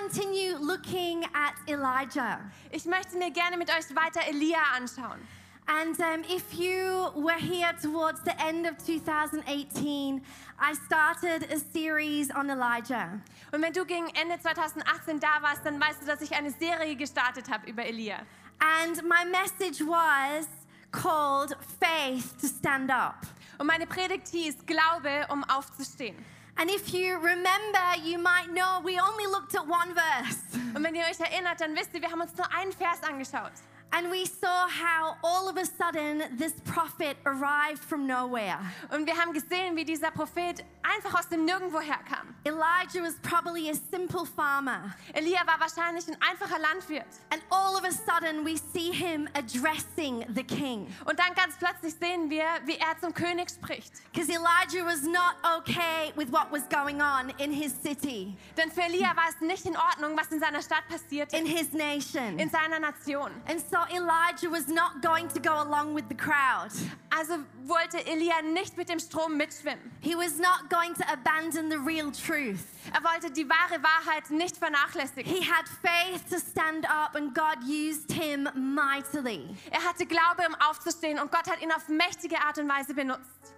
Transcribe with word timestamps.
continue 0.00 0.56
looking 0.58 1.24
at 1.34 1.54
Elijah. 1.68 2.40
Ich 2.70 2.84
möchte 2.84 3.18
mir 3.18 3.30
gerne 3.30 3.56
mit 3.56 3.68
euch 3.70 3.94
weiter 3.94 4.20
Elia 4.28 4.58
anschauen. 4.76 5.20
And 5.66 5.98
um, 6.00 6.24
if 6.28 6.54
you 6.54 7.10
were 7.14 7.38
here 7.38 7.72
towards 7.80 8.20
the 8.24 8.32
end 8.40 8.66
of 8.66 8.76
2018, 8.78 10.22
I 10.58 10.74
started 10.86 11.52
a 11.52 11.58
series 11.58 12.30
on 12.34 12.50
Elijah. 12.50 13.20
Und 13.52 13.62
wenn 13.62 13.72
du 13.72 13.84
gegen 13.84 14.08
Ende 14.14 14.40
2018 14.40 15.20
da 15.20 15.42
warst, 15.42 15.64
dann 15.64 15.80
weißt 15.80 16.02
du, 16.02 16.06
dass 16.06 16.22
ich 16.22 16.32
eine 16.34 16.50
Serie 16.50 16.96
gestartet 16.96 17.50
habe 17.50 17.70
über 17.70 17.84
Elia. 17.84 18.20
And 18.58 19.02
my 19.02 19.24
message 19.30 19.80
was 19.80 20.48
called 20.90 21.54
Faith 21.78 22.36
to 22.40 22.48
Stand 22.48 22.90
Up. 22.90 23.26
Und 23.58 23.66
meine 23.66 23.86
Predigt 23.86 24.28
hieß 24.28 24.66
Glaube, 24.66 25.26
um 25.28 25.44
aufzustehen. 25.44 26.16
And 26.56 26.70
if 26.70 26.92
you 26.92 27.16
remember, 27.16 27.96
you 28.04 28.18
might 28.18 28.48
know 28.52 28.80
we 28.84 28.98
only 29.00 29.26
looked 29.26 29.54
at 29.54 29.66
one 29.66 29.94
verse. 29.94 30.38
Und 30.74 30.84
wenn 30.84 30.94
ihr 30.94 31.04
euch 31.04 31.18
erinnert, 31.18 31.60
dann 31.60 31.74
wisst 31.74 31.94
ihr, 31.94 32.02
wir 32.02 32.10
haben 32.10 32.20
uns 32.20 32.36
nur 32.36 32.46
einen 32.52 32.72
Vers 32.72 33.02
angeschaut. 33.02 33.52
And 33.92 34.10
we 34.10 34.24
saw 34.24 34.68
how 34.68 35.16
all 35.24 35.48
of 35.48 35.56
a 35.56 35.64
sudden 35.64 36.22
this 36.38 36.52
prophet 36.64 37.16
arrived 37.26 37.82
from 37.82 38.06
nowhere. 38.06 38.58
Und 38.92 39.06
wir 39.06 39.16
haben 39.16 39.32
gesehen, 39.32 39.74
wie 39.76 39.84
dieser 39.84 40.10
Prophet 40.12 40.64
einfach 40.82 41.18
aus 41.18 41.28
dem 41.28 41.44
Nirgendwo 41.44 41.80
herkam. 41.80 42.34
Elijah 42.44 43.02
was 43.02 43.14
probably 43.22 43.68
a 43.68 43.74
simple 43.74 44.24
farmer. 44.24 44.94
Elia 45.12 45.40
war 45.46 45.58
wahrscheinlich 45.58 46.06
ein 46.08 46.16
einfacher 46.20 46.58
Landwirt. 46.60 47.06
And 47.30 47.42
all 47.50 47.74
of 47.76 47.84
a 47.84 47.90
sudden 47.90 48.44
we 48.44 48.56
see 48.56 48.92
him 48.92 49.28
addressing 49.34 50.24
the 50.34 50.44
king. 50.44 50.86
Und 51.04 51.18
dann 51.18 51.34
ganz 51.34 51.56
plötzlich 51.58 51.94
sehen 51.94 52.30
wir, 52.30 52.44
wie 52.66 52.76
er 52.76 52.96
zum 53.00 53.12
König 53.12 53.50
spricht. 53.50 53.92
Because 54.12 54.30
Elijah 54.30 54.84
was 54.86 55.02
not 55.02 55.34
okay 55.58 56.12
with 56.14 56.30
what 56.30 56.50
was 56.52 56.62
going 56.68 57.02
on 57.02 57.30
in 57.38 57.52
his 57.52 57.72
city, 57.82 58.36
Denn 58.56 58.70
für 58.70 58.82
Elia 58.82 59.16
war 59.16 59.28
es 59.28 59.40
nicht 59.40 59.66
in 59.66 59.76
Ordnung, 59.76 60.16
was 60.16 60.30
in 60.30 60.38
seiner 60.38 60.62
Stadt 60.62 60.86
passierte, 60.88 61.36
in 61.36 61.44
his 61.44 61.72
nation. 61.72 62.38
in 62.38 62.48
seiner 62.48 62.78
Nation. 62.78 63.30
And 63.48 63.60
so 63.60 63.79
Elijah 63.90 64.50
was 64.50 64.68
not 64.68 65.02
going 65.02 65.28
to 65.28 65.40
go 65.40 65.62
along 65.62 65.94
with 65.94 66.08
the 66.08 66.14
crowd. 66.14 66.70
Also 67.12 67.44
wollte 67.66 67.98
Elia 68.06 68.42
nicht 68.42 68.76
mit 68.76 68.88
dem 68.88 68.98
Strom 68.98 69.36
mitschwimmen. 69.36 69.90
He 70.00 70.14
was 70.14 70.38
not 70.38 70.68
going 70.70 70.94
to 70.94 71.04
abandon 71.12 71.70
the 71.70 71.78
real 71.78 72.10
truth. 72.10 72.64
Er 72.92 73.02
wollte 73.02 73.30
die 73.30 73.48
wahre 73.48 73.82
Wahrheit 73.82 74.30
nicht 74.30 74.56
vernachlässigen. 74.56 75.24
He 75.24 75.40
had 75.42 75.68
faith 75.68 76.28
to 76.30 76.38
stand 76.38 76.86
up, 76.86 77.14
and 77.14 77.34
God 77.34 77.62
used 77.64 78.10
him 78.12 78.48
mightily. 78.54 79.56
Er 79.70 79.82
hatte 79.84 80.06
Glaube, 80.06 80.46
um 80.46 80.54
aufzustehen 80.56 81.18
und 81.18 81.30
Gott 81.30 81.48
hat 81.50 81.62
ihn 81.62 81.72
auf 81.72 81.88
mächtige 81.88 82.40
Art 82.40 82.58
und 82.58 82.68
Weise 82.68 82.94
benutzt. 82.94 83.54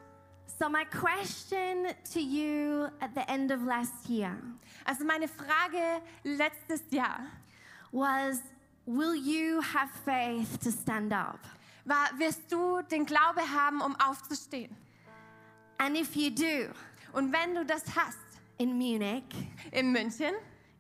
So, 0.59 0.69
my 0.69 0.85
question 0.85 1.89
to 2.13 2.21
you 2.21 2.85
at 3.01 3.11
the 3.15 3.29
end 3.29 3.51
of 3.51 3.65
last 3.65 4.09
year 4.09 4.37
Also 4.85 5.05
meine 5.05 5.27
Frage 5.27 6.03
letztes 6.25 6.83
Jahr 6.91 7.21
was 7.91 8.41
Will 8.87 9.15
you 9.15 9.61
have 9.61 9.91
faith 10.05 10.59
to 10.63 10.71
stand 10.71 11.13
up? 11.13 11.39
war, 11.85 12.11
wirst 12.19 12.51
du 12.51 12.83
den 12.83 13.07
Glaube 13.07 13.41
haben, 13.41 13.81
um 13.81 13.97
aufzustehen? 13.97 14.75
And 15.79 15.97
if 15.97 16.15
you 16.15 16.31
do, 16.31 16.73
Und 17.13 17.33
wenn 17.33 17.55
du 17.55 17.65
das 17.65 17.85
hast, 17.95 18.19
in 18.59 18.79
Munich, 18.79 19.25
in 19.71 19.93
München, 19.93 20.33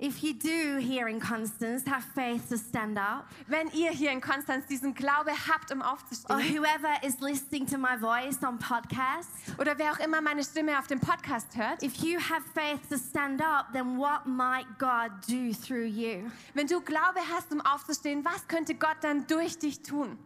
if 0.03 0.21
you 0.25 0.35
do 0.35 0.79
here 0.79 1.07
in 1.09 1.21
Constance 1.21 1.85
have 1.87 2.03
faith 2.13 2.49
to 2.49 2.59
stand 2.59 2.99
up, 2.99 3.25
wenn 3.47 3.69
ihr 3.69 3.93
hier 3.93 4.11
in 4.11 4.21
Konstanz 4.21 4.67
diesen 4.67 4.95
Glaube 4.95 5.31
habt, 5.31 5.71
um 5.71 5.81
or 5.81 5.93
aufzustehen, 5.93 6.41
whoever 6.41 6.93
is 7.05 7.21
listening 7.21 7.65
to 7.67 7.79
my 7.79 7.97
voice 7.97 8.43
on 8.43 8.59
podcast, 8.59 9.31
oder 9.59 9.79
wer 9.79 9.93
auch 9.93 10.01
immer 10.01 10.21
meine 10.21 10.43
Stimme 10.43 10.77
auf 10.77 10.89
dem 10.89 10.99
Podcast 10.99 11.57
hört, 11.57 11.85
if 11.85 12.03
you 12.03 12.19
have 12.19 12.43
faith 12.53 12.81
to 12.91 12.99
stand 12.99 13.41
up, 13.41 13.73
then 13.73 13.97
what 13.97 14.27
might 14.27 14.67
God 14.79 15.13
do 15.29 15.53
through 15.53 15.87
you? 15.87 16.29
wenn 16.55 16.67
du 16.67 16.81
Glaube 16.81 17.21
hast, 17.33 17.53
um 17.53 17.61
aufzustehen, 17.61 18.25
was 18.25 18.49
könnte 18.49 18.75
Gott 18.75 18.97
dann 19.03 19.25
durch 19.29 19.57
dich 19.57 19.83
tun? 19.83 20.19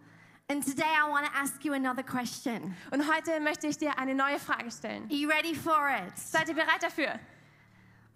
And 0.49 0.65
today 0.65 0.85
I 0.85 1.07
want 1.11 1.27
to 1.27 1.33
ask 1.39 1.63
you 1.65 1.75
another 1.75 2.05
question. 2.05 2.75
Und 2.93 3.13
heute 3.13 3.41
möchte 3.41 3.67
ich 3.67 3.77
dir 3.77 3.99
eine 3.99 4.15
neue 4.15 4.39
Frage 4.39 4.71
stellen. 4.71 5.03
Are 5.11 5.15
you 5.15 5.29
ready 5.29 5.55
for 5.55 5.91
it? 5.91 6.17
Seid 6.17 6.49
ihr 6.49 6.55
bereit 6.55 6.83
dafür? 6.83 7.19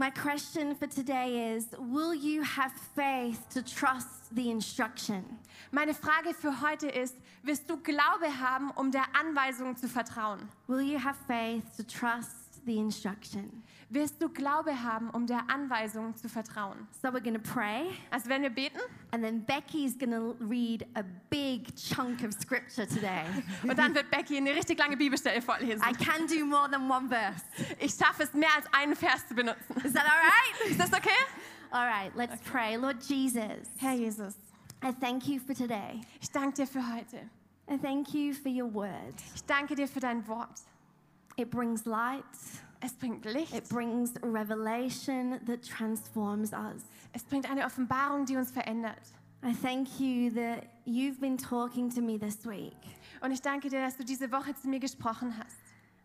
My 0.00 0.08
question 0.08 0.74
for 0.74 0.86
today 0.86 1.52
is 1.52 1.66
Will 1.78 2.14
you 2.14 2.42
have 2.42 2.72
faith 2.96 3.46
to 3.50 3.60
trust 3.60 4.34
the 4.34 4.50
instruction? 4.50 5.22
Meine 5.72 5.92
Frage 5.92 6.32
für 6.32 6.62
heute 6.62 6.88
ist, 6.88 7.14
wirst 7.42 7.68
du 7.68 7.76
Glaube 7.76 8.40
haben, 8.40 8.70
um 8.76 8.90
der 8.90 9.04
Anweisung 9.14 9.76
zu 9.76 9.88
vertrauen? 9.88 10.48
Will 10.68 10.80
you 10.80 10.98
have 10.98 11.18
faith 11.26 11.64
to 11.76 11.82
trust 11.82 12.39
the 12.66 12.78
instruction? 12.78 13.62
Wirst 13.88 14.22
du 14.22 14.28
Glaube 14.28 14.70
haben, 14.70 15.10
um 15.10 15.26
der 15.26 15.50
Anweisung 15.50 16.14
zu 16.16 16.28
vertrauen? 16.28 16.86
So 17.02 17.08
we're 17.08 17.20
going 17.20 17.34
to 17.34 17.40
pray, 17.40 17.86
Also 18.10 18.28
wenn 18.28 18.42
wir 18.42 18.50
beten 18.50 18.78
and 19.10 19.22
then 19.22 19.44
Becky's 19.44 19.98
going 19.98 20.12
to 20.12 20.36
read 20.38 20.86
a 20.94 21.02
big 21.28 21.74
chunk 21.74 22.22
of 22.22 22.32
scripture 22.32 22.86
today. 22.86 23.24
und 23.62 23.76
dann 23.76 23.94
wird 23.94 24.10
Becky 24.10 24.36
eine 24.36 24.54
richtig 24.54 24.78
lange 24.78 24.96
Bibelstelle 24.96 25.42
vorlesen. 25.42 25.82
I 25.82 25.92
can 25.92 26.26
do 26.28 26.44
more 26.44 26.70
than 26.70 26.88
one 26.88 27.08
verse. 27.08 27.42
Ich 27.80 27.92
schaffe 27.94 28.22
es, 28.22 28.32
mehr 28.32 28.54
als 28.56 28.66
einen 28.72 28.94
Vers 28.94 29.26
zu 29.26 29.34
benutzen. 29.34 29.76
Is 29.84 29.92
that 29.92 30.04
all 30.04 30.20
right? 30.20 30.70
Ist 30.70 30.78
das 30.78 30.92
okay? 30.92 31.10
All 31.72 31.86
right, 31.86 32.12
let's 32.14 32.40
pray. 32.42 32.76
Lord 32.76 33.02
Jesus, 33.02 33.70
Herr 33.78 33.94
Jesus, 33.94 34.34
I 34.82 34.92
thank 34.92 35.26
you 35.26 35.40
for 35.40 35.54
today. 35.54 36.00
ich 36.20 36.30
danke 36.30 36.54
dir 36.54 36.66
für 36.66 36.82
heute. 36.94 37.28
I 37.68 37.76
thank 37.76 38.12
you 38.14 38.34
for 38.34 38.50
your 38.50 38.72
word. 38.72 39.14
Ich 39.34 39.44
danke 39.44 39.74
dir 39.76 39.86
für 39.86 40.00
dein 40.00 40.26
Wort. 40.26 40.60
It 41.40 41.50
brings 41.50 41.86
light, 41.86 42.22
Es 42.80 42.92
bringt 42.92 43.24
Licht. 43.24 43.54
it 43.54 43.68
brings 43.68 44.12
revelation 44.22 45.40
that 45.46 45.62
transforms 45.62 46.52
us. 46.52 46.84
Es 47.12 47.22
bringt 47.24 47.50
eine 47.50 47.64
Offenbarung, 47.64 48.26
die 48.26 48.36
uns 48.36 48.50
verändert. 48.50 49.00
I 49.42 49.54
thank 49.54 49.98
you 49.98 50.30
that 50.34 50.64
you've 50.86 51.18
been 51.18 51.38
talking 51.38 51.88
to 51.94 52.02
me 52.02 52.18
this 52.18 52.44
week 52.46 52.76
Und 53.22 53.32
ich 53.32 53.40
danke 53.40 53.68
dir, 53.70 53.80
dass 53.80 53.96
du 53.96 54.04
diese 54.04 54.30
Woche 54.30 54.54
zu 54.54 54.68
mir 54.68 54.78
gesprochen 54.80 55.34
hast. 55.38 55.56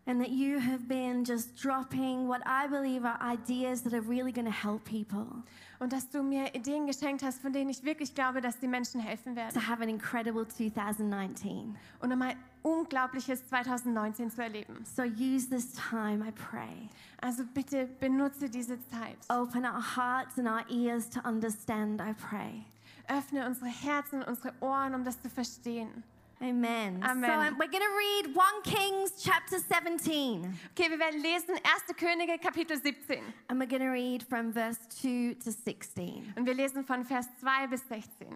and 0.08 0.20
that 0.20 0.30
you 0.30 0.58
have 0.60 0.86
been 0.86 1.24
just 1.24 1.56
dropping 1.60 2.28
what 2.28 2.40
I 2.46 2.68
believe 2.68 3.04
are 3.04 3.18
ideas 3.20 3.82
that 3.82 3.92
are 3.92 4.00
really 4.00 4.30
going 4.32 4.46
to 4.46 4.52
help 4.52 4.84
people 4.84 5.42
Und 5.80 5.92
dass 5.92 6.08
du 6.08 6.22
mir 6.22 6.54
Ideen 6.54 6.86
geschenkt 6.86 7.22
hast, 7.22 7.42
von 7.42 7.52
denen 7.52 7.68
ich 7.68 7.82
wirklich 7.84 8.14
glaube, 8.14 8.40
dass 8.40 8.58
die 8.58 8.68
Menschen 8.68 9.00
helfen 9.00 9.36
werden. 9.36 9.52
to 9.52 9.60
have 9.66 9.82
an 9.82 9.88
incredible 9.90 10.46
2019. 10.48 11.76
Und 12.00 12.12
um 12.12 12.22
unglaubliches 12.66 13.46
2019 13.46 14.30
zu 14.30 14.42
erleben. 14.42 14.84
So 14.84 15.02
use 15.02 15.48
this 15.48 15.72
time, 15.72 16.20
I 16.26 16.32
pray. 16.32 16.88
Also 17.22 17.44
bitte 17.54 17.86
benutze 18.00 18.50
diese 18.50 18.78
Zeit. 18.90 19.16
Open 19.28 19.64
our 19.64 19.80
hearts 19.80 20.36
and 20.36 20.48
our 20.48 20.64
ears 20.68 21.08
to 21.08 21.20
understand, 21.20 22.00
I 22.00 22.12
pray. 22.12 22.64
Öffne 23.08 23.46
unsere 23.46 23.68
Herzen 23.68 24.22
und 24.22 24.28
unsere 24.28 24.52
Ohren, 24.60 24.94
um 24.94 25.04
das 25.04 25.20
zu 25.22 25.30
verstehen. 25.30 26.02
Amen. 26.40 27.02
Amen. 27.02 27.22
So 27.22 27.32
um, 27.32 27.58
we're 27.58 27.70
going 27.70 27.80
to 27.80 27.96
read 27.96 28.36
1 28.36 28.62
Kings 28.64 29.22
chapter 29.22 29.58
17. 29.58 30.58
Okay, 30.72 30.90
wir 30.90 30.98
werden 30.98 31.22
lesen 31.22 31.54
1. 31.54 31.96
Könige 31.96 32.38
Kapitel 32.38 32.76
17. 32.76 33.22
And 33.48 33.58
we're 33.58 33.66
going 33.68 33.80
to 33.80 33.90
read 33.90 34.22
from 34.22 34.52
verse 34.52 34.78
2 35.00 35.36
to 35.42 35.50
16. 35.50 36.34
Und 36.36 36.44
wir 36.44 36.54
lesen 36.54 36.84
von 36.84 37.04
Vers 37.04 37.26
2 37.40 37.68
bis 37.68 37.80
16. 37.88 38.26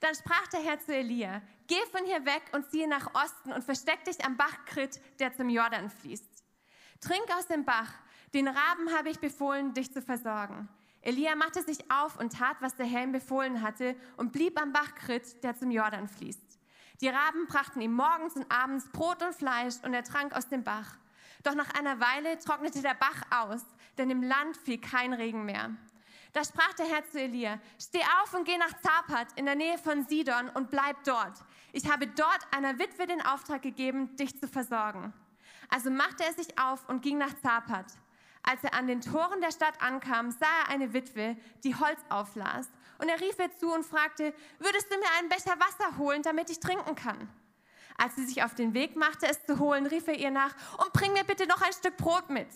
Dann 0.00 0.14
sprach 0.14 0.46
der 0.48 0.60
Herr 0.60 0.80
zu 0.80 0.94
Elia, 0.94 1.42
geh 1.66 1.80
von 1.92 2.04
hier 2.04 2.24
weg 2.24 2.42
und 2.52 2.70
ziehe 2.70 2.88
nach 2.88 3.14
Osten 3.14 3.52
und 3.52 3.64
versteck 3.64 4.04
dich 4.04 4.24
am 4.24 4.36
Bach 4.36 4.64
Krit, 4.66 5.00
der 5.18 5.34
zum 5.34 5.48
Jordan 5.48 5.90
fließt. 5.90 6.44
Trink 7.00 7.26
aus 7.36 7.46
dem 7.46 7.64
Bach, 7.64 7.92
den 8.34 8.48
Raben 8.48 8.94
habe 8.96 9.10
ich 9.10 9.18
befohlen, 9.18 9.74
dich 9.74 9.92
zu 9.92 10.02
versorgen. 10.02 10.68
Elia 11.02 11.34
machte 11.34 11.62
sich 11.62 11.90
auf 11.90 12.18
und 12.18 12.34
tat, 12.34 12.56
was 12.60 12.76
der 12.76 12.86
Herr 12.86 13.04
ihm 13.04 13.12
befohlen 13.12 13.62
hatte 13.62 13.96
und 14.16 14.32
blieb 14.32 14.60
am 14.60 14.72
Bach 14.72 14.94
Krit, 14.94 15.42
der 15.42 15.56
zum 15.56 15.70
Jordan 15.70 16.08
fließt. 16.08 16.58
Die 17.00 17.08
Raben 17.08 17.46
brachten 17.46 17.80
ihm 17.80 17.94
morgens 17.94 18.36
und 18.36 18.50
abends 18.52 18.88
Brot 18.90 19.22
und 19.22 19.34
Fleisch 19.34 19.76
und 19.82 19.94
er 19.94 20.04
trank 20.04 20.34
aus 20.34 20.48
dem 20.48 20.62
Bach. 20.62 20.96
Doch 21.42 21.54
nach 21.54 21.72
einer 21.72 21.98
Weile 22.00 22.38
trocknete 22.38 22.82
der 22.82 22.94
Bach 22.94 23.22
aus, 23.30 23.64
denn 23.96 24.10
im 24.10 24.22
Land 24.22 24.58
fiel 24.58 24.78
kein 24.78 25.14
Regen 25.14 25.46
mehr. 25.46 25.70
Da 26.32 26.44
sprach 26.44 26.72
der 26.74 26.86
Herr 26.86 27.04
zu 27.10 27.20
Elia, 27.20 27.58
steh 27.80 28.02
auf 28.22 28.34
und 28.34 28.44
geh 28.44 28.56
nach 28.56 28.80
Zapat 28.80 29.28
in 29.34 29.46
der 29.46 29.56
Nähe 29.56 29.78
von 29.78 30.06
Sidon 30.06 30.48
und 30.50 30.70
bleib 30.70 31.02
dort. 31.04 31.44
Ich 31.72 31.90
habe 31.90 32.06
dort 32.06 32.46
einer 32.52 32.78
Witwe 32.78 33.06
den 33.06 33.20
Auftrag 33.24 33.62
gegeben, 33.62 34.16
dich 34.16 34.38
zu 34.38 34.46
versorgen. 34.46 35.12
Also 35.68 35.90
machte 35.90 36.24
er 36.24 36.32
sich 36.32 36.58
auf 36.58 36.88
und 36.88 37.02
ging 37.02 37.18
nach 37.18 37.34
Zapat. 37.42 37.86
Als 38.42 38.62
er 38.64 38.74
an 38.74 38.86
den 38.86 39.00
Toren 39.00 39.40
der 39.40 39.52
Stadt 39.52 39.80
ankam, 39.82 40.30
sah 40.30 40.46
er 40.64 40.70
eine 40.70 40.92
Witwe, 40.92 41.36
die 41.64 41.74
Holz 41.74 41.98
auflas. 42.08 42.70
Und 42.98 43.08
er 43.08 43.20
rief 43.20 43.38
ihr 43.38 43.56
zu 43.56 43.72
und 43.72 43.84
fragte, 43.84 44.32
würdest 44.58 44.90
du 44.90 44.98
mir 44.98 45.10
einen 45.18 45.28
Becher 45.28 45.58
Wasser 45.58 45.98
holen, 45.98 46.22
damit 46.22 46.50
ich 46.50 46.60
trinken 46.60 46.94
kann? 46.94 47.28
Als 47.96 48.16
sie 48.16 48.24
sich 48.24 48.42
auf 48.42 48.54
den 48.54 48.72
Weg 48.72 48.96
machte, 48.96 49.26
es 49.26 49.44
zu 49.44 49.58
holen, 49.58 49.86
rief 49.86 50.08
er 50.08 50.18
ihr 50.18 50.30
nach, 50.30 50.54
und 50.78 50.92
bring 50.92 51.12
mir 51.12 51.24
bitte 51.24 51.46
noch 51.46 51.60
ein 51.60 51.72
Stück 51.72 51.96
Brot 51.96 52.30
mit. 52.30 52.48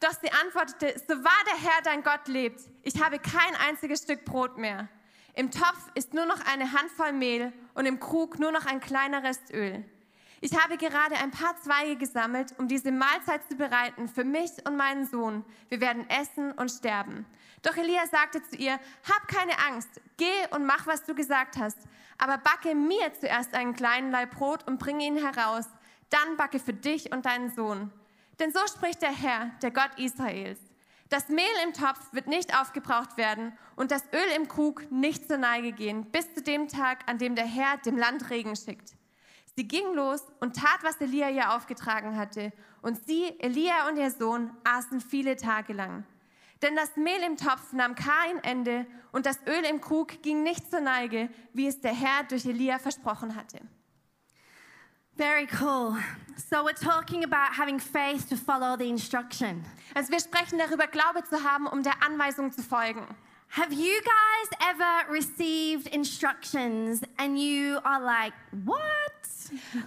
Doch 0.00 0.12
sie 0.20 0.30
antwortete, 0.30 1.00
so 1.08 1.14
wahr 1.24 1.44
der 1.46 1.70
Herr 1.70 1.82
dein 1.82 2.02
Gott 2.02 2.28
lebt, 2.28 2.60
ich 2.82 3.02
habe 3.02 3.18
kein 3.18 3.54
einziges 3.66 4.02
Stück 4.02 4.24
Brot 4.24 4.58
mehr. 4.58 4.88
Im 5.34 5.50
Topf 5.50 5.90
ist 5.94 6.14
nur 6.14 6.26
noch 6.26 6.40
eine 6.46 6.72
Handvoll 6.72 7.12
Mehl 7.12 7.52
und 7.74 7.86
im 7.86 8.00
Krug 8.00 8.38
nur 8.38 8.52
noch 8.52 8.66
ein 8.66 8.80
kleiner 8.80 9.22
Rest 9.22 9.52
Öl. 9.52 9.84
Ich 10.40 10.56
habe 10.58 10.76
gerade 10.76 11.16
ein 11.16 11.30
paar 11.30 11.56
Zweige 11.56 11.96
gesammelt, 11.96 12.54
um 12.58 12.68
diese 12.68 12.92
Mahlzeit 12.92 13.48
zu 13.48 13.56
bereiten 13.56 14.06
für 14.06 14.24
mich 14.24 14.50
und 14.66 14.76
meinen 14.76 15.06
Sohn. 15.06 15.44
Wir 15.68 15.80
werden 15.80 16.08
essen 16.10 16.52
und 16.52 16.70
sterben. 16.70 17.24
Doch 17.62 17.76
Elia 17.76 18.06
sagte 18.06 18.42
zu 18.42 18.56
ihr, 18.56 18.78
hab 19.10 19.28
keine 19.28 19.58
Angst, 19.66 19.88
geh 20.18 20.46
und 20.50 20.66
mach, 20.66 20.86
was 20.86 21.04
du 21.04 21.14
gesagt 21.14 21.56
hast. 21.56 21.78
Aber 22.18 22.38
backe 22.38 22.74
mir 22.74 23.12
zuerst 23.18 23.54
einen 23.54 23.74
kleinen 23.74 24.10
Leib 24.10 24.36
Brot 24.36 24.66
und 24.66 24.78
bringe 24.78 25.04
ihn 25.04 25.16
heraus. 25.16 25.66
Dann 26.10 26.36
backe 26.36 26.58
für 26.58 26.74
dich 26.74 27.12
und 27.12 27.26
deinen 27.26 27.50
Sohn. 27.50 27.90
Denn 28.38 28.52
so 28.52 28.60
spricht 28.66 29.02
der 29.02 29.12
Herr, 29.12 29.50
der 29.62 29.70
Gott 29.70 29.90
Israels. 29.96 30.58
Das 31.08 31.28
Mehl 31.28 31.44
im 31.64 31.72
Topf 31.72 32.12
wird 32.12 32.26
nicht 32.26 32.58
aufgebraucht 32.58 33.16
werden 33.16 33.56
und 33.76 33.92
das 33.92 34.02
Öl 34.12 34.36
im 34.36 34.48
Krug 34.48 34.90
nicht 34.90 35.28
zur 35.28 35.38
Neige 35.38 35.72
gehen, 35.72 36.10
bis 36.10 36.34
zu 36.34 36.42
dem 36.42 36.68
Tag, 36.68 37.08
an 37.08 37.18
dem 37.18 37.36
der 37.36 37.46
Herr 37.46 37.76
dem 37.78 37.96
Land 37.96 38.28
Regen 38.30 38.56
schickt. 38.56 38.96
Sie 39.54 39.66
ging 39.66 39.94
los 39.94 40.20
und 40.40 40.56
tat, 40.56 40.80
was 40.82 41.00
Elia 41.00 41.30
ihr 41.30 41.54
aufgetragen 41.54 42.16
hatte. 42.16 42.52
Und 42.82 43.06
sie, 43.06 43.38
Elia 43.38 43.88
und 43.88 43.96
ihr 43.96 44.10
Sohn, 44.10 44.50
aßen 44.64 45.00
viele 45.00 45.36
Tage 45.36 45.72
lang. 45.72 46.04
Denn 46.60 46.76
das 46.76 46.96
Mehl 46.96 47.22
im 47.24 47.36
Topf 47.36 47.72
nahm 47.72 47.94
kein 47.94 48.42
Ende 48.42 48.86
und 49.12 49.26
das 49.26 49.38
Öl 49.46 49.64
im 49.64 49.80
Krug 49.80 50.22
ging 50.22 50.42
nicht 50.42 50.70
zur 50.70 50.80
Neige, 50.80 51.30
wie 51.52 51.68
es 51.68 51.80
der 51.80 51.94
Herr 51.94 52.24
durch 52.24 52.44
Elia 52.44 52.78
versprochen 52.78 53.36
hatte. 53.36 53.60
Very 55.16 55.46
cool. 55.46 55.96
So, 56.36 56.62
we're 56.62 56.74
talking 56.74 57.24
about 57.24 57.54
having 57.54 57.78
faith 57.78 58.28
to 58.28 58.36
follow 58.36 58.76
the 58.76 58.88
instruction. 58.90 59.64
Also 59.94 60.10
wir 60.10 60.20
sprechen 60.20 60.58
darüber, 60.58 60.86
Glaube 60.86 61.24
zu 61.24 61.42
haben, 61.42 61.66
um 61.66 61.82
der 61.82 62.02
Anweisung 62.02 62.52
zu 62.52 62.62
folgen. 62.62 63.06
Have 63.48 63.72
you 63.72 64.02
guys 64.02 64.58
ever 64.60 65.10
received 65.10 65.86
instructions 65.88 67.02
and 67.16 67.38
you 67.38 67.78
are 67.82 67.98
like, 67.98 68.34
what? 68.66 68.76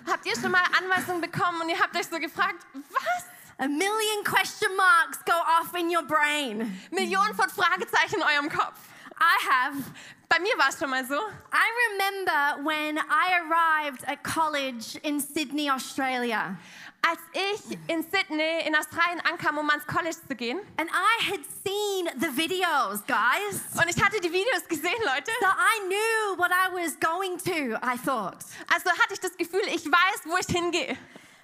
Habt 0.08 0.26
ihr 0.26 0.36
schon 0.36 0.52
mal 0.52 0.64
Anweisungen 0.82 1.22
bekommen 1.22 1.62
und 1.62 1.70
ihr 1.70 1.80
habt 1.80 1.96
euch 1.96 2.08
so 2.08 2.18
gefragt, 2.18 2.66
was? 2.74 3.26
A 3.60 3.68
million 3.68 4.24
question 4.24 4.76
marks 4.76 5.20
go 5.26 5.34
off 5.34 5.76
in 5.76 5.92
your 5.92 6.02
brain. 6.02 6.80
Millionen 6.92 7.36
von 7.36 7.50
Fragezeichen 7.50 8.16
in 8.16 8.24
eurem 8.24 8.50
Kopf. 8.50 8.89
I 9.20 9.38
have. 9.50 9.84
Bei 10.30 10.40
mir 10.40 10.56
war 10.58 10.70
es 10.70 10.78
schon 10.80 10.90
mal 10.90 11.04
so. 11.06 11.16
I 11.16 11.68
remember 11.92 12.64
when 12.64 12.98
I 12.98 13.34
arrived 13.42 14.04
at 14.08 14.24
college 14.24 14.96
in 15.04 15.20
Sydney, 15.20 15.70
Australia. 15.70 16.56
Als 17.02 17.20
ich 17.34 17.78
in 17.88 18.04
Sydney 18.04 18.62
in 18.68 18.76
Australien 18.76 19.22
ankam, 19.22 19.58
um 19.58 19.70
ans 19.70 19.86
College 19.88 20.18
zu 20.28 20.36
gehen 20.36 20.60
And 20.78 20.90
I 20.92 21.32
had 21.32 21.40
seen 21.66 22.10
the 22.20 22.28
videos, 22.36 23.02
guys. 23.08 23.62
und 23.82 23.88
ich 23.90 24.04
hatte 24.04 24.20
die 24.20 24.32
Videos 24.32 24.68
gesehen, 24.68 25.00
Leute, 25.06 25.32
So 25.40 25.48
I 25.48 25.88
knew 25.88 26.38
what 26.38 26.52
I 26.52 26.70
was 26.74 27.00
going 27.00 27.38
to, 27.40 27.78
I 27.82 27.98
thought. 27.98 28.44
also 28.72 28.90
hatte 28.92 29.14
ich 29.14 29.20
das 29.22 29.36
Gefühl, 29.38 29.62
ich 29.68 29.86
weiß, 29.86 30.22
wo 30.26 30.38
ich 30.38 30.48
hingehe. 30.48 30.98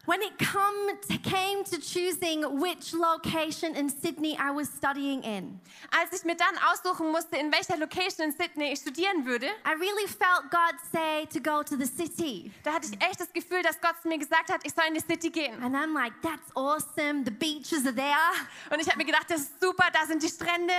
When 0.05 0.21
it 0.21 0.37
come 0.37 0.91
to, 1.09 1.17
came 1.17 1.63
to 1.65 1.79
choosing 1.79 2.59
which 2.59 2.93
location 2.93 3.75
in 3.75 3.89
Sydney 3.89 4.37
I 4.39 4.51
was 4.51 4.69
studying 4.69 5.23
in, 5.23 5.59
Als 5.91 6.13
ich 6.13 6.23
mir 6.25 6.35
dann 6.35 6.55
aussuchen 6.71 7.11
musste, 7.11 7.37
in 7.37 7.51
welcher 7.51 7.77
Location 7.77 8.25
in 8.25 8.31
Sydney 8.31 8.71
ich 8.73 8.79
studieren 8.81 9.25
würde, 9.25 9.47
I 9.65 9.73
really 9.73 10.07
felt 10.07 10.51
God 10.51 10.75
say 10.91 11.25
to 11.33 11.39
go 11.39 11.63
to 11.63 11.75
the 11.75 11.87
city. 11.87 12.51
da 12.63 12.73
hatte 12.73 12.87
ich 12.91 13.01
echt 13.01 13.19
das 13.19 13.33
Gefühl, 13.33 13.63
dass 13.63 13.81
Gott 13.81 13.95
mir 14.05 14.19
gesagt 14.19 14.51
hat, 14.51 14.61
ich 14.63 14.73
soll 14.73 14.85
in 14.87 14.93
die 14.93 14.99
City 14.99 15.31
gehen. 15.31 15.61
And 15.63 15.75
I'm 15.75 15.93
like, 15.93 16.13
that's 16.21 16.55
awesome. 16.55 17.23
The 17.25 17.31
beaches 17.31 17.85
are 17.85 17.95
there. 17.95 18.15
Und 18.69 18.79
ich 18.79 18.87
habe 18.87 18.97
mir 18.99 19.05
gedacht, 19.05 19.25
das 19.29 19.41
ist 19.41 19.59
super, 19.59 19.85
da 19.91 20.05
sind 20.05 20.21
die 20.21 20.29
Strände. 20.29 20.73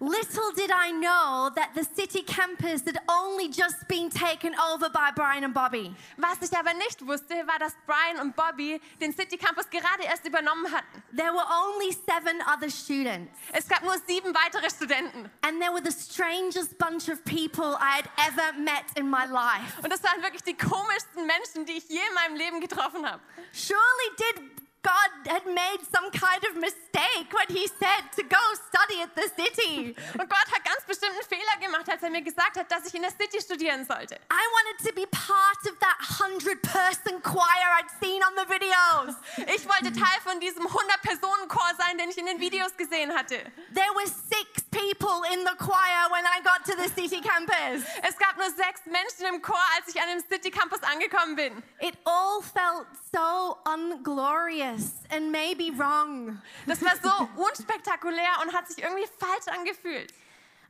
Little 0.00 0.52
did 0.56 0.70
I 0.70 0.92
know 0.92 1.50
that 1.54 1.70
the 1.74 1.84
city 1.84 2.22
campus 2.22 2.82
had 2.86 2.98
only 3.06 3.48
just 3.48 3.86
been 3.86 4.08
taken 4.08 4.54
over 4.72 4.88
by 4.88 5.10
Brian 5.14 5.44
and 5.44 5.52
Bobby. 5.52 5.94
Was 6.16 6.38
ich 6.40 6.56
aber 6.56 6.72
nicht 6.74 7.06
wusste, 7.06 7.34
war, 7.46 7.58
dass 7.58 7.74
Brian 7.86 8.20
und 8.20 8.34
Bobby 8.34 8.61
den 9.00 9.12
City 9.14 9.36
Campus 9.36 9.68
gerade 9.70 10.04
erst 10.04 10.26
übernommen 10.26 10.70
hatten. 10.70 11.02
There 11.16 11.32
were 11.32 11.46
only 11.64 11.92
seven 11.92 12.40
other 12.42 12.70
students. 12.70 13.30
Es 13.52 13.68
gab 13.68 13.82
nur 13.82 13.96
sieben 14.06 14.34
weitere 14.34 14.68
Studenten. 14.70 15.30
And 15.42 15.60
they 15.60 15.68
were 15.68 15.82
the 15.82 15.92
strangest 15.92 16.78
bunch 16.78 17.08
of 17.08 17.22
people 17.24 17.76
I 17.80 18.02
had 18.02 18.08
ever 18.28 18.58
met 18.58 18.84
in 18.96 19.08
my 19.08 19.24
life. 19.26 19.80
Und 19.82 19.90
das 19.92 20.02
waren 20.02 20.22
wirklich 20.22 20.42
die 20.42 20.56
komischsten 20.56 21.26
Menschen, 21.26 21.66
die 21.66 21.72
ich 21.72 21.88
je 21.88 21.98
in 21.98 22.14
meinem 22.14 22.36
Leben 22.36 22.60
getroffen 22.60 23.06
habe. 23.06 23.20
Surely 23.52 24.08
did 24.16 24.61
God 24.82 25.10
had 25.30 25.46
made 25.46 25.78
some 25.94 26.10
kind 26.10 26.42
of 26.50 26.58
mistake 26.58 27.30
when 27.30 27.46
he 27.54 27.68
said 27.68 28.02
to 28.18 28.22
go 28.26 28.42
study 28.66 28.98
at 29.00 29.14
the 29.14 29.30
city. 29.30 29.94
Und 30.18 30.28
Gott 30.28 30.46
hat 30.50 30.64
ganz 30.64 30.82
bestimmt 30.86 31.12
einen 31.12 31.22
Fehler 31.22 31.56
gemacht, 31.60 31.88
als 31.88 32.02
er 32.02 32.10
mir 32.10 32.22
gesagt 32.22 32.56
hat, 32.56 32.70
dass 32.70 32.86
ich 32.86 32.94
in 32.94 33.02
der 33.02 33.12
City 33.12 33.40
studieren 33.40 33.86
sollte. 33.86 34.16
I 34.30 34.44
wanted 34.56 34.88
to 34.88 34.92
be 34.94 35.06
part 35.06 35.62
of 35.70 35.78
that 35.78 35.98
100 36.18 36.60
person 36.62 37.22
choir 37.22 37.68
I'd 37.78 37.90
seen 38.02 38.22
on 38.22 38.34
the 38.34 38.46
videos. 38.50 39.14
Ich 39.54 39.68
wollte 39.68 39.92
Teil 39.92 40.18
von 40.24 40.40
diesem 40.40 40.66
100-Personen-Chor 40.66 41.70
sein, 41.78 41.98
den 41.98 42.10
ich 42.10 42.18
in 42.18 42.26
den 42.26 42.40
Videos 42.40 42.76
gesehen 42.76 43.14
hatte. 43.14 43.36
There 43.74 43.92
were 43.94 44.06
six 44.06 44.64
people 44.70 45.22
in 45.32 45.44
the 45.44 45.54
choir 45.58 46.10
when 46.10 46.24
I 46.24 46.40
got 46.42 46.64
to 46.64 46.74
the 46.76 46.88
city 46.88 47.20
campus. 47.20 47.84
Es 48.02 48.16
gab 48.18 48.36
nur 48.36 48.50
sechs 48.50 48.80
Menschen 48.86 49.26
im 49.32 49.42
Chor, 49.42 49.62
als 49.76 49.94
ich 49.94 50.00
an 50.00 50.08
dem 50.08 50.20
City 50.28 50.50
Campus 50.50 50.82
angekommen 50.82 51.36
bin. 51.36 51.62
It 51.80 51.96
all 52.04 52.42
felt 52.42 52.86
so 53.12 53.58
unglorious 53.64 54.71
and 55.10 55.30
maybe 55.30 55.70
wrong. 55.78 56.40
Das 56.66 56.82
war 56.82 56.92
so 57.02 57.42
unspektakulär 57.42 58.40
und 58.42 58.52
hat 58.52 58.68
sich 58.68 58.82
irgendwie 58.82 59.06
falsch 59.18 59.48
angefühlt. 59.48 60.12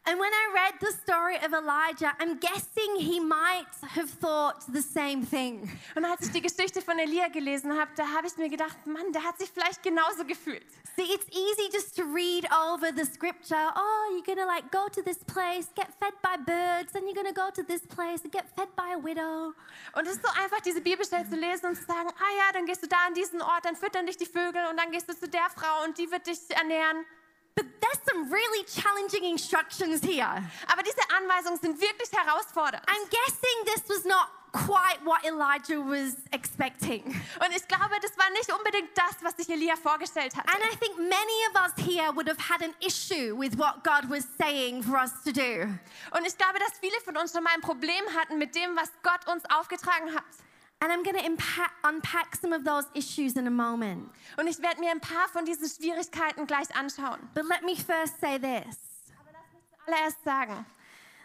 And 0.04 0.18
when 0.18 0.32
I 0.32 0.44
read 0.52 0.74
the 0.80 0.92
story 1.04 1.36
of 1.36 1.52
Elijah, 1.52 2.12
I'm 2.18 2.36
guessing 2.40 2.96
he 2.98 3.20
might 3.20 3.70
have 3.94 4.10
thought 4.10 4.64
the 4.66 4.82
same 4.82 5.24
thing. 5.24 5.70
Und 5.94 6.04
als 6.04 6.26
ich 6.26 6.32
die 6.32 6.42
Geschichte 6.42 6.82
von 6.82 6.98
Elia 6.98 7.28
gelesen 7.28 7.78
habe, 7.78 7.90
da 7.94 8.08
habe 8.08 8.26
ich 8.26 8.36
mir 8.36 8.48
gedacht, 8.48 8.84
Mann, 8.84 9.12
der 9.12 9.22
hat 9.22 9.38
sich 9.38 9.50
vielleicht 9.52 9.80
genauso 9.84 10.24
gefühlt. 10.24 10.66
See, 10.96 11.04
it's 11.04 11.26
easy 11.30 11.70
just 11.72 11.94
to 11.96 12.02
read 12.02 12.44
over 12.50 12.90
the 12.92 13.04
scripture. 13.04 13.72
Oh, 13.76 14.12
you're 14.12 14.26
gonna 14.26 14.44
like 14.44 14.72
go 14.72 14.88
to 14.88 15.02
this 15.02 15.18
place, 15.24 15.68
get 15.76 15.86
fed 16.00 16.14
by 16.20 16.36
birds, 16.36 16.96
and 16.96 17.04
you're 17.06 17.14
gonna 17.14 17.32
go 17.32 17.52
to 17.54 17.62
this 17.62 17.86
place 17.86 18.24
and 18.24 18.32
get 18.32 18.44
fed 18.56 18.74
by 18.74 18.94
a 18.94 18.98
widow. 18.98 19.54
Und 19.94 20.06
es 20.08 20.16
ist 20.16 20.22
so 20.22 20.32
einfach, 20.42 20.60
diese 20.62 20.80
Bibelstelle 20.80 21.28
zu 21.30 21.36
lesen 21.36 21.66
und 21.66 21.76
zu 21.76 21.84
sagen, 21.84 22.10
ah 22.10 22.32
ja, 22.38 22.52
dann 22.52 22.66
gehst 22.66 22.82
du 22.82 22.88
da 22.88 22.96
an 23.06 23.14
diesen 23.14 23.40
Ort, 23.40 23.64
dann 23.64 23.76
füttern 23.76 24.06
dich 24.06 24.16
die 24.16 24.26
Vögel 24.26 24.66
und 24.68 24.76
dann 24.76 24.90
gehst 24.90 25.08
du 25.08 25.16
zu 25.16 25.28
der 25.28 25.48
Frau 25.54 25.84
und 25.84 25.96
die 25.96 26.10
wird 26.10 26.26
dich 26.26 26.40
ernähren. 26.50 27.06
There's 27.92 28.04
some 28.10 28.32
really 28.32 28.64
challenging 28.64 29.30
instructions 29.30 30.00
here. 30.02 30.42
Aber 30.72 30.82
diese 30.82 31.02
Anweisungen 31.16 31.58
sind 31.60 31.80
wirklich 31.80 32.10
herausfordernd. 32.12 32.82
I'm 32.86 33.08
guessing 33.10 33.64
this 33.66 33.82
was 33.88 34.04
not 34.04 34.28
quite 34.52 34.98
what 35.04 35.24
Elijah 35.24 35.80
was 35.80 36.16
expecting. 36.32 37.02
Und 37.40 37.54
ich 37.54 37.66
glaube, 37.68 37.96
das 38.00 38.16
war 38.16 38.30
nicht 38.30 38.50
unbedingt 38.52 38.96
das, 38.96 39.16
was 39.22 39.36
sich 39.36 39.48
Elia 39.50 39.76
vorgestellt 39.76 40.34
hat. 40.36 40.46
And 40.48 40.62
I 40.64 40.76
think 40.76 40.96
many 40.98 41.38
of 41.50 41.62
us 41.62 41.72
here 41.84 42.12
would 42.14 42.28
have 42.28 42.38
had 42.38 42.62
an 42.62 42.74
issue 42.80 43.34
with 43.36 43.58
what 43.58 43.82
God 43.82 44.08
was 44.08 44.26
saying 44.38 44.82
for 44.82 44.96
us 44.96 45.12
to 45.24 45.32
do. 45.32 45.68
Und 46.16 46.26
ich 46.26 46.36
glaube, 46.38 46.58
dass 46.58 46.78
viele 46.80 46.98
von 47.04 47.16
uns 47.16 47.32
schon 47.32 47.42
mal 47.42 47.52
ein 47.54 47.62
Problem 47.62 48.04
hatten 48.16 48.38
mit 48.38 48.54
dem, 48.54 48.76
was 48.76 48.90
Gott 49.02 49.26
uns 49.26 49.42
aufgetragen 49.50 50.14
hat. 50.14 50.24
And 50.82 50.90
I'm 50.90 51.04
going 51.04 51.16
to 51.16 51.68
unpack 51.84 52.34
some 52.34 52.52
of 52.52 52.64
those 52.64 52.86
issues 52.92 53.36
in 53.36 53.46
a 53.46 53.50
moment. 53.50 54.10
Und 54.36 54.48
ich 54.48 54.58
werde 54.60 54.80
mir 54.80 54.90
ein 54.90 54.98
paar 54.98 55.28
von 55.28 55.44
diesen 55.44 55.68
Schwierigkeiten 55.68 56.44
gleich 56.48 56.74
anschauen. 56.74 57.20
But 57.34 57.44
let 57.48 57.62
me 57.62 57.76
first 57.76 58.18
say 58.20 58.36
this 58.36 58.76
Allererst 59.86 60.24
sagen, 60.24 60.66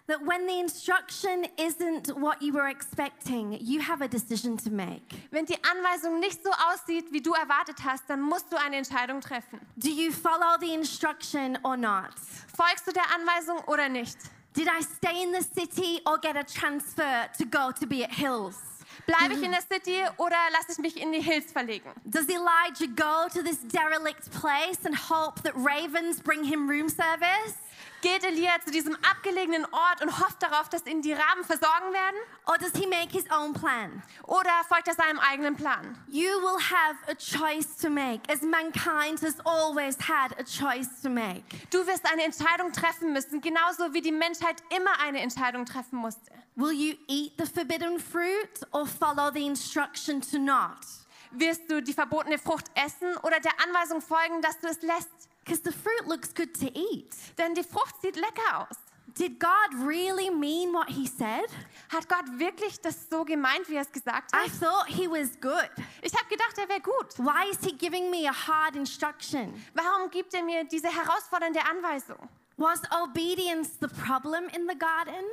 that 0.06 0.24
when 0.24 0.46
the 0.46 0.60
instruction 0.60 1.48
isn't 1.58 2.16
what 2.20 2.40
you 2.40 2.54
were 2.54 2.70
expecting, 2.70 3.58
you 3.60 3.82
have 3.82 4.04
a 4.04 4.08
decision 4.08 4.58
to 4.58 4.70
make. 4.70 5.02
wenn 5.32 5.46
die 5.48 5.58
Anweisung 5.64 6.20
nicht 6.20 6.44
so 6.44 6.52
aussieht, 6.52 7.12
wie 7.12 7.22
du 7.22 7.34
erwartet 7.34 7.84
hast, 7.84 8.08
dann 8.08 8.22
musst 8.22 8.52
du 8.54 8.58
eine 8.58 8.76
Entscheidung 8.76 9.22
treffen. 9.22 9.60
Do 9.76 9.90
you 9.90 10.12
follow 10.12 10.60
the 10.60 10.72
instruction 10.72 11.58
or 11.64 11.76
not? 11.76 12.14
Folgst 12.56 12.86
du 12.86 12.92
der 12.92 13.06
Anweisung 13.12 13.58
oder 13.66 13.90
nicht? 13.90 14.18
Did 14.56 14.68
I 14.68 14.84
stay 14.84 15.24
in 15.24 15.34
the 15.34 15.42
city 15.42 16.00
or 16.06 16.20
get 16.20 16.36
a 16.36 16.44
transfer 16.44 17.28
to 17.40 17.46
go 17.46 17.72
to 17.72 17.88
be 17.88 18.04
at 18.04 18.12
Hills? 18.12 18.77
Bleibe 19.08 19.34
ich 19.34 19.40
mm-hmm. 19.40 19.44
in 19.46 19.52
der 19.52 19.62
City 19.62 20.04
oder 20.18 20.36
lasse 20.52 20.74
ich 20.74 20.78
mich 20.80 21.02
in 21.02 21.14
die 21.14 21.22
Hills 21.22 21.52
verlegen? 21.54 21.90
Does 22.04 22.28
Elijah 22.28 22.88
go 22.94 23.30
to 23.34 23.42
this 23.42 23.60
derelict 23.68 24.30
place 24.32 24.86
and 24.86 24.94
hope 25.10 25.42
that 25.44 25.54
ravens 25.56 26.22
bring 26.22 26.44
him 26.44 26.70
room 26.70 26.90
service? 26.90 27.56
Geht 28.02 28.24
Elia 28.24 28.52
zu 28.64 28.70
diesem 28.70 28.96
abgelegenen 28.98 29.66
Ort 29.66 30.04
und 30.04 30.20
hofft 30.20 30.44
darauf, 30.44 30.70
dass 30.70 30.86
ihn 30.86 31.02
die 31.02 31.14
Raben 31.14 31.44
versorgen 31.44 31.92
werden? 31.94 32.20
Or 32.46 32.56
does 32.60 32.72
he 32.76 32.86
make 32.86 33.10
his 33.12 33.26
own 33.32 33.54
plan? 33.54 34.04
Oder 34.24 34.52
folgt 34.70 34.88
er 34.88 34.94
seinem 34.94 35.18
eigenen 35.18 35.56
Plan? 35.56 35.98
You 36.08 36.30
will 36.42 36.60
have 36.60 36.96
a 37.08 37.16
choice 37.16 37.76
to 37.78 37.90
make, 37.90 38.22
as 38.32 38.44
mankind 38.44 39.20
has 39.24 39.40
always 39.46 39.98
had 39.98 40.32
a 40.40 40.44
choice 40.44 41.02
to 41.02 41.10
make. 41.10 41.44
Du 41.72 41.88
wirst 41.88 42.06
eine 42.12 42.24
Entscheidung 42.24 42.72
treffen 42.72 43.14
müssen, 43.14 43.42
genauso 43.42 43.92
wie 43.92 44.02
die 44.02 44.12
Menschheit 44.12 44.62
immer 44.70 45.00
eine 45.04 45.20
Entscheidung 45.22 45.66
treffen 45.66 45.98
musste. 45.98 46.32
Will 46.56 46.74
you 46.74 46.96
eat 47.08 47.34
the 47.40 47.48
forbidden 47.48 48.00
fruit 48.00 48.62
or 48.74 48.86
follow 48.86 49.32
the 49.34 49.44
instruction 49.44 50.22
to 50.22 50.38
not? 50.38 50.86
Wirst 51.32 51.70
du 51.70 51.82
die 51.82 51.94
verbotene 51.94 52.38
Frucht 52.38 52.66
essen 52.76 53.18
oder 53.24 53.40
der 53.40 53.54
Anweisung 53.66 54.02
folgen, 54.02 54.42
dass 54.44 54.60
du 54.60 54.68
es 54.68 54.84
lässt? 54.84 55.30
Because 55.48 55.64
the 55.64 55.72
fruit 55.72 56.08
looks 56.08 56.34
good 56.34 56.54
to 56.60 56.68
eat. 56.68 57.16
Denn 57.38 57.56
die 57.56 57.64
Frucht 57.64 58.02
sieht 58.02 58.18
lecker 58.18 58.68
aus. 58.68 58.78
did 59.18 59.40
God 59.40 59.74
really 59.86 60.30
mean 60.30 60.74
what 60.74 60.90
he 60.90 61.08
said? 61.08 61.50
Hat 61.90 62.08
Gott 62.08 62.26
wirklich 62.38 62.80
das 62.82 63.10
so 63.10 63.24
gemeint, 63.24 63.68
wie 63.70 63.76
er 63.76 63.82
es 63.82 63.92
gesagt 63.92 64.34
hat? 64.34 64.46
I 64.46 64.50
thought 64.50 64.88
he 64.88 65.08
was 65.08 65.40
good. 65.40 65.70
Ich 66.02 66.14
habe 66.14 66.28
gedacht, 66.30 66.58
er 66.58 66.68
wäre 66.68 66.82
gut. 66.82 67.18
Why 67.18 67.50
is 67.50 67.60
he 67.62 67.72
giving 67.72 68.12
me 68.12 68.28
a 68.28 68.34
hard 68.34 68.76
instruction? 68.76 69.54
Warum 69.74 70.12
gibt 70.12 70.34
er 70.34 70.44
mir 70.44 70.66
diese 70.66 70.90
herausfordernde 70.90 71.62
Anweisung? 71.66 72.30
Was 72.58 72.82
obedience 72.92 73.78
the 73.80 73.88
problem 73.88 74.50
in 74.50 74.68
the 74.68 74.78
garden? 74.78 75.24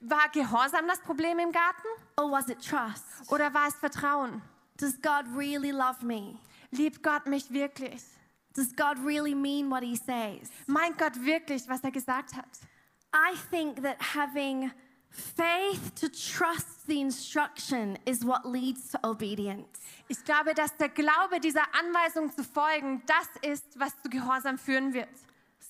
War 0.00 0.28
Gehorsam 0.32 0.86
das 0.86 1.00
Problem 1.00 1.38
im 1.38 1.50
Garten 1.50 1.88
Or 2.16 2.30
was 2.30 2.48
it 2.48 2.64
trust? 2.64 3.30
oder 3.30 3.52
war 3.52 3.66
es 3.66 3.74
Vertrauen? 3.74 4.40
Does 4.76 5.00
God 5.00 5.24
really 5.34 5.70
love 5.70 6.04
me? 6.04 6.38
Liebt 6.70 7.02
Gott 7.02 7.26
mich 7.26 7.50
wirklich? 7.50 8.02
Does 8.54 8.72
God 8.72 8.98
really 9.04 9.34
mean 9.34 9.68
what 9.68 9.82
he 9.82 9.96
says? 9.96 10.50
Meint 10.66 10.96
Gott 10.96 11.16
wirklich, 11.16 11.68
was 11.68 11.82
er 11.82 11.90
gesagt 11.90 12.34
hat? 12.34 12.58
I 13.12 13.34
think 13.50 13.82
that 13.82 14.00
having 14.00 14.70
faith 15.10 15.94
to 15.96 16.08
trust 16.08 16.86
the 16.86 17.00
instruction 17.00 17.98
is 18.06 18.24
what 18.24 18.44
leads 18.44 18.90
to 18.90 18.98
obedience. 19.04 19.80
Ich 20.08 20.24
glaube, 20.24 20.54
dass 20.54 20.76
der 20.76 20.88
Glaube 20.88 21.40
dieser 21.40 21.62
Anweisung 21.74 22.32
zu 22.32 22.44
folgen, 22.44 23.02
das 23.06 23.28
ist, 23.42 23.78
was 23.78 23.92
zu 24.02 24.08
Gehorsam 24.08 24.58
führen 24.58 24.92
wird. 24.92 25.08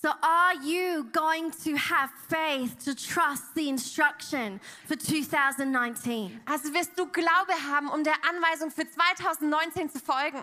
So, 0.03 0.11
are 0.21 0.55
you 0.62 1.05
going 1.12 1.50
to 1.50 1.76
have 1.76 2.11
faith 2.29 2.76
to 2.85 2.95
trust 2.95 3.55
the 3.55 3.69
instruction 3.69 4.61
for 4.87 4.99
2019? 4.99 6.41
Also 6.45 6.75
wirst 6.75 6.99
du 6.99 7.07
Glaube 7.07 7.53
haben, 7.71 7.88
um 7.88 8.05
der 8.05 8.17
Anweisung 8.29 8.71
für 8.71 8.88
2019 8.88 9.88
zu 9.91 9.99
folgen. 10.00 10.43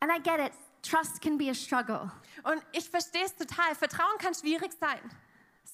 And 0.00 0.10
I 0.10 0.20
get 0.20 0.40
it, 0.40 0.52
trust 0.82 1.20
can 1.20 1.38
be 1.38 1.48
a 1.50 1.54
struggle. 1.54 2.10
Und 2.44 2.62
ich 2.72 2.88
verstehe 2.88 3.24
es 3.24 3.34
total. 3.34 3.74
Vertrauen 3.74 4.18
kann 4.18 4.34
schwierig 4.34 4.72
sein. 4.78 4.98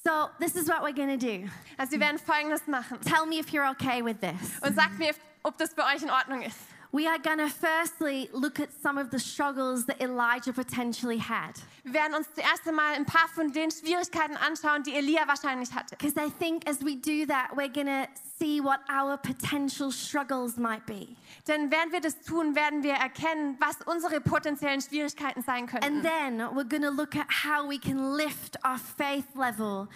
So, 0.05 0.29
this 0.39 0.55
is 0.55 0.69
what 0.69 0.83
we're 0.83 0.95
going 0.95 1.09
to 1.09 1.17
do. 1.19 1.49
Also 1.77 1.93
wir 1.93 2.01
werden 2.01 2.19
Folgendes 2.19 2.67
machen. 2.67 3.01
Tell 3.01 3.27
me 3.27 3.39
if 3.39 3.49
you're 3.49 3.69
okay 3.71 4.03
with 4.03 4.21
this. 4.21 4.59
Und 4.61 4.75
sagt 4.75 4.99
mir, 4.99 5.15
ob 5.43 5.57
das 5.59 5.73
für 5.75 5.85
euch 5.85 6.03
in 6.03 6.11
Ordnung 6.11 6.43
ist. 6.43 6.59
We 6.91 7.07
are 7.07 7.19
going 7.19 7.39
to 7.39 7.51
firstly 7.51 8.31
look 8.33 8.61
at 8.61 8.71
some 8.73 8.97
of 8.97 9.11
the 9.11 9.19
struggles 9.19 9.85
that 9.87 10.01
Elijah 10.01 10.55
potentially 10.55 11.19
had. 11.19 11.53
Wir 11.85 11.93
werden 11.93 12.15
uns 12.15 12.27
zuerst 12.35 12.67
einmal 12.67 12.95
ein 12.95 13.05
paar 13.05 13.29
von 13.29 13.53
den 13.53 13.71
Schwierigkeiten 13.71 14.37
anschauen, 14.39 14.83
die 14.85 14.95
Elia 14.95 15.29
wahrscheinlich 15.29 15.75
hatte. 15.75 15.97
Because 15.97 16.17
I 16.17 16.31
think 16.31 16.67
as 16.67 16.83
we 16.83 16.97
do 16.97 17.27
that, 17.27 17.51
we're 17.55 17.69
going 17.69 17.87
to 17.87 18.09
see 18.39 18.61
what 18.61 18.81
our 18.89 19.19
potential 19.19 19.93
struggles 19.93 20.57
might 20.57 20.87
be. 20.87 21.17
Denn 21.47 21.71
während 21.71 21.93
wir 21.93 22.01
das 22.01 22.21
tun, 22.23 22.55
werden 22.55 22.83
wir 22.83 22.95
erkennen, 22.95 23.59
was 23.61 23.77
unsere 23.85 24.21
potenziellen 24.23 24.81
Schwierigkeiten 24.81 25.43
sein 25.43 25.69
And 25.83 26.03
then 26.03 26.41
we're 26.55 26.69
going 26.69 26.83
to 26.83 26.91
look 26.91 27.15
at 27.17 27.27
how 27.45 27.69
we 27.69 27.79
can 27.79 28.17
lift 28.17 28.57
our 28.65 28.79
faith 28.79 29.27
level 29.35 29.89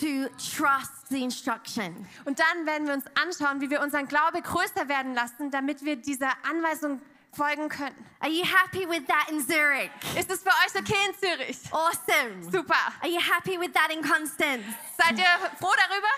to 0.00 0.28
trust 0.36 1.08
the 1.08 1.22
instruction. 1.24 2.06
Und 2.24 2.38
dann 2.38 2.66
werden 2.66 2.86
wir 2.86 2.94
uns 2.94 3.04
anschauen, 3.14 3.60
wie 3.60 3.70
wir 3.70 3.80
unseren 3.80 4.06
Glaube 4.06 4.42
größer 4.42 4.88
werden 4.88 5.14
lassen, 5.14 5.50
damit 5.50 5.82
wir 5.84 5.96
dieser 5.96 6.32
Anweisung 6.44 7.00
folgen 7.32 7.68
können. 7.68 7.96
Are 8.20 8.30
you 8.30 8.44
happy 8.44 8.88
with 8.88 9.06
that 9.06 9.28
in 9.30 9.40
Zurich? 9.40 9.90
Ist 10.18 10.30
es 10.30 10.42
für 10.42 10.48
euch 10.50 10.74
okay 10.76 10.96
in 11.08 11.14
Zürich? 11.14 11.58
Awesome. 11.72 12.50
Super. 12.50 12.74
Are 13.00 13.08
you 13.08 13.20
happy 13.20 13.58
with 13.58 13.72
that 13.72 13.90
in 13.90 14.02
Constance? 14.02 14.64
Seid 14.96 15.18
ihr 15.18 15.24
froh 15.58 15.72
darüber? 15.88 16.08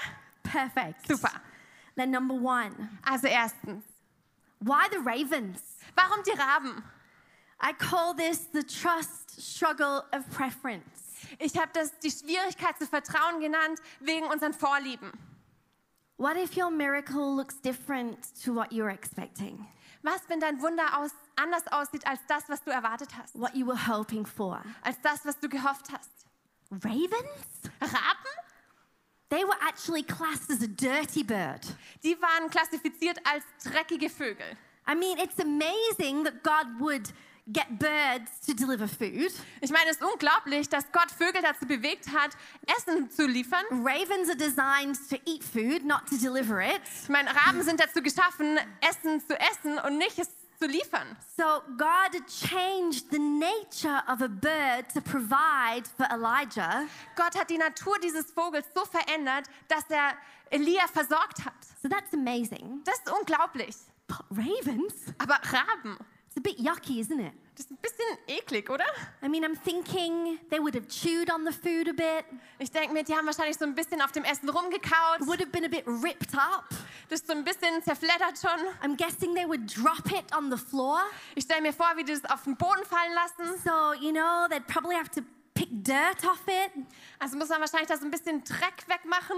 Perfect. 0.43 1.07
Super. 1.07 1.31
Then 1.97 2.11
number 2.11 2.35
one, 2.35 2.73
Also 3.05 3.27
erstens, 3.29 3.85
why 4.61 4.89
the 4.91 4.99
ravens? 4.99 5.61
warum 5.95 6.23
die 6.25 6.33
Raben? 6.33 6.83
I 7.61 7.73
call 7.75 8.15
this 8.15 8.47
the 8.53 8.63
trust 8.63 9.39
struggle 9.41 10.05
of 10.13 10.25
preference. 10.31 11.00
Ich 11.41 11.57
habe 11.57 11.71
das 11.73 11.99
die 12.01 12.11
Schwierigkeit 12.11 12.79
zu 12.79 12.87
vertrauen 12.87 13.41
genannt 13.41 13.81
wegen 14.01 14.27
unseren 14.27 14.53
Vorlieben. 14.53 15.11
What 16.19 16.37
if 16.37 16.55
your 16.55 16.71
miracle 16.71 17.35
looks 17.35 17.59
different 17.63 18.19
to 18.45 18.55
what 18.55 18.71
you're 18.71 18.93
expecting? 18.93 19.67
Was, 20.03 20.21
wenn 20.29 20.39
dein 20.39 20.61
Wunder 20.61 20.99
aus, 20.99 21.13
anders 21.37 21.67
aussieht 21.73 22.07
als 22.07 22.21
das, 22.29 22.47
was 22.49 22.63
du 22.63 22.71
erwartet 22.71 23.09
hast? 23.17 23.35
What 23.35 23.55
you 23.55 23.67
were 23.67 23.87
hoping 23.89 24.27
for? 24.27 24.63
Als 24.83 25.01
das, 25.03 25.25
was 25.25 25.39
du 25.39 25.49
gehofft 25.49 25.91
hast? 25.91 26.11
Ravens? 26.71 27.71
Raben? 27.81 28.35
They 29.31 29.43
were 29.43 29.57
actually 29.67 30.03
classed 30.03 30.51
as 30.51 30.63
a 30.63 30.67
dirty 30.67 31.23
bird. 31.23 31.63
Die 32.03 32.21
waren 32.21 32.51
klassifiziert 32.51 33.19
als 33.25 33.45
dreckige 33.65 34.11
Vögel. 34.11 34.57
I 34.87 34.95
mean, 34.95 35.17
it's 35.19 35.39
amazing 35.39 36.25
that 36.25 36.43
God 36.43 36.67
would 36.81 37.13
get 37.53 37.79
birds 37.79 38.31
to 38.47 38.55
deliver 38.55 38.89
food. 38.89 39.33
Ich 39.61 39.71
meine, 39.71 39.91
es 39.91 39.97
ist 39.97 40.05
unglaublich, 40.05 40.69
dass 40.69 40.85
Gott 40.93 41.11
Vögel 41.11 41.43
dazu 41.43 41.67
bewegt 41.67 42.09
hat, 42.13 42.31
Essen 42.77 43.11
zu 43.11 43.27
liefern. 43.27 43.65
Ravens 43.71 44.29
are 44.29 44.37
designed 44.37 44.99
to 45.09 45.17
eat 45.27 45.43
food, 45.45 45.85
not 45.85 46.07
to 46.09 46.17
deliver 46.17 46.61
it. 46.61 46.81
Ich 47.03 47.09
meine, 47.09 47.31
Raben 47.35 47.63
sind 47.63 47.81
dazu 47.81 48.03
geschaffen, 48.03 48.59
Essen 48.81 49.21
zu 49.21 49.39
essen 49.39 49.79
und 49.79 49.99
nicht 49.99 50.19
es 50.19 50.29
zu 50.59 50.67
liefern. 50.67 51.17
So 51.37 51.63
God 51.77 52.27
changed 52.29 53.11
the 53.11 53.19
nature 53.19 54.03
of 54.07 54.21
a 54.21 54.29
bird 54.29 54.93
to 54.93 55.01
provide 55.01 55.89
for 55.97 56.07
Elijah. 56.11 56.87
Gott 57.17 57.35
hat 57.39 57.49
die 57.49 57.59
Natur 57.59 57.99
dieses 58.03 58.31
Vogels 58.31 58.67
so 58.75 58.85
verändert, 58.85 59.47
dass 59.69 59.85
er 59.89 60.13
Elia 60.51 60.87
versorgt 60.93 61.45
hat. 61.45 61.55
So 61.83 61.89
that's 61.89 62.13
amazing. 62.13 62.83
Das 62.85 62.99
ist 62.99 63.11
unglaublich. 63.11 63.77
But 64.07 64.25
ravens? 64.31 64.95
Aber 65.19 65.35
Raben, 65.35 65.97
a 66.41 66.43
bit 66.43 66.59
yucky, 66.59 67.01
isn't 67.01 67.21
it? 67.21 67.33
das 67.61 67.67
ist 67.67 67.73
ein 67.73 67.77
er 67.77 67.83
bisschen 67.83 68.19
eklig, 68.27 68.71
oder? 68.71 68.85
I 69.23 69.29
mean, 69.29 69.45
I'm 69.45 69.55
thinking 69.55 70.39
they 70.49 70.59
would 70.59 70.75
have 70.75 70.89
chewed 70.89 71.31
on 71.31 71.45
the 71.45 71.53
food 71.53 71.89
a 71.89 71.93
bit, 71.93 72.25
Ich 72.59 72.71
denke 72.71 72.93
mir, 72.93 73.05
die 73.05 73.15
haben 73.15 73.27
wahrscheinlich 73.27 73.59
so 73.59 73.65
ein 73.67 73.75
bisschen 73.75 74.01
auf 74.01 74.13
dem 74.13 74.25
Essen 74.25 74.49
er 74.49 74.55
rumgekaut. 74.55 75.21
It 75.21 75.27
would 75.27 75.41
have 75.41 75.51
been 75.51 75.65
a 75.65 75.69
bit 75.69 75.85
ripped 75.87 76.35
up. 76.35 76.65
Das 77.09 77.21
ist 77.21 77.27
so 77.27 77.35
ein 77.35 77.45
bisschen 77.45 77.83
zerfleddert 77.83 78.39
schon. 78.41 78.61
I'm 78.83 78.97
guessing 78.97 79.35
they 79.35 79.47
would 79.47 79.67
drop 79.67 80.07
it 80.07 80.35
on 80.35 80.51
the 80.51 80.57
floor. 80.57 81.01
Ich 81.35 81.45
stelle 81.45 81.61
mir 81.61 81.73
vor, 81.73 81.93
wie 81.97 82.05
die 82.05 82.13
das 82.13 82.25
auf 82.31 82.45
den 82.45 82.57
Boden 82.57 82.85
fallen 82.85 83.13
lassen. 83.15 83.61
So, 83.63 83.93
you 84.01 84.13
know, 84.13 84.47
they'd 84.49 84.67
probably 84.67 84.97
have 84.97 85.11
to 85.11 85.21
pick 85.55 85.69
dirt 85.71 86.25
off 86.25 86.43
it. 86.47 86.87
Also 87.19 87.37
muss 87.37 87.49
man 87.51 87.61
wahrscheinlich 87.61 87.89
da 87.89 87.95
er 87.95 88.01
so 88.01 88.07
ein 88.07 88.11
bisschen 88.11 88.43
Dreck 88.45 88.87
wegmachen. 88.87 89.37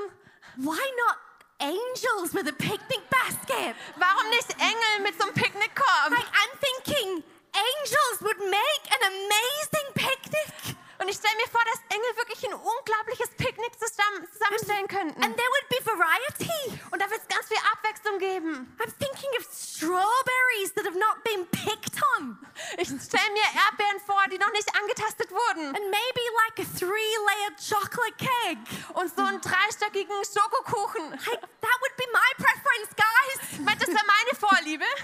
Why 0.57 0.69
not 0.69 1.17
angels 1.63 2.35
with 2.35 2.49
a 2.49 2.53
picnic 2.53 3.03
basket? 3.09 3.75
Warum 3.97 4.29
nicht 4.31 4.51
Engel 4.59 4.95
mit 5.03 5.15
so 5.19 5.25
einem 5.27 5.35
Picknickkorb? 5.35 6.11
Like, 6.11 6.27
I'm 6.35 6.53
thinking 6.59 7.23
angels 7.55 8.19
would 8.23 8.39
make 8.39 8.85
an 8.91 9.03
amazing 9.07 9.89
picnic. 9.95 10.72
Und 11.03 11.09
ich 11.09 11.17
stelle 11.17 11.35
mir 11.35 11.51
vor, 11.51 11.61
dass 11.67 11.83
Engel 11.91 12.15
wirklich 12.15 12.47
ein 12.47 12.55
unglaubliches 12.55 13.31
Picknick 13.35 13.75
zusammen, 13.75 14.23
zusammenstellen 14.31 14.87
könnten. 14.87 15.19
And 15.19 15.35
there 15.35 15.51
would 15.51 15.67
be 15.67 15.83
variety. 15.83 16.79
Und 16.95 17.03
da 17.03 17.11
wird 17.11 17.19
es 17.19 17.27
ganz 17.27 17.49
viel 17.51 17.59
Abwechslung 17.75 18.21
geben. 18.23 18.71
I'm 18.79 18.93
thinking 19.03 19.35
of 19.35 19.43
strawberries 19.51 20.71
that 20.79 20.87
have 20.87 20.95
not 20.95 21.19
been 21.27 21.43
picked 21.51 21.99
on. 22.15 22.39
Ich 22.79 22.87
stelle 22.87 23.35
mir 23.35 23.43
Erdbeeren 23.51 23.99
vor, 24.07 24.23
die 24.31 24.39
noch 24.39 24.53
nicht 24.53 24.71
angetastet 24.79 25.27
wurden. 25.33 25.75
And 25.75 25.91
maybe 25.91 26.23
like 26.47 26.63
a 26.63 26.67
three 26.79 27.13
layered 27.27 27.59
chocolate 27.59 28.15
cake. 28.23 28.63
Und 28.95 29.11
so 29.11 29.27
einen 29.27 29.41
dreistöckigen 29.41 30.23
Schokokuchen. 30.23 31.11
Like, 31.11 31.43
that 31.67 31.79
would 31.83 31.97
be 31.99 32.07
my 32.15 32.31
preference, 32.39 32.95
guys. 32.95 33.59
Das 33.81 33.89
wäre 33.91 34.07
meine 34.07 34.39
Vorliebe. 34.39 34.87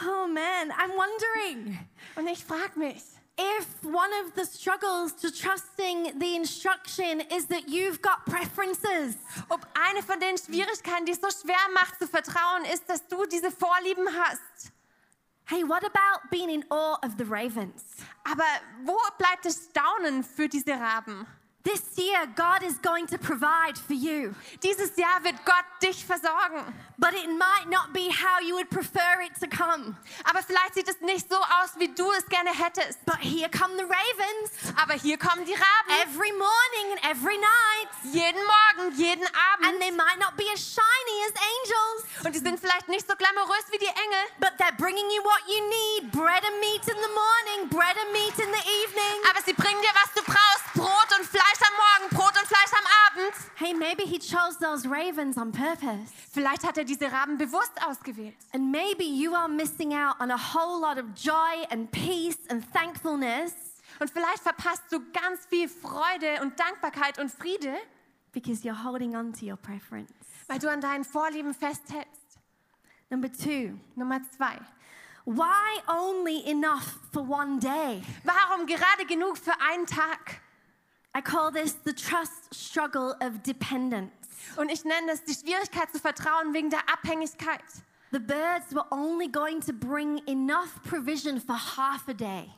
Oh 0.00 0.28
man, 0.28 0.70
I'm 0.78 0.94
wondering 0.94 1.76
Und 2.14 2.28
ich 2.28 2.44
frage 2.44 2.78
mich, 2.78 3.02
if 3.38 3.84
one 3.84 4.10
of 4.24 4.34
the 4.34 4.44
struggles 4.44 5.12
to 5.12 5.30
trusting 5.30 6.18
the 6.18 6.34
instruction 6.34 7.22
is 7.32 7.46
that 7.46 7.68
you've 7.68 8.02
got 8.02 8.26
preferences. 8.26 9.16
ob 9.48 9.66
eine 9.74 10.02
von 10.02 10.18
den 10.18 10.36
Schwierigkeiten, 10.36 11.06
die 11.06 11.12
es 11.12 11.20
so 11.20 11.28
schwer 11.30 11.56
macht 11.72 11.98
zu 11.98 12.08
vertrauen, 12.08 12.64
ist, 12.72 12.88
dass 12.88 13.06
du 13.06 13.24
diese 13.26 13.50
Vorlieben 13.50 14.08
hast. 14.08 14.72
Hey, 15.44 15.62
what 15.66 15.82
about 15.84 16.28
being 16.30 16.50
in 16.50 16.64
awe 16.70 16.98
of 17.02 17.16
the 17.16 17.24
ravens? 17.24 17.84
Aber 18.24 18.44
wo 18.84 18.98
bleibt 19.16 19.44
das 19.44 19.68
Staunen 19.70 20.22
für 20.22 20.48
diese 20.48 20.72
Raben? 20.72 21.26
This 21.64 21.82
year, 21.98 22.24
God 22.34 22.62
is 22.62 22.78
going 22.78 23.06
to 23.08 23.18
provide 23.18 23.76
for 23.76 23.92
you, 23.92 24.34
Dieses 24.62 24.96
Jahr 24.96 25.22
wird 25.22 25.44
Gott 25.44 25.64
dich 25.82 26.02
versorgen. 26.04 26.64
but 26.98 27.14
it 27.14 27.28
might 27.28 27.68
not 27.68 27.92
be 27.92 28.08
how 28.10 28.40
you 28.40 28.54
would 28.54 28.70
prefer 28.70 29.20
it 29.22 29.34
to 29.38 29.46
come. 29.46 29.94
Aber 30.24 30.42
vielleicht 30.42 30.74
sieht 30.74 30.88
es 30.88 31.00
nicht 31.02 31.28
so 31.28 31.36
aus, 31.36 31.70
wie 31.78 31.88
du 31.88 32.10
es 32.12 32.24
gerne 32.26 32.50
hättest. 32.54 33.04
But 33.04 33.18
here 33.20 33.48
come 33.50 33.76
the 33.76 33.84
ravens 33.84 34.72
Aber 34.80 34.94
hier 34.94 35.18
kommen 35.18 35.44
die 35.44 35.52
Raben. 35.52 35.90
every 36.02 36.32
morning 36.32 36.86
and 36.92 37.04
every 37.04 37.36
night, 37.36 37.88
Jeden 38.14 38.40
Morgen, 38.46 38.96
jeden 38.96 39.26
and 39.26 39.36
Abend. 39.52 39.80
they 39.80 39.90
might 39.90 40.18
not 40.18 40.36
be 40.36 40.46
as 40.54 40.60
shiny 40.62 41.16
as 41.28 41.34
angels, 41.36 42.24
Und 42.24 42.34
die 42.34 42.40
sind 42.40 42.58
vielleicht 42.60 42.88
nicht 42.88 43.06
so 43.06 43.14
glamourös 43.14 43.66
wie 43.72 43.78
die 43.78 43.86
Engel. 43.92 44.24
but 44.40 44.56
they're 44.58 44.76
bringing 44.78 45.10
you 45.10 45.22
what 45.22 45.42
you 45.46 45.60
need 45.68 46.10
bread 46.12 46.42
and 46.46 46.58
meat 46.60 46.82
in 46.88 46.96
the 46.96 47.12
morning, 47.12 47.68
bread 47.68 47.96
and 47.98 48.10
meat 48.12 48.38
in 48.38 48.48
the 48.50 48.64
evening. 48.82 49.16
Aber 49.30 49.42
sie 49.44 49.52
bringen 49.52 49.82
dir, 49.82 49.92
was 49.94 50.10
du 50.14 50.22
brauchst. 50.24 50.64
Brot 50.74 51.10
und 51.18 51.26
Fleisch 51.26 51.47
am 51.60 51.74
Morgen, 51.76 52.16
Brot 52.16 52.32
und 52.40 52.46
Fleisch 52.46 52.72
am 52.72 52.86
Abend. 53.06 53.34
Hey, 53.56 53.74
maybe 53.74 54.02
he 54.04 54.18
chose 54.18 54.58
those 54.60 54.88
ravens 54.88 55.36
on 55.36 55.50
purpose. 55.52 56.12
Vielleicht 56.32 56.64
hat 56.64 56.76
er 56.78 56.84
diese 56.84 57.10
Raben 57.10 57.38
bewusst 57.38 57.72
ausgewählt. 57.86 58.36
And 58.52 58.70
maybe 58.70 59.04
you 59.04 59.34
are 59.34 59.48
missing 59.48 59.92
out 59.94 60.20
on 60.20 60.30
a 60.30 60.36
whole 60.38 60.80
lot 60.80 60.98
of 60.98 61.06
joy 61.16 61.64
and 61.70 61.90
peace 61.90 62.38
and 62.50 62.64
thankfulness 62.72 63.52
Und 64.00 64.10
vielleicht 64.10 64.42
verpasst 64.42 64.82
du 64.90 65.00
ganz 65.12 65.46
viel 65.46 65.68
Freude 65.68 66.40
und 66.42 66.58
Dankbarkeit 66.60 67.18
und 67.18 67.30
Friede, 67.32 67.74
because 68.32 68.62
you're 68.62 68.84
holding 68.84 69.16
on 69.16 69.32
to 69.32 69.46
your 69.46 69.56
preference. 69.56 70.12
weil 70.46 70.58
du 70.58 70.70
an 70.70 70.80
deinen 70.80 71.04
Vorlieben 71.04 71.52
festhältst. 71.54 72.38
Number 73.10 73.30
two, 73.32 73.78
Nummer 73.96 74.20
zwei. 74.36 74.58
why 75.24 75.80
only 75.88 76.42
enough 76.48 76.98
for 77.12 77.22
one 77.28 77.58
day? 77.58 78.02
Warum 78.24 78.66
gerade 78.66 79.04
genug 79.06 79.36
für 79.38 79.52
einen 79.60 79.86
Tag? 79.86 80.40
I 81.18 81.20
call 81.20 81.50
this 81.50 81.72
the 81.84 81.92
trust 81.92 82.54
struggle 82.54 83.16
of 83.20 83.42
dependence. 83.42 84.12
Und 84.56 84.70
ich 84.70 84.84
nenne 84.84 85.10
es 85.10 85.24
die 85.24 85.34
Schwierigkeit 85.34 85.90
zu 85.90 85.98
vertrauen 85.98 86.54
wegen 86.54 86.70
der 86.70 86.88
Abhängigkeit. 86.88 87.64
The 88.12 88.20
birds 88.20 88.72
were 88.72 88.86
only 88.92 89.26
going 89.26 89.60
to 89.62 89.72
bring 89.72 90.22
enough 90.28 90.80
provision 90.84 91.40
for 91.40 91.56
half 91.56 92.08
a 92.08 92.14
day. 92.14 92.48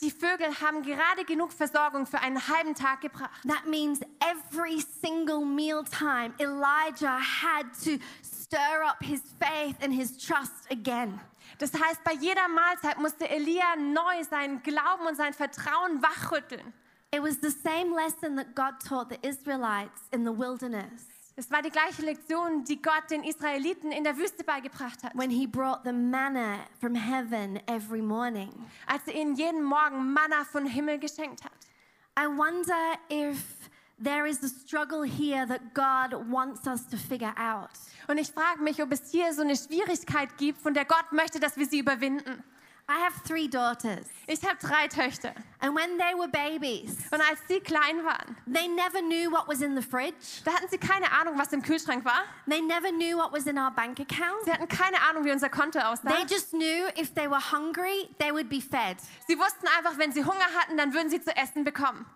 Die 0.00 0.10
Vögel 0.10 0.52
haben 0.60 0.82
gerade 0.82 1.24
genug 1.26 1.52
Versorgung 1.52 2.06
für 2.06 2.18
einen 2.18 2.44
halben 2.48 2.74
Tag 2.74 3.02
gebracht. 3.02 3.30
That 3.46 3.66
means 3.68 4.00
every 4.18 4.80
single 5.00 5.44
mealtime, 5.44 6.34
Elijah 6.40 7.20
had 7.20 7.66
to 7.84 8.02
stir 8.20 8.82
up 8.84 9.00
his 9.00 9.22
faith 9.38 9.76
and 9.80 9.94
his 9.94 10.18
trust 10.18 10.68
again. 10.72 11.20
Das 11.58 11.72
heißt, 11.72 12.02
bei 12.02 12.14
jeder 12.14 12.48
Mahlzeit 12.48 12.98
musste 12.98 13.30
Elia 13.30 13.76
neu 13.76 14.24
seinen 14.28 14.60
Glauben 14.64 15.06
und 15.06 15.16
sein 15.16 15.32
Vertrauen 15.34 16.02
wachrütteln. 16.02 16.74
It 17.10 17.22
was 17.22 17.38
the 17.38 17.50
same 17.50 17.94
lesson 17.94 18.36
that 18.36 18.54
God 18.54 18.74
taught 18.80 19.08
the 19.08 19.18
Israelites 19.26 20.02
in 20.12 20.24
the 20.24 20.32
wilderness 20.32 21.18
Es 21.38 21.52
war 21.52 21.62
die 21.62 21.70
gleiche 21.70 22.02
Lektion, 22.02 22.64
die 22.64 22.82
Gott 22.82 23.10
den 23.10 23.22
Israeliten 23.22 23.92
in 23.92 24.02
der 24.02 24.16
Wüste 24.16 24.42
beigebracht 24.42 25.04
hat, 25.04 25.14
when 25.14 25.30
he 25.30 25.46
brought 25.46 25.84
them 25.84 26.10
manna 26.10 26.58
from 26.80 26.96
heaven 26.96 27.60
every 27.68 28.02
morning. 28.02 28.50
als 28.86 29.06
er 29.06 29.14
ihnen 29.14 29.36
jeden 29.36 29.62
Morgen 29.62 30.12
Manna 30.12 30.44
vom 30.44 30.66
Himmel 30.66 30.98
geschenkt 30.98 31.44
hat. 31.44 31.52
I 32.18 32.26
wonder 32.26 32.98
if 33.08 33.38
there 34.02 34.26
is 34.26 34.42
a 34.42 34.48
struggle 34.48 35.04
here 35.04 35.46
that 35.46 35.60
God 35.74 36.28
wants 36.28 36.66
us 36.66 36.84
to 36.88 36.96
figure 36.96 37.34
out. 37.38 37.70
Und 38.08 38.18
ich 38.18 38.32
frage 38.32 38.60
mich, 38.60 38.82
ob 38.82 38.90
es 38.90 39.12
hier 39.12 39.32
so 39.32 39.42
eine 39.42 39.54
Schwierigkeit 39.54 40.36
gibt, 40.38 40.60
von 40.60 40.74
der 40.74 40.86
Gott 40.86 41.12
möchte, 41.12 41.38
dass 41.38 41.56
wir 41.56 41.66
sie 41.66 41.78
überwinden. 41.78 42.42
I 42.90 42.98
have 43.00 43.12
three 43.24 43.48
daughters, 43.48 44.06
Ich 44.26 44.40
habe 44.42 44.56
drei 44.60 44.88
Töchter. 44.88 45.34
and 45.60 45.74
when 45.76 45.98
they 45.98 46.14
were 46.14 46.26
babies, 46.28 46.96
Und 47.10 47.20
als 47.20 47.38
sie 47.46 47.60
klein 47.60 48.02
waren, 48.02 48.34
they 48.46 48.66
never 48.66 49.00
knew 49.02 49.30
what 49.30 49.46
was 49.46 49.60
in 49.60 49.74
the 49.76 49.82
fridge. 49.82 50.42
da 50.44 50.52
hatten 50.54 50.68
sie 50.68 50.78
keine 50.78 51.10
Ahnung, 51.12 51.36
was 51.38 51.52
im 51.52 51.60
Kühlschrank 51.60 52.02
war. 52.06 52.22
They 52.48 52.62
never 52.62 52.90
knew 52.90 53.18
what 53.18 53.30
was 53.30 53.46
in 53.46 53.58
our 53.58 53.70
bank 53.70 54.00
account. 54.00 54.42
Sie 54.46 54.50
hatten 54.52 54.68
keine 54.68 54.96
Ahnung, 55.02 55.24
wie 55.24 55.32
unser 55.32 55.50
Konto 55.50 55.78
aussah. 55.80 56.08
They 56.08 56.24
just 56.24 56.52
knew 56.52 56.88
if 56.96 57.12
they 57.14 57.28
were 57.28 57.40
hungry, 57.52 58.08
they 58.18 58.32
would 58.32 58.48
be 58.48 58.60
fed. 58.62 58.96
Sie 59.26 59.38
wussten 59.38 59.66
einfach, 59.76 59.98
wenn 59.98 60.12
sie 60.12 60.24
Hunger 60.24 60.48
hatten, 60.58 60.78
dann 60.78 60.94
würden 60.94 61.10
sie 61.10 61.20
zu 61.20 61.36
essen 61.36 61.64
bekommen. 61.64 62.06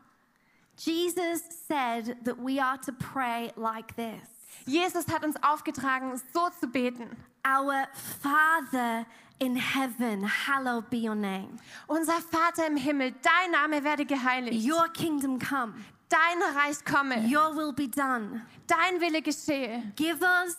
Jesus 0.79 1.43
said 1.69 2.17
that 2.25 2.39
we 2.39 2.59
are 2.59 2.79
to 2.81 2.93
pray 2.93 3.53
like 3.57 3.95
this 3.97 4.23
Jesus 4.67 5.07
hat 5.09 5.23
uns 5.25 5.37
aufgetragen, 5.43 6.19
so 6.33 6.49
zu 6.61 6.67
beten. 6.69 7.11
Our 7.45 7.87
Father 8.23 9.05
in 9.41 9.57
heaven, 9.57 10.23
hallowed 10.25 10.89
be 10.91 10.99
your 10.99 11.15
name. 11.15 11.59
Unser 11.89 12.21
Vater 12.21 12.67
im 12.67 12.77
Himmel, 12.77 13.13
dein 13.23 13.51
Name 13.51 13.83
werde 13.85 14.05
geheiligt. 14.05 14.65
Your 14.65 14.89
kingdom 14.89 15.39
come, 15.39 15.75
Dein 16.09 16.43
Reich 16.55 16.85
komme. 16.85 17.27
your 17.27 17.55
will 17.55 17.73
be 17.73 17.89
done. 17.89 18.43
Dein 18.67 19.01
Wille 19.01 19.23
geschehe. 19.23 19.95
Give 19.97 20.23
us 20.23 20.57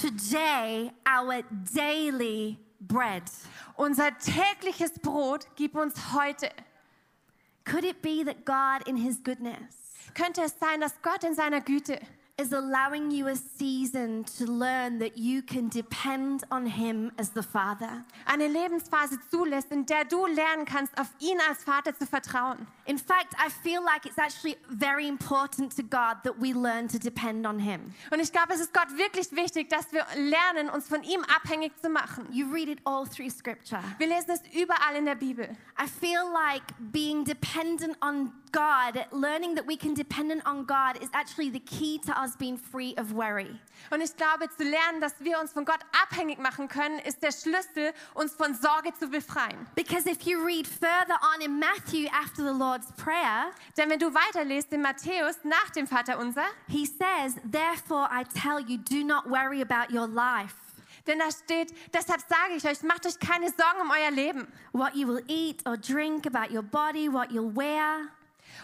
today 0.00 0.90
our 1.06 1.42
daily 1.74 2.58
bread. 2.80 3.22
Unser 3.76 4.10
tägliches 4.18 5.00
Brot 5.02 5.46
gib 5.56 5.74
uns 5.74 5.94
heute. 6.12 6.50
Could 7.64 7.84
it 7.84 8.02
be 8.02 8.22
that 8.24 8.44
God, 8.44 8.86
in 8.88 8.96
His 8.96 9.18
goodness, 9.22 9.76
Könnte 10.14 10.42
es 10.42 10.58
sein, 10.58 10.80
dass 10.80 11.00
Gott 11.02 11.24
in 11.24 11.34
seiner 11.34 11.60
Güte 11.60 12.00
is 12.40 12.52
allowing 12.52 13.10
you 13.10 13.28
a 13.28 13.36
season 13.36 14.24
to 14.24 14.46
learn 14.46 14.98
that 14.98 15.18
you 15.18 15.42
can 15.42 15.68
depend 15.68 16.42
on 16.50 16.66
Him 16.66 17.12
as 17.18 17.30
the 17.30 17.42
Father? 17.42 18.04
eine 18.24 18.48
Lebensphase 18.48 19.18
zulässt, 19.30 19.70
in 19.70 19.84
der 19.84 20.04
du 20.04 20.26
lernen 20.26 20.64
kannst, 20.64 20.96
auf 20.98 21.08
ihn 21.18 21.38
als 21.48 21.64
Vater 21.64 21.94
zu 21.96 22.06
vertrauen? 22.06 22.66
In 22.86 22.98
fact, 22.98 23.34
I 23.34 23.50
feel 23.50 23.82
like 23.82 24.06
it's 24.06 24.18
actually 24.18 24.56
very 24.68 25.06
important 25.06 25.74
to 25.76 25.82
God 25.82 26.22
that 26.24 26.40
we 26.40 26.52
learn 26.52 26.88
to 26.88 26.98
depend 26.98 27.46
on 27.46 27.58
Him. 27.58 27.92
Und 28.10 28.20
ich 28.20 28.32
glaube, 28.32 28.54
es 28.54 28.60
ist 28.60 28.72
Gott 28.72 28.96
wirklich 28.96 29.30
wichtig, 29.32 29.68
dass 29.68 29.92
wir 29.92 30.06
lernen, 30.16 30.70
uns 30.70 30.88
von 30.88 31.02
ihm 31.02 31.22
abhängig 31.34 31.72
zu 31.80 31.90
machen. 31.90 32.26
You 32.32 32.50
read 32.50 32.68
it 32.68 32.80
all 32.84 33.06
through 33.06 33.30
Scripture. 33.30 33.82
Wir 33.98 34.06
lesen 34.06 34.30
es 34.30 34.40
überall 34.54 34.96
in 34.96 35.04
der 35.04 35.14
Bibel. 35.14 35.48
I 35.78 35.86
feel 35.86 36.22
like 36.32 36.62
being 36.92 37.24
dependent 37.24 37.96
on 38.00 38.32
God, 38.52 39.06
learning 39.12 39.54
that 39.54 39.66
we 39.66 39.76
can 39.76 39.94
depend 39.94 40.42
on 40.44 40.66
God, 40.66 41.00
is 41.00 41.08
actually 41.12 41.50
the 41.50 41.60
key 41.60 41.98
to 41.98 42.20
us 42.30 42.36
being 42.36 42.56
free 42.56 42.94
of 42.96 43.12
worry. 43.12 43.58
Und 43.90 44.00
ich 44.00 44.16
glaube, 44.16 44.48
zu 44.56 44.62
lernen, 44.62 45.00
dass 45.00 45.14
wir 45.20 45.40
uns 45.40 45.52
von 45.52 45.64
Gott 45.64 45.80
abhängig 46.02 46.38
machen 46.38 46.68
können, 46.68 46.98
ist 47.00 47.22
der 47.22 47.32
Schlüssel, 47.32 47.92
uns 48.14 48.32
von 48.32 48.54
Sorge 48.54 48.92
zu 48.98 49.08
befreien. 49.08 49.66
Because 49.74 50.08
if 50.08 50.22
you 50.22 50.44
read 50.44 50.66
further 50.66 51.18
on 51.34 51.40
in 51.40 51.58
Matthew 51.58 52.08
after 52.12 52.42
the 52.42 52.56
Lord's 52.56 52.92
Prayer, 52.92 53.50
Denn 53.76 53.90
wenn 53.90 53.98
du 53.98 54.12
weiterliest 54.12 54.72
in 54.72 54.82
Matthäus 54.82 55.36
nach 55.44 55.70
dem 55.70 55.86
Vaterunser, 55.86 56.44
he 56.68 56.86
says, 56.86 57.36
Therefore 57.50 58.08
I 58.10 58.24
tell 58.24 58.60
you, 58.60 58.78
do 58.78 59.04
not 59.04 59.28
worry 59.28 59.62
about 59.62 59.92
your 59.92 60.06
life, 60.06 60.54
denn 61.06 61.18
da 61.18 61.30
steht, 61.30 61.74
deshalb 61.92 62.20
sage 62.20 62.54
ich 62.56 62.64
euch, 62.66 62.82
macht 62.82 63.06
euch 63.06 63.18
keine 63.18 63.46
Sorgen 63.46 63.80
um 63.80 63.90
euer 63.90 64.10
Leben, 64.10 64.46
what 64.72 64.94
you 64.94 65.08
will 65.08 65.24
eat 65.28 65.66
or 65.66 65.76
drink, 65.76 66.26
about 66.26 66.54
your 66.54 66.62
body, 66.62 67.08
what 67.08 67.30
you'll 67.32 67.54
wear. 67.54 68.10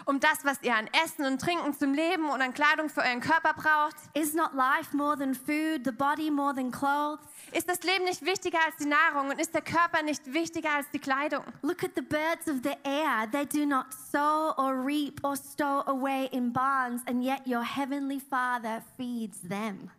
Um 0.05 0.19
das, 0.19 0.43
was 0.43 0.61
ihr 0.61 0.75
an 0.75 0.87
Essen 1.03 1.25
und 1.25 1.41
Trinken 1.41 1.73
zum 1.73 1.93
Leben 1.93 2.29
und 2.29 2.41
an 2.41 2.53
Kleidung 2.53 2.89
für 2.89 3.01
euren 3.01 3.21
Körper 3.21 3.53
braucht. 3.53 3.95
Is 4.13 4.33
not 4.33 4.53
life 4.53 4.95
more 4.95 5.17
than 5.17 5.33
food, 5.33 5.85
the 5.85 5.91
body 5.91 6.29
more 6.29 6.53
than 6.53 6.71
clothes? 6.71 7.25
Ist 7.51 7.69
das 7.69 7.81
Leben 7.83 8.05
nicht 8.05 8.25
wichtiger 8.25 8.59
als 8.65 8.75
die 8.77 8.85
Nahrung 8.85 9.29
und 9.29 9.39
ist 9.39 9.53
der 9.53 9.61
Körper 9.61 10.03
nicht 10.03 10.33
wichtiger 10.33 10.75
als 10.75 10.89
die 10.91 10.99
Kleidung? 10.99 11.43
Look 11.61 11.83
at 11.83 11.91
the 11.95 12.01
birds 12.01 12.47
of 12.47 12.57
the 12.63 12.75
air. 12.83 13.27
They 13.31 13.45
do 13.45 13.65
not 13.65 13.87
sow 14.11 14.53
or 14.57 14.73
reap 14.85 15.23
or 15.23 15.35
stow 15.35 15.83
away 15.87 16.29
in 16.31 16.51
barns, 16.51 17.01
and 17.07 17.23
yet 17.23 17.41
your 17.45 17.63
heavenly 17.63 18.19
Father 18.19 18.83
feeds 18.97 19.41
them. 19.41 19.89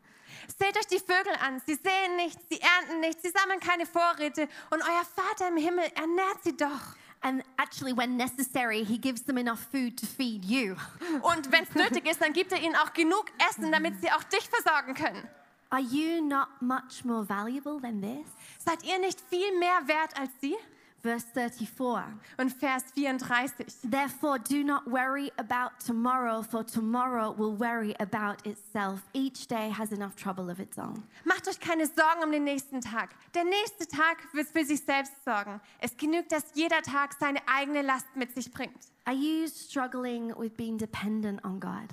Seht 0.46 0.76
euch 0.76 0.86
die 0.86 0.98
Vögel 0.98 1.32
an. 1.44 1.60
Sie 1.66 1.74
säen 1.74 2.16
nichts, 2.16 2.42
sie 2.48 2.60
ernten 2.60 3.00
nichts, 3.00 3.22
sie 3.22 3.30
sammeln 3.30 3.60
keine 3.60 3.86
Vorräte 3.86 4.48
und 4.70 4.82
euer 4.82 5.04
Vater 5.14 5.48
im 5.48 5.56
Himmel 5.56 5.84
ernährt 5.94 6.42
sie 6.42 6.56
doch. 6.56 6.96
And 7.20 7.42
actually, 7.58 7.92
when 7.92 8.16
necessary, 8.16 8.84
He 8.84 8.98
gives 8.98 9.22
them 9.22 9.38
enough 9.38 9.66
food 9.72 9.96
to 9.98 10.06
feed 10.06 10.44
you. 10.44 10.76
Und 11.22 11.50
wenn 11.50 11.64
es 11.64 11.74
nötig 11.74 12.06
ist, 12.06 12.20
dann 12.20 12.32
gibt 12.32 12.52
er 12.52 12.60
ihnen 12.60 12.76
auch 12.76 12.92
genug 12.92 13.26
Essen, 13.50 13.72
damit 13.72 14.00
sie 14.00 14.10
auch 14.10 14.22
dich 14.24 14.48
versorgen 14.48 14.94
können. 14.94 15.28
Are 15.70 15.82
you 15.82 16.22
not 16.22 16.48
much 16.60 17.04
more 17.04 17.28
valuable 17.28 17.80
than 17.80 18.00
this? 18.00 18.26
Seid 18.58 18.82
ihr 18.84 18.98
nicht 18.98 19.20
viel 19.20 19.58
mehr 19.58 19.86
wert 19.86 20.18
als 20.18 20.30
sie? 20.40 20.56
Verse 21.02 21.24
34. 21.32 22.04
Und 22.38 22.50
Vers 22.50 22.84
34. 22.94 23.50
Therefore, 23.84 24.38
do 24.38 24.64
not 24.64 24.86
worry 24.86 25.30
about 25.38 25.78
tomorrow, 25.84 26.42
for 26.42 26.64
tomorrow 26.64 27.32
will 27.32 27.56
worry 27.56 27.94
about 28.00 28.44
itself. 28.44 29.02
Each 29.12 29.46
day 29.46 29.70
has 29.70 29.92
enough 29.92 30.16
trouble 30.16 30.50
of 30.50 30.58
its 30.58 30.76
own. 30.76 31.04
Macht 31.24 31.46
euch 31.46 31.60
keine 31.60 31.86
Sorgen 31.86 32.24
um 32.24 32.32
den 32.32 32.44
nächsten 32.44 32.80
Tag. 32.80 33.10
Der 33.34 33.44
nächste 33.44 33.86
Tag 33.86 34.16
wird 34.32 34.48
für 34.48 34.64
sich 34.64 34.80
selbst 34.80 35.12
sorgen. 35.24 35.60
Es 35.78 35.96
genügt, 35.96 36.32
dass 36.32 36.44
jeder 36.54 36.82
Tag 36.82 37.14
seine 37.20 37.40
eigene 37.46 37.82
Last 37.82 38.16
mit 38.16 38.34
sich 38.34 38.50
bringt. 38.50 38.78
Are 39.04 39.16
you 39.16 39.46
struggling 39.46 40.34
with 40.36 40.56
being 40.56 40.76
dependent 40.76 41.44
on 41.44 41.60
God? 41.60 41.88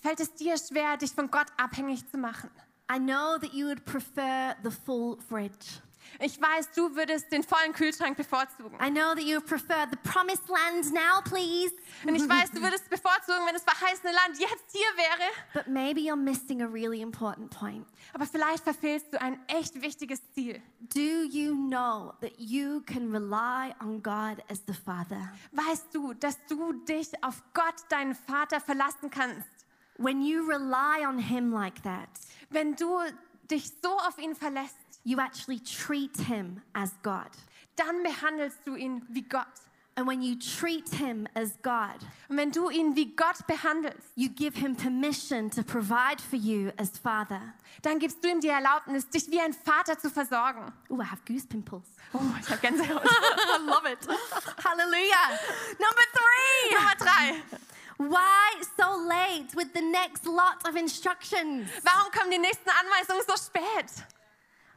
Fällt 0.00 0.20
es 0.20 0.34
dir 0.34 0.56
schwer, 0.56 0.96
dich 0.96 1.12
von 1.12 1.30
Gott 1.30 1.46
abhängig 1.58 2.08
zu 2.10 2.16
machen? 2.16 2.50
I 2.90 2.98
know 2.98 3.36
that 3.38 3.52
you 3.52 3.66
would 3.66 3.84
prefer 3.84 4.54
the 4.62 4.70
full 4.70 5.18
fridge. 5.28 5.82
Ich 6.20 6.40
weiß, 6.40 6.70
du 6.72 6.94
würdest 6.94 7.30
den 7.30 7.42
vollen 7.42 7.72
Kühlschrank 7.72 8.16
bevorzugen. 8.16 8.76
I 8.80 8.90
know 8.90 9.14
that 9.14 9.22
you 9.22 9.40
prefer 9.40 9.86
the 9.90 9.96
promised 10.02 10.48
land 10.48 10.92
now, 10.92 11.20
please. 11.24 11.72
Und 12.06 12.14
ich 12.14 12.28
weiß, 12.28 12.50
du 12.52 12.62
würdest 12.62 12.88
bevorzugen, 12.88 13.44
wenn 13.46 13.54
das 13.54 13.64
verheißene 13.64 14.12
Land 14.12 14.38
jetzt 14.38 14.72
hier 14.72 14.86
wäre. 14.96 15.30
But 15.54 15.66
maybe 15.68 16.00
you're 16.00 16.16
missing 16.16 16.62
a 16.62 16.66
really 16.66 17.00
important 17.00 17.50
point. 17.50 17.86
Aber 18.12 18.26
vielleicht 18.26 18.64
verfehlst 18.64 19.12
du 19.12 19.20
ein 19.20 19.38
echt 19.48 19.80
wichtiges 19.82 20.20
Ziel. 20.32 20.62
Do 20.80 21.00
you 21.00 21.54
know 21.54 22.14
that 22.20 22.32
you 22.38 22.80
can 22.82 23.10
rely 23.10 23.74
on 23.80 24.02
God 24.02 24.42
as 24.50 24.62
the 24.66 24.74
Father? 24.74 25.32
Weißt 25.52 25.94
du, 25.94 26.14
dass 26.14 26.38
du 26.48 26.72
dich 26.84 27.12
auf 27.22 27.42
Gott, 27.52 27.74
deinen 27.88 28.14
Vater, 28.14 28.60
verlassen 28.60 29.10
kannst? 29.10 29.48
When 29.98 30.22
you 30.22 30.46
rely 30.46 31.06
on 31.06 31.18
Him 31.18 31.52
like 31.52 31.82
that, 31.82 32.08
Wenn 32.50 32.76
du 32.76 33.00
dich 33.50 33.72
so 33.82 33.90
auf 33.98 34.18
ihn 34.18 34.34
verlässt, 34.34 34.76
you 35.06 35.18
actually 35.20 35.60
treat 35.60 36.16
Him 36.18 36.60
as 36.74 36.90
God. 37.02 37.30
dann 37.76 38.02
behandelst 38.02 38.58
du 38.66 38.74
ihn 38.74 39.02
wie 39.08 39.22
Gott. 39.22 39.46
And 39.98 40.06
when 40.06 40.20
you 40.20 40.36
treat 40.36 40.90
Him 40.90 41.26
as 41.34 41.56
God, 41.62 41.96
Und 42.28 42.36
wenn 42.36 42.50
du 42.52 42.68
ihn 42.68 42.94
wie 42.96 43.16
Gott 43.16 43.46
behandelst, 43.46 44.12
you 44.14 44.28
give 44.28 44.58
Him 44.58 44.76
permission 44.76 45.48
to 45.50 45.62
provide 45.62 46.20
for 46.20 46.36
you 46.36 46.70
as 46.76 46.98
Father. 46.98 47.40
dann 47.80 47.98
gibst 47.98 48.22
du 48.22 48.28
ihm 48.28 48.40
die 48.40 48.48
Erlaubnis, 48.48 49.08
dich 49.08 49.30
wie 49.30 49.40
ein 49.40 49.54
Vater 49.54 49.98
zu 49.98 50.10
versorgen. 50.10 50.70
Oh, 50.90 51.00
I 51.00 51.04
have 51.04 51.22
goose 51.26 51.46
pimples. 51.46 51.84
Oh, 52.12 52.20
ich 52.38 52.48
habe 52.50 52.60
Gänsehaut. 52.60 53.02
I 53.06 53.58
love 53.64 53.86
it. 53.90 54.06
Hallelujah. 54.62 55.38
Number 55.78 56.04
three. 56.12 56.74
Nummer 56.74 56.94
drei. 56.98 57.42
Why 57.98 58.62
so 58.76 58.98
late 59.08 59.54
with 59.56 59.68
the 59.74 59.80
next 59.80 60.26
lot 60.26 60.58
of 60.68 60.76
instructions? 60.76 61.70
Warum 61.82 62.12
kommen 62.12 62.30
die 62.30 62.38
nächsten 62.38 62.68
Anweisungen 62.68 63.22
so 63.26 63.34
spät? 63.36 64.04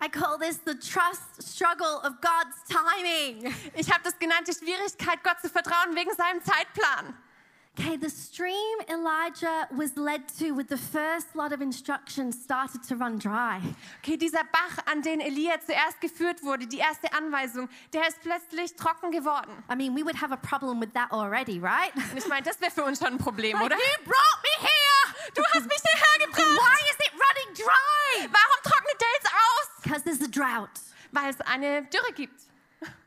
I 0.02 0.08
call 0.08 0.38
this 0.38 0.60
the 0.66 0.76
trust 0.76 1.42
struggle 1.42 2.00
of 2.04 2.14
God's 2.22 2.56
timing. 2.70 3.54
Ich 3.76 3.92
habe 3.92 4.02
das 4.04 4.18
genannt, 4.18 4.48
die 4.48 4.54
Schwierigkeit, 4.54 5.24
Gott 5.24 5.42
zu 5.42 5.50
vertrauen 5.50 5.96
wegen 5.96 6.12
seinem 6.16 6.42
Zeitplan. 6.44 7.16
Okay, 7.78 7.98
the 8.02 8.10
stream 8.10 8.80
Elijah 8.90 9.68
was 9.72 9.96
led 9.96 10.28
to 10.38 10.54
with 10.54 10.68
the 10.68 10.76
first 10.78 11.34
lot 11.34 11.54
of 11.54 11.62
instructions 11.62 12.36
started 12.44 12.84
to 12.84 12.96
run 12.96 13.18
dry. 13.20 13.62
Okay, 14.04 14.18
dieser 14.18 14.44
Bach, 14.52 14.84
an 14.92 15.02
den 15.02 15.22
Elia 15.22 15.60
zuerst 15.62 16.02
geführt 16.02 16.44
wurde, 16.44 16.68
die 16.68 16.80
erste 16.80 17.14
Anweisung, 17.14 17.70
der 17.94 18.06
ist 18.08 18.20
plötzlich 18.22 18.76
trocken 18.76 19.12
geworden. 19.12 19.64
I 19.72 19.76
mean, 19.76 19.96
we 19.96 20.04
would 20.04 20.20
have 20.22 20.34
a 20.34 20.38
problem 20.38 20.82
with 20.82 20.92
that 20.94 21.10
already, 21.12 21.60
right? 21.60 21.94
Und 21.96 22.18
ich 22.18 22.28
meine, 22.28 22.44
das 22.44 22.60
wäre 22.60 22.72
für 22.72 22.84
uns 22.84 23.00
schon 23.00 23.14
ein 23.14 23.18
Problem, 23.18 23.56
Like, 23.56 23.66
oder? 23.68 23.76
you 23.78 24.04
brought 24.04 24.44
me 24.44 24.68
here! 24.68 25.32
Du 25.36 25.44
hast 25.54 25.66
mich 25.66 25.80
hierher 25.82 26.26
gebracht. 26.26 26.42
Why 26.42 26.82
is 26.90 26.98
it 27.06 27.14
running 27.14 27.54
dry? 27.56 28.28
Warum 28.30 28.64
trocknet 28.64 29.00
der 29.00 29.08
jetzt 29.14 29.28
aus? 29.32 29.70
Because 29.90 30.04
there's 30.04 30.22
a 30.22 30.28
drought. 30.28 30.80
Weil 31.12 31.32
es 31.32 31.42
eine 31.42 31.82
Dürre 31.84 32.14
gibt. 32.14 32.42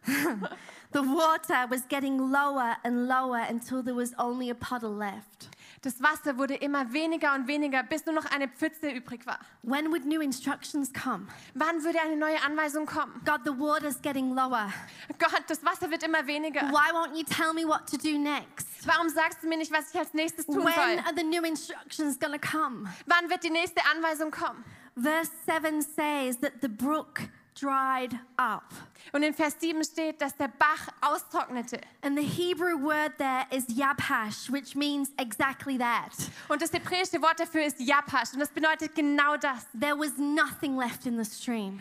The 0.92 1.00
water 1.00 1.70
was 1.70 1.86
getting 1.88 2.18
lower 2.18 2.76
and 2.84 3.08
lower 3.08 3.46
until 3.48 3.82
there 3.82 3.94
was 3.94 4.12
only 4.18 4.50
a 4.50 4.54
puddle 4.54 4.94
left. 4.94 5.48
Das 5.80 6.02
Wasser 6.02 6.36
wurde 6.36 6.54
immer 6.56 6.92
weniger 6.92 7.34
und 7.34 7.46
weniger, 7.46 7.82
bis 7.82 8.04
nur 8.04 8.14
noch 8.14 8.26
eine 8.26 8.46
Pfütze 8.46 8.90
übrig 8.90 9.24
war. 9.24 9.38
When 9.62 9.90
would 9.90 10.04
new 10.04 10.20
instructions 10.20 10.92
come? 10.92 11.28
Wann 11.54 11.82
würde 11.82 11.98
eine 11.98 12.16
neue 12.16 12.36
Anweisung 12.44 12.84
kommen? 12.84 13.22
God, 13.24 13.40
the 13.44 13.58
water's 13.58 14.02
getting 14.02 14.34
lower. 14.34 14.70
Gott, 15.18 15.44
das 15.48 15.64
Wasser 15.64 15.90
wird 15.90 16.02
immer 16.02 16.26
weniger. 16.26 16.60
Why 16.70 16.92
won't 16.92 17.16
you 17.16 17.24
tell 17.24 17.54
me 17.54 17.66
what 17.66 17.86
to 17.90 17.96
do 17.96 18.18
next? 18.18 18.86
Warum 18.86 19.08
sagst 19.08 19.42
du 19.42 19.48
mir 19.48 19.56
nicht, 19.56 19.72
was 19.72 19.94
ich 19.94 19.98
als 19.98 20.12
nächstes 20.12 20.44
tun 20.44 20.62
When 20.62 20.74
soll? 20.74 20.98
are 21.06 21.14
the 21.16 21.24
new 21.24 21.42
instructions 21.42 22.18
to 22.18 22.26
come? 22.38 22.92
Wann 23.06 23.30
wird 23.30 23.44
die 23.44 23.50
nächste 23.50 23.80
Anweisung 23.86 24.30
kommen? 24.30 24.62
Verse 24.96 25.30
7 25.46 25.82
says 25.82 26.38
that 26.38 26.60
the 26.60 26.68
brook 26.68 27.22
dried 27.54 28.18
up. 28.38 28.72
Und 29.12 29.22
in 29.22 29.34
Vers 29.34 29.56
7 29.58 29.84
steht, 29.84 30.20
dass 30.20 30.36
der 30.36 30.48
Bach 30.48 30.88
austrocknete. 31.00 31.80
And 32.02 32.16
the 32.16 32.24
Hebrew 32.24 32.78
word 32.78 33.18
there 33.18 33.46
is 33.50 33.66
yabhash, 33.68 34.50
which 34.50 34.74
means 34.74 35.10
exactly 35.18 35.78
that. 35.78 36.12
Und 36.48 36.62
das 36.62 36.72
hebräische 36.72 37.20
Wort 37.22 37.40
dafür 37.40 37.64
ist 37.64 37.80
Japash. 37.80 38.32
Und 38.32 38.40
das 38.40 38.50
bedeutet 38.50 38.94
genau 38.94 39.36
das. 39.36 39.66
There 39.78 39.98
was 39.98 40.18
nothing 40.18 40.76
left 40.76 41.06
in 41.06 41.22
the 41.22 41.24
stream. 41.24 41.80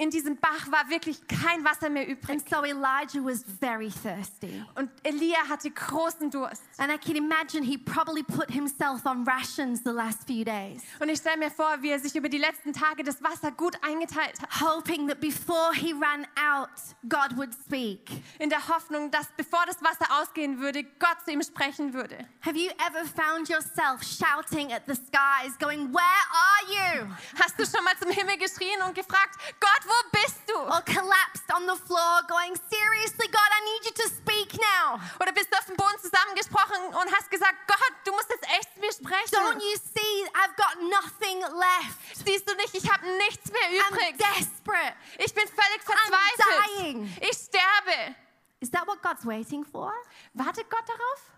In 0.00 0.10
diesem 0.10 0.36
Bach 0.36 0.70
war 0.70 0.88
wirklich 0.88 1.26
kein 1.26 1.64
Wasser 1.64 1.90
mehr 1.90 2.06
übrig. 2.08 2.30
And 2.30 2.48
so 2.48 2.62
Elijah 2.64 3.20
was 3.24 3.44
very 3.60 3.90
thirsty. 3.90 4.64
Und 4.76 4.90
Elia 5.02 5.38
hatte 5.48 5.70
großen 5.72 6.30
Durst. 6.30 6.62
And 6.78 6.92
I 6.92 6.96
can 6.98 7.16
imagine 7.16 7.64
he 7.64 7.76
probably 7.76 8.22
put 8.22 8.48
himself 8.48 9.04
on 9.06 9.24
rations 9.26 9.82
the 9.82 9.90
last 9.90 10.24
few 10.24 10.44
days, 10.44 10.82
Und 11.00 11.08
ich 11.08 11.18
stelle 11.18 11.36
mir 11.36 11.50
vor, 11.50 11.82
wie 11.82 11.90
er 11.90 11.98
sich 11.98 12.14
über 12.14 12.28
die 12.28 12.38
letzten 12.38 12.72
Tage 12.72 13.02
das 13.02 13.20
Wasser 13.24 13.50
gut 13.50 13.76
eingeteilt 13.82 14.40
hat. 14.40 14.60
hoping 14.60 15.08
that 15.08 15.18
before 15.20 15.74
he 15.74 15.92
ran 15.92 16.24
out, 16.36 16.70
God 17.08 17.36
would 17.36 17.52
speak. 17.52 18.08
In 18.38 18.50
der 18.50 18.68
Hoffnung, 18.68 19.10
dass 19.10 19.26
bevor 19.36 19.64
das 19.66 19.82
Wasser 19.82 20.06
ausgehen 20.22 20.60
würde, 20.60 20.84
Gott 20.84 21.16
zu 21.24 21.32
ihm 21.32 21.42
sprechen 21.42 21.92
würde. 21.92 22.16
Have 22.42 22.56
you 22.56 22.70
ever 22.88 23.04
found 23.04 23.48
yourself 23.48 24.00
shouting 24.04 24.72
at 24.72 24.82
the 24.86 24.94
skies, 24.94 25.58
going, 25.58 25.92
Where 25.92 26.02
are 26.30 27.00
you? 27.02 27.06
Hast 27.42 27.58
du 27.58 27.66
schon 27.66 27.82
mal 27.84 27.96
zum 27.98 28.12
Himmel 28.12 28.36
geschrien 28.38 28.80
und 28.86 28.94
gefragt, 28.94 29.34
Gott, 29.58 29.87
wo 29.88 29.98
bist 30.12 30.40
du? 30.46 30.54
Or 30.58 30.82
collapsed 30.84 31.48
on 31.54 31.66
the 31.66 31.76
floor, 31.86 32.22
going, 32.28 32.54
Seriously, 32.70 33.26
God, 33.28 33.48
I 33.56 33.60
need 33.64 33.82
you 33.86 33.92
to 34.04 34.08
speak 34.08 34.52
now. 34.60 35.00
Oder 35.20 35.32
bist 35.32 35.48
du 35.50 35.56
auf 35.58 35.64
dem 35.66 35.76
Boden 35.76 35.98
zusammengesprochen 36.00 36.94
und 36.94 37.06
hast 37.16 37.30
gesagt, 37.30 37.56
Gott, 37.66 37.92
du 38.04 38.12
musst 38.12 38.28
jetzt 38.30 38.44
echt 38.50 38.74
zu 38.74 38.80
mir 38.80 38.90
Don't 38.90 39.00
sprechen. 39.00 39.60
you 39.60 39.76
see? 39.76 40.14
I've 40.34 40.54
got 40.56 40.74
nothing 40.82 41.40
left. 41.40 41.98
Siehst 42.26 42.48
du 42.48 42.54
nicht, 42.56 42.74
ich 42.74 42.90
habe 42.90 43.06
nichts 43.16 43.50
mehr 43.50 43.62
I'm 43.62 43.92
übrig. 43.92 44.18
desperate. 44.18 44.94
Ich 45.18 45.32
bin 45.34 45.44
völlig 45.48 45.80
dying. 45.84 47.06
verzweifelt. 47.08 47.30
Ich 47.30 47.36
sterbe. 47.38 48.14
Is 48.60 48.70
that 48.72 48.86
what 48.86 49.00
God's 49.02 49.24
waiting 49.24 49.64
for? 49.64 49.92
Wartet 50.34 50.68
Gott 50.68 50.86
darauf? 50.88 51.30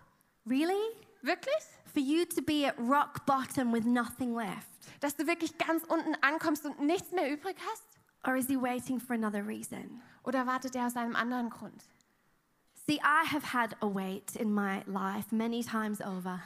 Really? 0.45 0.81
Wirklich? 1.21 1.63
For 1.93 1.99
you 2.01 2.25
to 2.25 2.41
be 2.41 2.65
at 2.65 2.75
rock 2.79 3.25
bottom 3.25 3.71
with 3.71 3.85
nothing 3.85 4.33
left? 4.35 4.67
Dass 5.01 5.15
du 5.15 5.27
wirklich 5.27 5.57
ganz 5.57 5.83
unten 5.87 6.15
ankommst 6.21 6.65
und 6.65 6.79
nichts 6.79 7.11
mehr 7.11 7.29
übrig 7.29 7.55
hast? 7.71 7.83
Or 8.25 8.35
is 8.35 8.47
he 8.47 8.55
waiting 8.55 8.99
for 8.99 9.13
another 9.13 9.45
reason? 9.45 10.01
Oder 10.23 10.45
wartet 10.45 10.75
er 10.75 10.85
aus 10.85 10.95
einem 10.95 11.15
anderen 11.15 11.49
Grund? 11.49 11.83
See, 12.87 12.99
I 13.03 13.25
have 13.31 13.53
had 13.53 13.75
a 13.81 13.87
wait 13.87 14.35
in 14.35 14.53
my 14.53 14.83
life 14.85 15.31
many 15.31 15.63
times 15.63 16.01
over. 16.01 16.41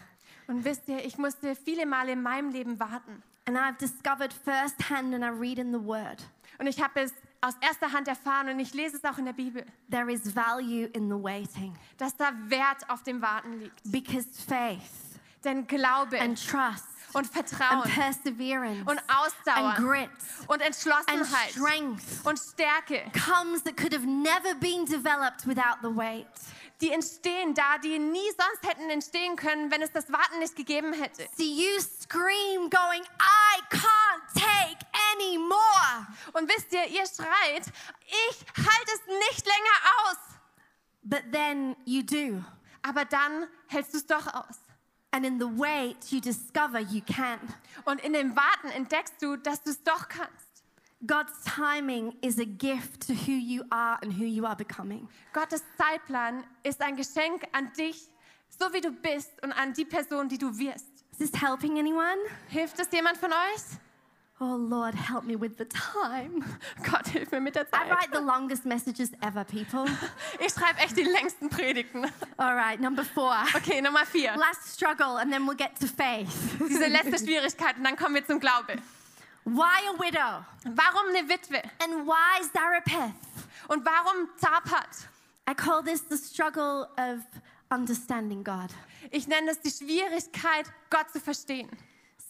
Und 0.47 0.63
wisst 0.63 0.87
ihr, 0.87 1.03
ich 1.03 1.17
musste 1.17 1.55
viele 1.55 1.85
Male 1.85 2.11
in 2.13 2.21
meinem 2.21 2.51
Leben 2.51 2.79
warten. 2.79 3.23
And 3.47 3.57
I've 3.57 3.77
discovered 3.77 4.33
firsthand, 4.33 5.13
and 5.13 5.23
I 5.23 5.29
read 5.29 5.59
in 5.59 5.71
the 5.71 5.79
Word, 5.83 6.23
Und 6.59 6.67
ich 6.67 6.81
habe 6.81 7.01
es 7.01 7.13
aus 7.41 7.53
erster 7.61 7.91
Hand 7.91 8.07
erfahren 8.07 8.49
und 8.49 8.59
ich 8.59 8.73
lese 8.73 8.97
es 8.97 9.03
auch 9.03 9.17
in 9.17 9.25
der 9.25 9.33
Bibel, 9.33 9.63
there 9.91 10.11
is 10.11 10.33
value 10.35 10.85
in 10.93 11.09
the 11.09 11.21
waiting. 11.21 11.75
dass 11.97 12.15
da 12.15 12.31
Wert 12.47 12.89
auf 12.89 13.03
dem 13.03 13.21
Warten 13.21 13.59
liegt. 13.59 13.81
Because 13.91 14.27
faith 14.47 14.79
Denn 15.43 15.67
Glaube 15.67 16.19
and 16.19 16.37
trust 16.43 16.87
und 17.13 17.25
and 17.25 17.27
Vertrauen 17.27 17.81
und 17.81 18.89
and 18.89 19.03
Ausdauer 19.07 19.73
grit 19.75 20.09
und 20.47 20.61
and 20.61 20.61
Entschlossenheit 20.61 21.51
strength 21.51 22.25
und 22.25 22.39
Stärke, 22.39 23.03
comes 23.13 23.63
that 23.63 23.77
could 23.77 23.93
have 23.93 24.05
never 24.05 24.55
been 24.55 24.85
developed 24.85 25.45
without 25.45 25.77
the 25.81 25.89
wait. 25.89 26.27
die 26.81 26.91
entstehen 26.91 27.53
da, 27.53 27.77
die 27.77 27.99
nie 27.99 28.29
sonst 28.37 28.69
hätten 28.69 28.89
entstehen 28.89 29.35
können, 29.35 29.71
wenn 29.71 29.81
es 29.81 29.91
das 29.91 30.11
Warten 30.11 30.39
nicht 30.39 30.55
gegeben 30.55 30.93
hätte. 30.93 31.27
See, 31.37 31.43
you 31.43 31.79
scream, 31.79 32.69
going, 32.69 33.01
I 33.19 33.61
can't 33.69 34.33
take 34.33 34.85
any 35.13 35.37
more. 35.37 36.07
Und 36.33 36.49
wisst 36.49 36.73
ihr, 36.73 36.85
ihr 36.87 37.05
schreit, 37.05 37.65
ich 38.29 38.45
halte 38.57 38.91
es 38.93 39.07
nicht 39.07 39.45
länger 39.45 39.77
aus. 40.03 40.17
But 41.03 41.31
then 41.31 41.75
you 41.85 42.03
do. 42.03 42.43
Aber 42.81 43.05
dann 43.05 43.47
hältst 43.67 43.93
du 43.93 43.97
es 43.97 44.05
doch 44.05 44.27
aus. 44.27 44.59
And 45.11 45.25
in 45.25 45.39
the 45.39 45.47
wait, 45.47 46.11
you 46.11 46.19
discover 46.19 46.79
you 46.79 47.01
can. 47.01 47.39
Und 47.85 48.01
in 48.01 48.13
dem 48.13 48.35
Warten 48.35 48.69
entdeckst 48.69 49.21
du, 49.21 49.37
dass 49.37 49.63
du 49.63 49.69
es 49.69 49.81
doch 49.83 50.09
kannst. 50.09 50.45
God's 51.05 51.43
timing 51.43 52.15
is 52.21 52.39
a 52.39 52.45
gift 52.45 53.07
to 53.07 53.13
who 53.13 53.33
you 53.33 53.63
are 53.69 53.97
and 54.01 54.13
who 54.17 54.25
you 54.25 54.45
are 54.45 54.55
becoming. 54.55 55.07
Gottes 55.33 55.63
Zeitplan 55.77 56.43
ist 56.63 56.81
ein 56.81 56.95
Geschenk 56.95 57.43
an 57.51 57.71
dich, 57.73 58.09
so 58.49 58.73
wie 58.73 58.81
du 58.81 58.91
bist 58.91 59.31
und 59.43 59.51
an 59.53 59.73
die 59.73 59.85
Person, 59.85 60.29
die 60.29 60.37
du 60.37 60.57
wirst. 60.57 60.87
Is 61.11 61.31
this 61.31 61.41
helping 61.41 61.77
anyone? 61.77 62.17
Hilft 62.49 62.79
es 62.79 62.91
jemand 62.91 63.17
von 63.17 63.31
euch? 63.31 63.61
Oh 64.41 64.57
Lord, 64.57 64.93
help 64.95 65.23
me 65.23 65.37
with 65.37 65.57
the 65.57 65.65
time. 65.65 66.43
Gott, 66.83 67.07
hilf 67.07 67.31
mir 67.31 67.39
mit 67.39 67.55
der 67.55 67.63
I 67.63 67.71
Zeit. 67.71 67.89
write 67.89 68.11
the 68.11 68.19
longest 68.19 68.65
messages 68.65 69.11
ever, 69.21 69.45
people. 69.45 69.85
Ich 70.45 70.51
schreibe 70.51 70.77
echt 70.79 70.97
die 70.97 71.03
längsten 71.03 71.49
Predigten. 71.49 72.05
All 72.37 72.53
right, 72.53 72.79
number 72.81 73.05
four. 73.05 73.33
Okay, 73.55 73.79
Nummer 73.79 74.05
vier. 74.05 74.35
Last 74.35 74.73
struggle, 74.73 75.17
and 75.17 75.31
then 75.31 75.45
we'll 75.47 75.55
get 75.55 75.79
to 75.79 75.87
faith. 75.87 76.27
Diese 76.69 76.87
letzte 76.87 77.17
Schwierigkeit 77.17 77.77
und 77.77 77.85
dann 77.85 77.95
kommen 77.95 78.15
wir 78.15 78.25
zum 78.25 78.41
Glaube. 78.41 78.75
Why 79.45 79.79
a 79.93 79.99
widow? 79.99 80.43
Warum 80.65 81.15
eine 81.15 81.29
Witwe? 81.29 81.61
And 81.81 82.05
why 82.05 82.43
Zarephath? 82.51 83.13
Und 83.69 83.85
warum 83.85 84.27
Zapat? 84.37 85.07
I 85.49 85.53
call 85.53 85.81
this 85.81 86.03
the 86.09 86.17
struggle 86.17 86.89
of 86.97 87.21
understanding 87.69 88.43
God. 88.43 88.71
Ich 89.11 89.27
nenne 89.27 89.51
es 89.51 89.61
die 89.61 89.71
Schwierigkeit, 89.71 90.65
Gott 90.89 91.09
zu 91.11 91.21
verstehen. 91.21 91.69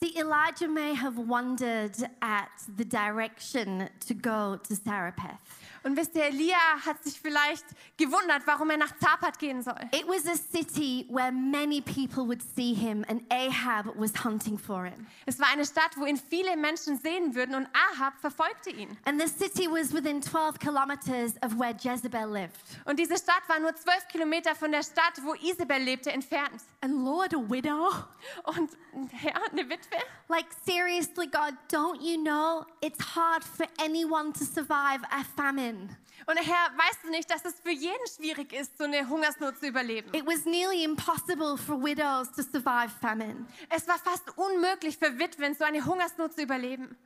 See, 0.03 0.17
Elijah 0.19 0.67
may 0.67 0.93
have 0.93 1.17
wondered 1.17 1.95
at 2.21 2.49
the 2.75 2.83
direction 2.83 3.89
to 4.01 4.13
go 4.13 4.59
to 4.63 4.75
Zarephath. 4.75 5.39
Und 5.85 5.95
wisst 5.97 6.15
ihr, 6.15 6.23
Elia 6.23 6.57
hat 6.83 7.03
sich 7.03 7.21
vielleicht 7.21 7.63
gewundert, 7.95 8.41
warum 8.45 8.71
er 8.71 8.77
nach 8.77 8.97
Zapat 8.97 9.37
gehen 9.37 9.61
soll. 9.61 9.75
It 9.91 10.07
was 10.07 10.25
a 10.27 10.35
city 10.35 11.05
where 11.11 11.31
many 11.31 11.79
people 11.79 12.25
would 12.25 12.41
see 12.41 12.73
him, 12.73 13.05
and 13.07 13.21
Ahab 13.31 13.93
was 13.95 14.11
hunting 14.25 14.57
for 14.57 14.85
him. 14.85 15.05
Es 15.27 15.39
war 15.39 15.47
eine 15.53 15.63
Stadt, 15.63 15.91
wo 15.95 16.05
ihn 16.05 16.17
viele 16.17 16.57
Menschen 16.57 16.97
sehen 16.97 17.35
würden 17.35 17.53
und 17.53 17.67
Ahab 17.91 18.19
verfolgte 18.19 18.71
ihn. 18.71 18.97
And 19.05 19.21
the 19.21 19.27
city 19.27 19.69
was 19.69 19.93
within 19.93 20.23
12 20.23 20.57
kilometers 20.57 21.35
of 21.43 21.59
where 21.59 21.75
Jezebel 21.79 22.31
lived. 22.31 22.55
Und 22.85 22.97
diese 22.97 23.15
Stadt 23.17 23.47
war 23.47 23.59
nur 23.59 23.75
zwölf 23.75 24.07
Kilometer 24.07 24.55
von 24.55 24.71
der 24.71 24.81
Stadt, 24.81 25.21
wo 25.21 25.35
Isabel 25.35 25.83
lebte, 25.83 26.11
entfernt. 26.11 26.63
And 26.81 27.05
Lord, 27.05 27.35
a 27.35 27.37
widow? 27.37 27.91
Und 28.45 28.71
ja, 29.21 29.33
eine 29.51 29.69
Witwe? 29.69 29.97
Like, 30.29 30.47
seriously, 30.65 31.27
God, 31.27 31.53
don't 31.71 32.01
you 32.01 32.17
know 32.17 32.65
it's 32.81 33.15
hard 33.15 33.43
for 33.43 33.67
anyone 33.79 34.33
to 34.33 34.43
survive 34.43 35.03
a 35.11 35.23
famine? 35.35 35.74
Und 36.27 36.37
Herr, 36.37 36.71
weißt 36.77 37.03
du 37.03 37.09
nicht, 37.09 37.29
dass 37.29 37.45
es 37.45 37.59
für 37.59 37.71
jeden 37.71 38.07
schwierig 38.15 38.53
ist, 38.53 38.77
so 38.77 38.85
eine 38.85 39.07
Hungersnot 39.07 39.59
zu 39.59 39.67
überleben? 39.67 40.13
It 40.13 40.25
was 40.25 40.45
nearly 40.45 40.83
impossible 40.83 41.57
for 41.57 41.75
widows 41.81 42.31
to 42.31 42.41
survive 42.41 42.89
famine. 42.99 43.45
Es 43.69 43.87
war 43.87 43.99
fast 43.99 44.23
unmöglich 44.37 44.97
für 44.97 45.17
Witwen, 45.19 45.53
so 45.55 45.63
eine 45.63 45.85
Hungersnot 45.85 46.33
zu 46.33 46.41
überleben. 46.41 46.97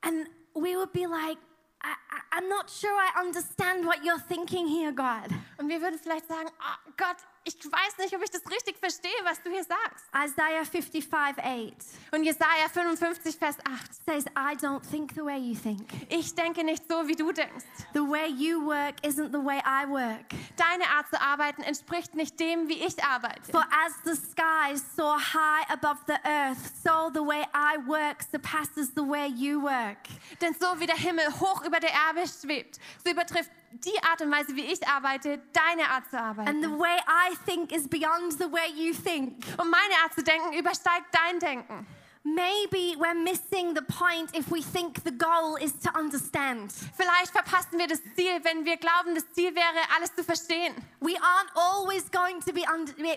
And 0.00 0.28
we 0.54 0.76
would 0.76 0.92
be 0.92 1.06
like, 1.06 1.38
I, 1.84 2.38
I'm 2.38 2.48
not 2.48 2.70
sure 2.70 2.90
I 2.90 3.20
understand 3.20 3.84
what 3.84 4.02
you're 4.04 4.18
thinking 4.18 4.66
here, 4.66 4.92
God. 4.92 5.28
Und 5.58 5.68
wir 5.68 5.80
würden 5.80 5.98
vielleicht 5.98 6.26
sagen, 6.26 6.48
oh 6.58 6.92
Gott, 6.96 7.16
ich 7.46 7.54
weiß 7.56 7.98
nicht, 7.98 8.16
ob 8.16 8.22
ich 8.22 8.30
das 8.30 8.42
richtig 8.50 8.78
verstehe, 8.78 9.12
was 9.22 9.42
du 9.42 9.50
hier 9.50 9.64
sagst. 9.64 10.06
Isaiah 10.14 10.64
55 10.64 11.12
8 11.12 11.74
Und 12.12 12.24
Jesaja 12.24 12.68
55, 12.72 13.36
Vers 13.36 13.56
8. 13.58 13.94
says, 14.06 14.24
I 14.34 14.54
don't 14.56 14.80
think 14.80 15.12
the 15.14 15.22
way 15.22 15.38
you 15.38 15.54
think. 15.54 15.86
Ich 16.08 16.34
denke 16.34 16.64
nicht 16.64 16.88
so, 16.88 17.06
wie 17.06 17.14
du 17.14 17.32
denkst. 17.32 17.64
The 17.92 18.00
way 18.00 18.28
you 18.28 18.64
work 18.64 18.94
isn't 19.04 19.30
the 19.30 19.44
way 19.44 19.58
I 19.58 19.86
work. 19.86 20.24
Deine 20.56 20.88
Art 20.88 21.08
zu 21.10 21.20
arbeiten 21.20 21.62
entspricht 21.62 22.14
nicht 22.14 22.40
dem, 22.40 22.66
wie 22.68 22.82
ich 22.82 23.02
arbeite. 23.04 23.52
For 23.52 23.62
as 23.62 23.92
the 24.04 24.14
skies 24.14 24.82
soar 24.96 25.18
high 25.18 25.70
above 25.70 26.00
the 26.06 26.16
earth, 26.24 26.58
so 26.82 27.10
the 27.12 27.20
way 27.20 27.44
I 27.54 27.76
work 27.86 28.22
surpasses 28.22 28.92
the 28.94 29.02
way 29.06 29.26
you 29.28 29.62
work. 29.62 29.98
Denn 30.40 30.54
so 30.58 30.80
wie 30.80 30.86
der 30.86 30.96
Himmel 30.96 31.26
hoch 31.40 31.62
über 31.64 31.73
der 31.80 31.90
Erde 31.90 32.28
schwebt, 32.28 32.78
so 33.04 33.10
übertrifft 33.10 33.50
die 33.72 34.02
Art 34.08 34.20
und 34.22 34.30
Weise, 34.30 34.54
wie 34.54 34.62
ich 34.64 34.86
arbeite, 34.86 35.40
deine 35.52 35.88
Art 35.90 36.08
zu 36.08 36.16
And 36.16 36.34
the 36.62 36.66
arbeiten. 36.66 36.78
way 36.78 36.96
I 37.08 37.36
think 37.44 37.72
is 37.72 37.88
beyond 37.88 38.32
the 38.34 38.50
way 38.50 38.70
you 38.74 38.94
think. 38.94 39.44
Und 39.58 39.70
meine 39.70 39.94
Art 40.04 40.14
zu 40.14 40.22
denken 40.22 40.52
übersteigt 40.52 41.06
dein 41.12 41.40
Denken. 41.40 41.86
Maybe 42.26 42.96
we're 42.98 43.14
missing 43.14 43.74
the 43.74 43.82
point 43.82 44.30
if 44.34 44.50
we 44.50 44.62
think 44.62 45.04
the 45.04 45.10
goal 45.10 45.56
is 45.56 45.74
to 45.80 45.90
understand. 45.94 46.72
Vielleicht 46.96 47.32
verpassen 47.32 47.78
wir 47.78 47.86
das 47.86 48.00
Ziel, 48.16 48.42
wenn 48.44 48.64
wir 48.64 48.78
glauben, 48.78 49.14
das 49.14 49.30
Ziel 49.32 49.54
wäre, 49.54 49.78
alles 49.94 50.14
zu 50.14 50.24
verstehen. 50.24 50.74
We 51.00 51.16
aren't 51.20 51.54
always 51.54 52.10
going 52.10 52.40
to 52.40 52.52
be, 52.54 52.62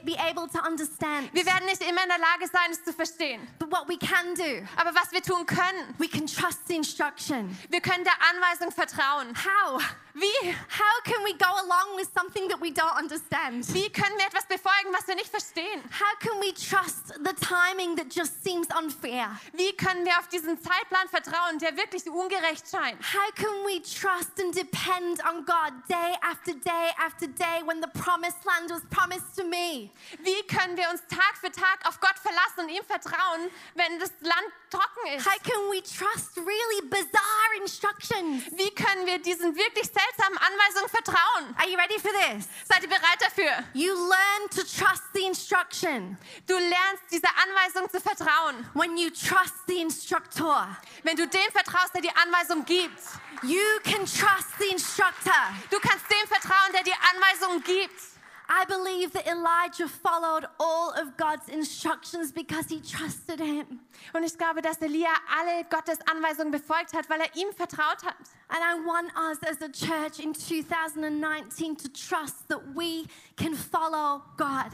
be 0.03 0.17
able 0.19 0.49
to 0.49 0.59
understand. 0.67 1.33
Wir 1.33 1.45
werden 1.45 1.65
nicht 1.67 1.81
immer 1.87 2.03
in 2.03 2.09
der 2.09 2.17
Lage 2.19 2.47
sein, 2.51 2.69
es 2.69 2.83
zu 2.83 2.91
verstehen. 2.91 3.47
But 3.59 3.71
what 3.71 3.87
we 3.87 3.97
can 3.97 4.35
do, 4.35 4.67
Aber 4.75 4.93
was 4.93 5.13
wir 5.13 5.21
tun 5.21 5.45
können, 5.45 5.95
we 5.99 6.09
can 6.09 6.27
trust 6.27 6.67
the 6.67 6.75
instruction. 6.75 7.57
wir 7.69 7.79
können 7.79 8.03
der 8.03 8.17
Anweisung 8.29 8.71
vertrauen. 8.73 9.33
How? 9.37 9.81
Wie? 10.17 10.49
How 10.49 10.97
can 11.05 11.23
we 11.23 11.33
go 11.33 11.45
along 11.45 11.95
with 11.95 12.09
something 12.11 12.47
that 12.49 12.59
we 12.59 12.71
don't 12.71 12.97
understand? 12.97 13.71
Wie 13.71 13.87
können 13.91 14.17
wir 14.17 14.25
etwas 14.25 14.47
befolgen, 14.47 14.91
was 14.91 15.07
wir 15.07 15.13
nicht 15.13 15.29
verstehen? 15.29 15.83
How 15.93 16.17
can 16.19 16.41
we 16.41 16.51
trust 16.53 17.13
the 17.23 17.33
timing 17.37 17.95
that 17.97 18.09
just 18.09 18.43
seems 18.43 18.67
unfair? 18.75 19.29
Wie 19.53 19.73
können 19.73 20.05
wir 20.05 20.17
auf 20.17 20.27
diesen 20.27 20.59
Zeitplan 20.59 21.07
vertrauen, 21.09 21.59
der 21.59 21.77
wirklich 21.77 22.09
ungerecht 22.09 22.65
scheint? 22.67 22.97
How 23.13 23.29
can 23.35 23.61
we 23.63 23.79
trust 23.81 24.41
and 24.41 24.55
depend 24.55 25.21
on 25.23 25.45
God 25.45 25.73
day 25.87 26.17
after 26.25 26.53
day 26.53 26.89
after 26.97 27.27
day 27.27 27.61
when 27.65 27.79
the 27.79 27.89
promised 27.93 28.43
land 28.43 28.71
was 28.71 28.81
promised 28.89 29.35
to 29.37 29.43
me? 29.43 29.91
Wie 30.23 30.41
können 30.47 30.75
wir 30.77 30.89
uns 30.89 31.01
Tag 31.07 31.37
für 31.39 31.51
Tag 31.51 31.85
auf 31.85 31.99
Gott 31.99 32.17
verlassen 32.17 32.65
und 32.65 32.69
ihm 32.69 32.83
vertrauen, 32.85 33.51
wenn 33.75 33.99
das 33.99 34.11
Land 34.21 34.49
trocken 34.69 35.07
ist? 35.15 35.25
How 35.25 35.37
can 35.43 35.69
we 35.71 35.81
trust 35.81 36.37
really 36.37 36.81
bizarre 36.89 37.53
instructions? 37.61 38.43
Wie 38.51 38.71
können 38.73 39.05
wir 39.05 39.19
diesen 39.19 39.55
wirklich 39.55 39.87
seltsamen 39.87 40.37
Anweisungen 40.37 40.89
vertrauen? 40.89 41.55
Are 41.57 41.67
you 41.69 41.77
ready 41.77 41.99
for 41.99 42.11
this? 42.11 42.47
Seid 42.67 42.83
ihr 42.83 42.89
bereit 42.89 43.19
dafür? 43.21 43.51
You 43.73 43.93
learn 43.93 44.49
to 44.51 44.61
trust 44.63 45.03
the 45.13 45.25
instruction 45.25 46.17
Du 46.47 46.53
lernst 46.57 47.03
dieser 47.11 47.29
Anweisung 47.43 47.89
zu 47.89 47.99
vertrauen, 48.01 48.65
when 48.73 48.97
you 48.97 49.09
trust 49.09 49.55
the 49.67 49.81
instructor. 49.81 50.67
wenn 51.03 51.15
du 51.15 51.27
dem 51.27 51.51
vertraust, 51.51 51.93
der 51.93 52.01
die 52.01 52.11
Anweisung 52.15 52.65
gibt. 52.65 52.99
You 53.43 53.61
can 53.83 54.05
trust 54.05 54.57
the 54.59 54.67
instructor. 54.71 55.33
Du 55.69 55.79
kannst 55.79 56.05
dem 56.09 56.27
vertrauen, 56.27 56.71
der 56.73 56.83
die 56.83 56.93
Anweisung 56.93 57.61
gibt. 57.63 58.16
I 58.49 58.63
believe 58.65 59.11
that 59.13 59.27
Elijah 59.27 59.89
followed 59.89 60.45
all 60.57 60.91
of 60.91 61.17
God's 61.17 61.49
instructions 61.49 62.31
because 62.31 62.67
he 62.69 62.81
trusted 62.81 63.39
him. 63.39 63.81
Und 64.13 64.23
ich 64.23 64.37
glaube, 64.37 64.61
dass 64.61 64.81
Elia 64.81 65.09
alle 65.37 65.65
Gottes 65.69 65.99
Anweisungen 66.09 66.51
befolgt 66.51 66.93
hat, 66.93 67.09
weil 67.09 67.19
er 67.19 67.35
ihm 67.35 67.51
vertraut 67.53 68.03
hat. 68.05 68.15
And 68.49 68.63
I 68.63 68.75
want 68.75 69.11
us 69.17 69.39
as 69.43 69.61
a 69.61 69.67
church 69.69 70.19
in 70.19 70.33
2019 70.33 71.75
to 71.77 71.89
trust 71.89 72.47
that 72.47 72.61
we 72.73 73.05
can 73.35 73.53
follow 73.53 74.21
God. 74.37 74.71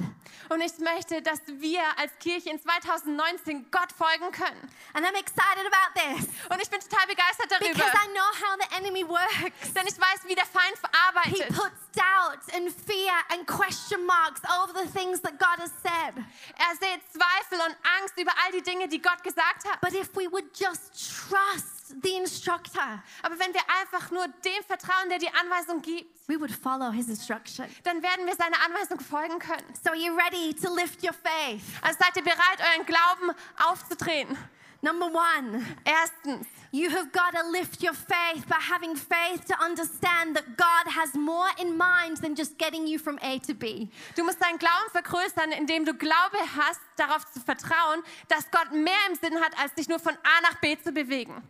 Und 0.50 0.62
ich 0.62 0.78
möchte, 0.78 1.22
dass 1.24 1.40
wir 1.48 1.82
als 1.98 2.12
Kirche 2.20 2.52
in 2.52 2.60
2019 2.62 3.66
Gott 3.72 3.92
folgen 3.92 4.32
können. 4.32 4.70
And 4.94 5.06
I'm 5.06 5.16
excited 5.16 5.66
about 5.66 5.94
this 6.00 6.28
Und 6.50 6.62
ich 6.62 6.70
bin 6.70 6.80
total 6.82 7.08
begeistert 7.08 7.50
darüber, 7.52 7.74
because 7.74 7.94
I 7.96 8.08
know 8.14 8.30
how 8.46 8.58
the 8.62 8.76
enemy 8.78 9.08
works. 9.08 9.74
denn 9.74 9.88
ich 9.88 9.98
weiß, 10.00 10.26
wie 10.28 10.36
der 10.36 10.46
Feind 10.46 10.78
He 10.78 10.88
arbeitet. 11.08 11.48
puts 11.56 11.82
doubt 11.96 12.54
and 12.56 12.70
fear 12.72 13.14
and 13.32 13.48
question 13.48 14.06
marks 14.06 14.42
over 14.62 14.74
the 14.74 14.88
things 14.92 15.20
that 15.22 15.40
God 15.40 15.58
has 15.60 15.72
said. 15.82 16.14
Er 16.58 16.76
sieht 16.80 17.02
Zweifel 17.12 17.60
und 17.66 17.76
Angst 18.00 18.18
über 18.20 18.32
all 18.46 18.52
die 18.52 18.62
Dinge, 18.62 18.88
die 18.88 19.02
Gott 19.02 19.24
gesagt 19.24 19.66
hat. 19.68 19.82
But 19.82 19.94
if 19.94 20.16
we 20.16 20.32
would 20.32 20.46
just 20.56 20.94
trust 21.28 21.83
the 22.02 22.16
instructor, 22.18 23.04
Aber 23.22 23.38
wenn 23.40 23.54
wir 23.54 23.62
einfach 23.82 24.10
nur 24.12 24.28
dem 24.28 24.64
vertrauen, 24.68 25.10
der 25.10 25.20
die 25.20 25.30
Anweisung 25.30 25.82
gibt, 25.82 26.10
we 26.28 26.40
would 26.40 26.52
follow 26.52 26.92
his 26.92 27.08
instruction. 27.10 27.66
dann 27.84 28.02
werden 28.02 28.26
wir 28.26 28.36
seiner 28.36 28.58
Anweisung 28.66 29.00
folgen 29.00 29.40
können. 29.40 29.66
So, 29.84 29.92
are 29.92 29.98
you 29.98 30.16
ready 30.16 30.54
to 30.54 30.74
lift 30.74 31.04
your 31.04 31.14
faith? 31.14 31.64
Also 31.82 32.00
seid 32.00 32.16
ihr 32.16 32.24
bereit, 32.24 32.60
euren 32.60 32.86
Glauben 32.86 33.32
aufzutreten? 33.70 34.38
Number 34.82 35.06
one, 35.06 35.66
Erstens, 35.86 36.46
you 36.74 36.90
have 36.90 37.10
got 37.14 37.32
to 37.32 37.50
lift 37.52 37.82
your 37.82 37.94
faith 37.94 38.46
by 38.50 38.58
having 38.60 38.98
faith 38.98 39.46
to 39.46 39.56
understand 39.64 40.36
that 40.36 40.58
God 40.58 40.92
has 40.94 41.14
more 41.14 41.48
in 41.58 41.78
mind 41.78 42.18
than 42.22 42.36
just 42.36 42.58
getting 42.58 42.86
you 42.86 43.00
from 43.00 43.18
A 43.22 43.40
to 43.48 43.54
B. 43.54 43.88
du 44.18 44.26
musst 44.26 44.42
deinen 44.42 44.58
Glauben 44.60 44.90
vergrößern, 44.92 45.54
indem 45.54 45.86
du 45.86 45.94
Glaube 45.94 46.38
hast, 46.58 46.82
darauf 46.98 47.26
zu 47.32 47.40
vertrauen, 47.40 48.04
dass 48.28 48.52
Gott 48.52 48.74
mehr 48.74 49.00
im 49.10 49.16
Sinn 49.16 49.40
hat, 49.40 49.58
als 49.58 49.74
dich 49.74 49.88
nur 49.88 50.00
von 50.00 50.16
A 50.16 50.42
nach 50.42 50.56
B 50.60 50.78
zu 50.78 50.92
bewegen. 50.92 51.42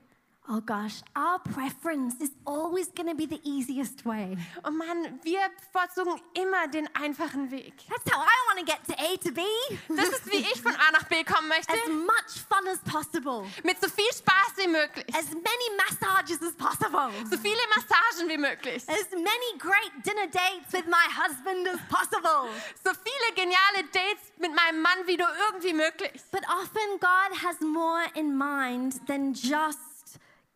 Oh 0.50 0.60
gosh, 0.60 1.02
our 1.16 1.40
preference 1.40 2.16
is 2.20 2.32
always 2.46 2.88
going 2.90 3.08
to 3.08 3.16
be 3.16 3.26
the 3.26 3.40
easiest 3.46 4.06
way. 4.06 4.36
Und 4.64 4.78
Mann, 4.78 5.18
wir 5.24 5.40
bevorzugen 5.58 6.20
immer 6.34 6.68
den 6.68 6.90
einfachen 6.96 7.50
Weg. 7.50 7.74
That's 7.88 8.12
how 8.14 8.22
I 8.22 8.38
want 8.50 8.60
to 8.60 8.66
get 8.66 8.84
to 8.88 8.94
A 9.02 9.16
to 9.24 9.32
B. 9.32 9.42
Das 9.96 10.10
ist, 10.10 10.30
wie 10.30 10.38
ich 10.44 10.62
von 10.62 10.74
A 10.76 10.92
nach 10.92 11.04
B 11.08 11.24
kommen 11.24 11.48
möchte, 11.48 11.72
As 11.72 11.88
much 11.88 12.44
fun 12.50 12.68
as 12.68 12.80
possible. 12.80 13.46
mit 13.64 13.80
so 13.80 13.88
viel 13.88 14.12
Spaß 14.12 14.58
wie 14.58 14.68
möglich, 14.68 15.06
As 15.16 15.30
many 15.32 15.68
massages 15.78 16.42
as 16.42 16.54
possible. 16.56 17.10
so 17.30 17.38
viele 17.38 17.62
Massagen 17.74 18.28
wie 18.30 18.38
möglich, 18.38 18.84
As 18.90 19.12
many 19.12 19.58
great 19.60 19.94
dinner 20.06 20.28
dates 20.28 20.74
with 20.74 20.86
my 20.88 21.08
husband 21.24 21.70
as 21.70 21.80
possible. 21.88 22.50
so 22.84 22.92
viele 22.92 23.34
geniale 23.36 23.88
Dates 23.94 24.34
mit 24.40 24.54
meinem 24.54 24.82
Mann 24.82 25.08
wie 25.08 25.16
nur 25.16 25.30
irgendwie 25.48 25.72
möglich. 25.74 26.22
But 26.32 26.44
often 26.50 27.00
God 27.00 27.32
has 27.44 27.62
more 27.62 28.04
in 28.16 28.38
mind 28.38 29.08
than 29.08 29.34
just 29.34 29.80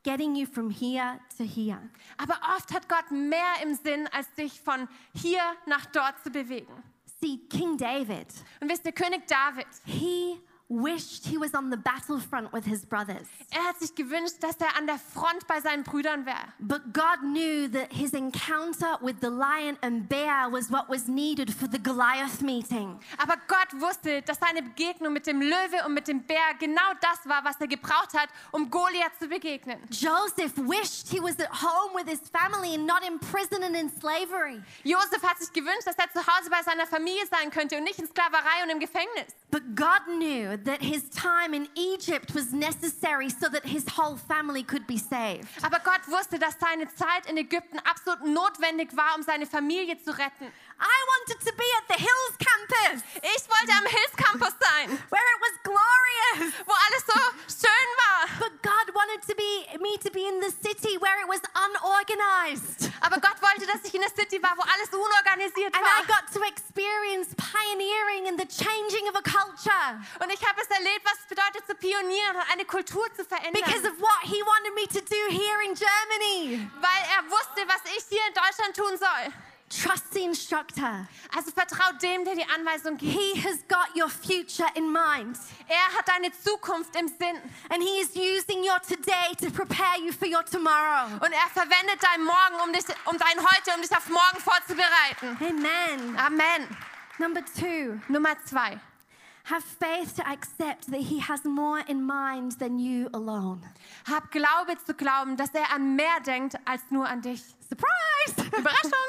getting 0.04 0.36
you 0.36 0.46
from 0.46 0.70
here 0.70 1.20
to 1.38 1.44
here. 1.44 1.80
Aber 2.18 2.40
oft 2.56 2.74
hat 2.74 2.88
Gott 2.88 3.12
mehr 3.12 3.62
im 3.64 3.76
Sinn, 3.76 4.08
als 4.12 4.32
dich 4.36 4.60
von 4.60 4.88
hier 5.14 5.42
nach 5.66 5.86
dort 5.88 6.22
zu 6.24 6.30
bewegen. 6.30 6.84
See, 7.20 7.40
King 7.50 7.78
David, 7.78 8.28
Und 8.60 8.70
wisst 8.70 8.86
ihr, 8.86 8.92
König 8.92 9.26
David, 9.28 9.68
he 9.86 10.40
wished 10.70 11.26
he 11.26 11.38
was 11.38 11.54
on 11.54 11.70
the 11.70 11.78
battlefront 11.78 12.52
with 12.52 12.66
his 12.66 12.86
brothers. 12.86 13.28
er 13.52 13.64
hat 13.64 13.80
sich 13.80 13.96
gewünscht, 13.96 14.36
dass 14.42 14.58
er 14.58 14.76
an 14.78 14.86
der 14.86 15.00
Front 15.00 15.48
bei 15.48 15.62
seinen 15.62 15.84
Brüdern 15.84 16.26
wäre. 16.26 16.54
But 16.60 16.94
God 16.94 17.22
knew 17.22 17.70
that 17.70 17.92
his 17.94 18.14
encounter 18.14 18.98
with 19.02 19.16
the 19.22 19.30
lion 19.30 19.78
and 19.82 20.10
bear 20.10 20.52
was 20.52 20.70
what 20.70 20.90
was 20.90 21.08
needed 21.08 21.54
for 21.54 21.70
the 21.72 21.82
Goliath 21.82 22.42
meeting. 22.42 23.00
Aber 23.18 23.36
Gott 23.48 23.82
wusste, 23.82 24.22
dass 24.24 24.40
seine 24.40 24.62
Begegnung 24.62 25.14
mit 25.14 25.26
dem 25.26 25.42
Löwe 25.42 25.86
und 25.86 25.94
mit 25.94 26.08
dem 26.08 26.24
Bär 26.24 26.54
genau 26.60 26.94
das 27.02 27.28
war, 27.30 27.44
was 27.46 27.56
er 27.62 27.68
gebraucht 27.68 28.14
hat, 28.14 28.30
um 28.52 28.70
Goliath 28.70 29.18
zu 29.20 29.28
begegnen. 29.28 29.80
Joseph 29.90 30.58
wished 30.58 31.08
he 31.10 31.22
was 31.22 31.40
at 31.40 31.50
home 31.50 31.96
with 31.96 32.10
his 32.10 32.20
family 32.30 32.76
and 32.76 32.86
not 32.86 33.02
in 33.08 33.20
prison 33.20 33.64
and 33.64 33.76
in 33.76 33.90
slavery. 33.90 34.62
Joseph 34.84 35.24
hat 35.24 35.40
sich 35.40 35.52
gewünscht, 35.54 35.86
dass 35.86 35.96
er 35.96 36.12
zu 36.12 36.20
Hause 36.20 36.50
bei 36.50 36.62
seiner 36.64 36.88
Familie 36.88 37.26
sein 37.28 37.50
könnte 37.52 37.78
und 37.78 37.84
nicht 37.84 38.00
in 38.00 38.08
Sklaverei 38.08 38.64
und 38.64 38.70
im 38.70 38.80
Gefängnis. 38.80 39.34
But 39.50 39.76
God 39.76 40.02
knew 40.08 40.57
that 40.66 40.82
his 40.82 41.10
time 41.10 41.54
in 41.54 41.68
Egypt 41.76 42.34
was 42.34 42.52
necessary 42.54 43.30
so 43.30 43.50
that 43.50 43.66
his 43.66 43.86
whole 43.98 44.18
family 44.18 44.64
could 44.64 44.86
be 44.88 44.98
saved. 44.98 45.48
Aber 45.64 45.80
Gott 45.84 46.02
wusste, 46.08 46.40
dass 46.40 46.56
seine 46.60 46.88
Zeit 46.96 47.26
in 47.30 47.38
Ägypten 47.38 47.80
absolut 47.86 48.22
notwendig 48.26 48.96
war, 48.96 49.16
um 49.16 49.24
seine 49.24 49.46
Familie 49.46 49.98
zu 50.02 50.12
retten. 50.12 50.52
I 50.80 50.98
wanted 51.12 51.40
to 51.44 51.52
be 51.58 51.66
at 51.82 51.88
the 51.90 51.98
Hills 51.98 52.38
campus 52.38 53.04
Ich 53.18 53.44
wollte 53.50 53.74
am 53.74 53.86
Hills 53.90 54.14
Campus 54.16 54.54
sein, 54.62 54.90
where 55.10 55.26
it 55.34 55.40
was 55.42 55.56
glorious. 55.64 56.54
wo 56.68 56.74
alles 56.74 57.04
so 57.06 57.20
schön 57.66 57.90
war. 57.98 58.28
But 58.40 58.62
God 58.62 58.94
wanted 58.94 59.22
to 59.28 59.34
be 59.36 59.66
me 59.82 59.98
to 59.98 60.12
be 60.12 60.28
in 60.28 60.40
the 60.40 60.52
city 60.62 60.98
where 61.00 61.18
it 61.22 61.28
was 61.28 61.42
unorganized. 62.02 62.92
Aber 63.02 63.20
Gott 63.20 63.42
wollte, 63.42 63.66
dass 63.66 63.84
ich 63.86 63.94
in 63.94 64.02
der 64.02 64.10
City 64.10 64.42
war, 64.42 64.54
wo 64.58 64.62
alles 64.62 64.90
unorganisiert 64.94 65.74
And 65.76 65.84
I 65.84 66.06
got 66.08 66.30
to 66.34 66.42
experience 66.46 67.34
pioneering 67.36 68.28
and 68.28 68.38
the 68.40 68.46
changing 68.48 69.08
of 69.10 69.16
a 69.16 69.22
culture 69.22 70.02
Und 70.20 70.32
ich 70.32 70.42
habe 70.48 70.62
es 70.62 70.68
erlebt, 70.68 71.04
was 71.04 71.20
es 71.20 71.28
bedeutet 71.28 71.68
zu 71.68 71.76
pionieren 71.76 72.36
und 72.36 72.52
eine 72.52 72.66
Kultur 72.66 73.06
zu 73.16 73.24
because 73.24 73.42
verändern. 73.44 73.92
of 73.92 74.00
what 74.00 74.22
he 74.24 74.42
wanted 74.44 74.74
me 74.76 74.88
to 74.88 75.02
do 75.02 75.22
here 75.30 75.62
in 75.64 75.74
Germany. 75.76 76.70
Weil 76.80 77.04
er 77.16 77.30
wusste, 77.30 77.68
was 77.68 77.82
ich 77.96 78.04
hier 78.10 78.22
in 78.28 78.34
Deutschland 78.34 78.76
tun 78.76 78.98
soll. 78.98 79.34
Trust 79.70 80.14
the 80.14 80.24
instructor. 80.24 81.08
Also 81.36 81.52
vertraut 81.52 82.02
dem, 82.02 82.24
der 82.24 82.36
die 82.36 82.46
Anweisung 82.56 82.96
gibt. 82.96 83.12
He 83.12 83.36
has 83.44 83.58
got 83.68 83.94
your 83.96 84.08
future 84.10 84.70
in 84.76 84.90
mind. 84.90 85.38
Er 85.68 85.98
hat 85.98 86.08
deine 86.08 86.32
Zukunft 86.32 86.96
im 86.96 87.10
Sinn. 87.10 87.36
And 87.70 87.84
he 87.84 88.00
is 88.00 88.16
using 88.16 88.64
your 88.64 88.80
today 88.88 89.36
to 89.42 89.52
prepare 89.52 90.00
you 90.00 90.14
for 90.14 90.26
your 90.26 90.46
tomorrow. 90.46 91.08
Und 91.20 91.34
er 91.34 91.50
verwendet 91.54 92.00
dein 92.02 92.24
Morgen, 92.24 92.56
um, 92.64 92.72
dich, 92.72 92.86
um 93.06 93.18
dein 93.18 93.38
Heute, 93.46 93.76
um 93.76 93.82
dich 93.82 93.92
auf 93.92 94.08
morgen 94.08 94.40
vorzubereiten. 94.40 95.38
Amen. 95.42 96.18
Amen. 96.18 96.78
Number 97.18 97.42
two, 97.44 98.00
Nummer 98.08 98.42
zwei. 98.46 98.80
Have 99.50 99.64
faith 99.64 100.16
to 100.16 100.28
accept 100.28 100.92
that 100.92 101.02
He 101.02 101.20
has 101.20 101.46
more 101.46 101.80
in 101.88 102.04
mind 102.04 102.54
than 102.60 102.80
you 102.80 103.10
alone. 103.14 103.62
Hab 104.06 104.32
Glaube 104.32 104.78
zu 104.86 104.94
glauben, 104.94 105.38
dass 105.38 105.54
er 105.54 105.72
an 105.74 105.96
mehr 105.96 106.20
denkt 106.26 106.56
als 106.66 106.82
nur 106.90 107.08
an 107.08 107.22
dich. 107.22 107.42
Surprise! 107.70 108.50
Überraschung! 108.58 109.08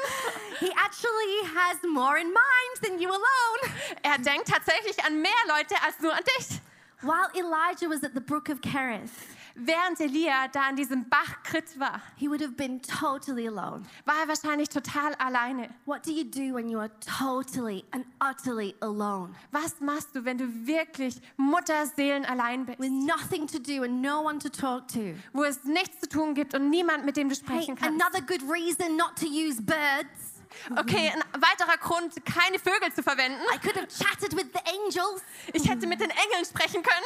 he 0.59 0.71
actually 0.71 1.35
has 1.55 1.77
more 1.83 2.17
in 2.17 2.27
mind 2.27 2.81
than 2.81 2.99
you 2.99 3.09
alone. 3.09 3.73
Er 4.03 4.17
denkt 4.17 4.47
tatsächlich 4.47 5.03
an 5.05 5.21
mehr 5.21 5.31
Leute 5.47 5.75
als 5.85 5.99
nur 5.99 6.13
an 6.13 6.23
dich. 6.37 6.61
While 7.01 7.29
Elijah 7.33 7.89
was 7.89 8.03
at 8.03 8.13
the 8.13 8.21
brook 8.21 8.49
of 8.49 8.59
Kerith, 8.61 9.11
Während 9.61 9.99
Elia 9.99 10.47
da 10.47 10.61
an 10.69 10.75
diesem 10.75 11.07
Bach 11.09 11.43
Krit 11.43 11.77
war, 11.79 12.01
he 12.15 12.29
would 12.29 12.41
have 12.41 12.53
been 12.55 12.81
totally 12.81 13.47
alone. 13.47 13.85
war 14.05 14.15
er 14.21 14.27
wahrscheinlich 14.27 14.69
total 14.69 15.13
alleine. 15.15 15.69
What 15.85 16.05
do 16.05 16.11
you 16.11 16.23
do 16.23 16.53
when 16.55 16.69
you 16.69 16.79
are 16.79 16.91
totally 17.19 17.83
and 17.91 18.05
utterly 18.19 18.75
alone? 18.81 19.35
Was 19.51 19.79
machst 19.81 20.15
du, 20.15 20.23
wenn 20.23 20.37
du 20.37 20.45
wirklich 20.65 21.19
Mutterseelen 21.37 22.25
allein 22.25 22.65
bist? 22.65 22.79
With 22.79 22.91
nothing 22.91 23.47
to 23.47 23.59
do 23.59 23.83
and 23.83 24.01
no 24.01 24.21
one 24.21 24.39
to 24.39 24.49
talk 24.49 24.87
to? 24.89 25.13
Wo 25.33 25.43
es 25.43 25.63
nichts 25.65 25.99
zu 26.01 26.07
tun 26.09 26.33
gibt 26.35 26.53
und 26.53 26.69
niemand, 26.69 27.05
mit 27.05 27.17
dem 27.17 27.27
du 27.29 27.35
Hey, 27.35 27.43
sprechen 27.43 27.75
kannst. 27.75 28.01
another 28.01 28.21
good 28.21 28.41
reason 28.49 28.95
not 28.95 29.15
to 29.17 29.25
use 29.27 29.61
birds. 29.61 30.35
Okay, 30.77 31.11
ein 31.13 31.21
weiterer 31.41 31.77
Grund, 31.77 32.13
keine 32.25 32.57
Vögel 32.57 32.91
zu 32.93 33.03
verwenden. 33.03 33.37
I 33.53 33.57
could 33.59 33.75
have 33.75 33.87
chatted 33.87 34.35
with 34.35 34.47
the 34.53 34.59
angels, 34.67 35.21
Ich 35.53 35.69
hätte 35.69 35.85
mit 35.85 35.99
den 36.01 36.09
Engeln 36.09 36.43
sprechen 36.43 36.81
können. 36.81 37.05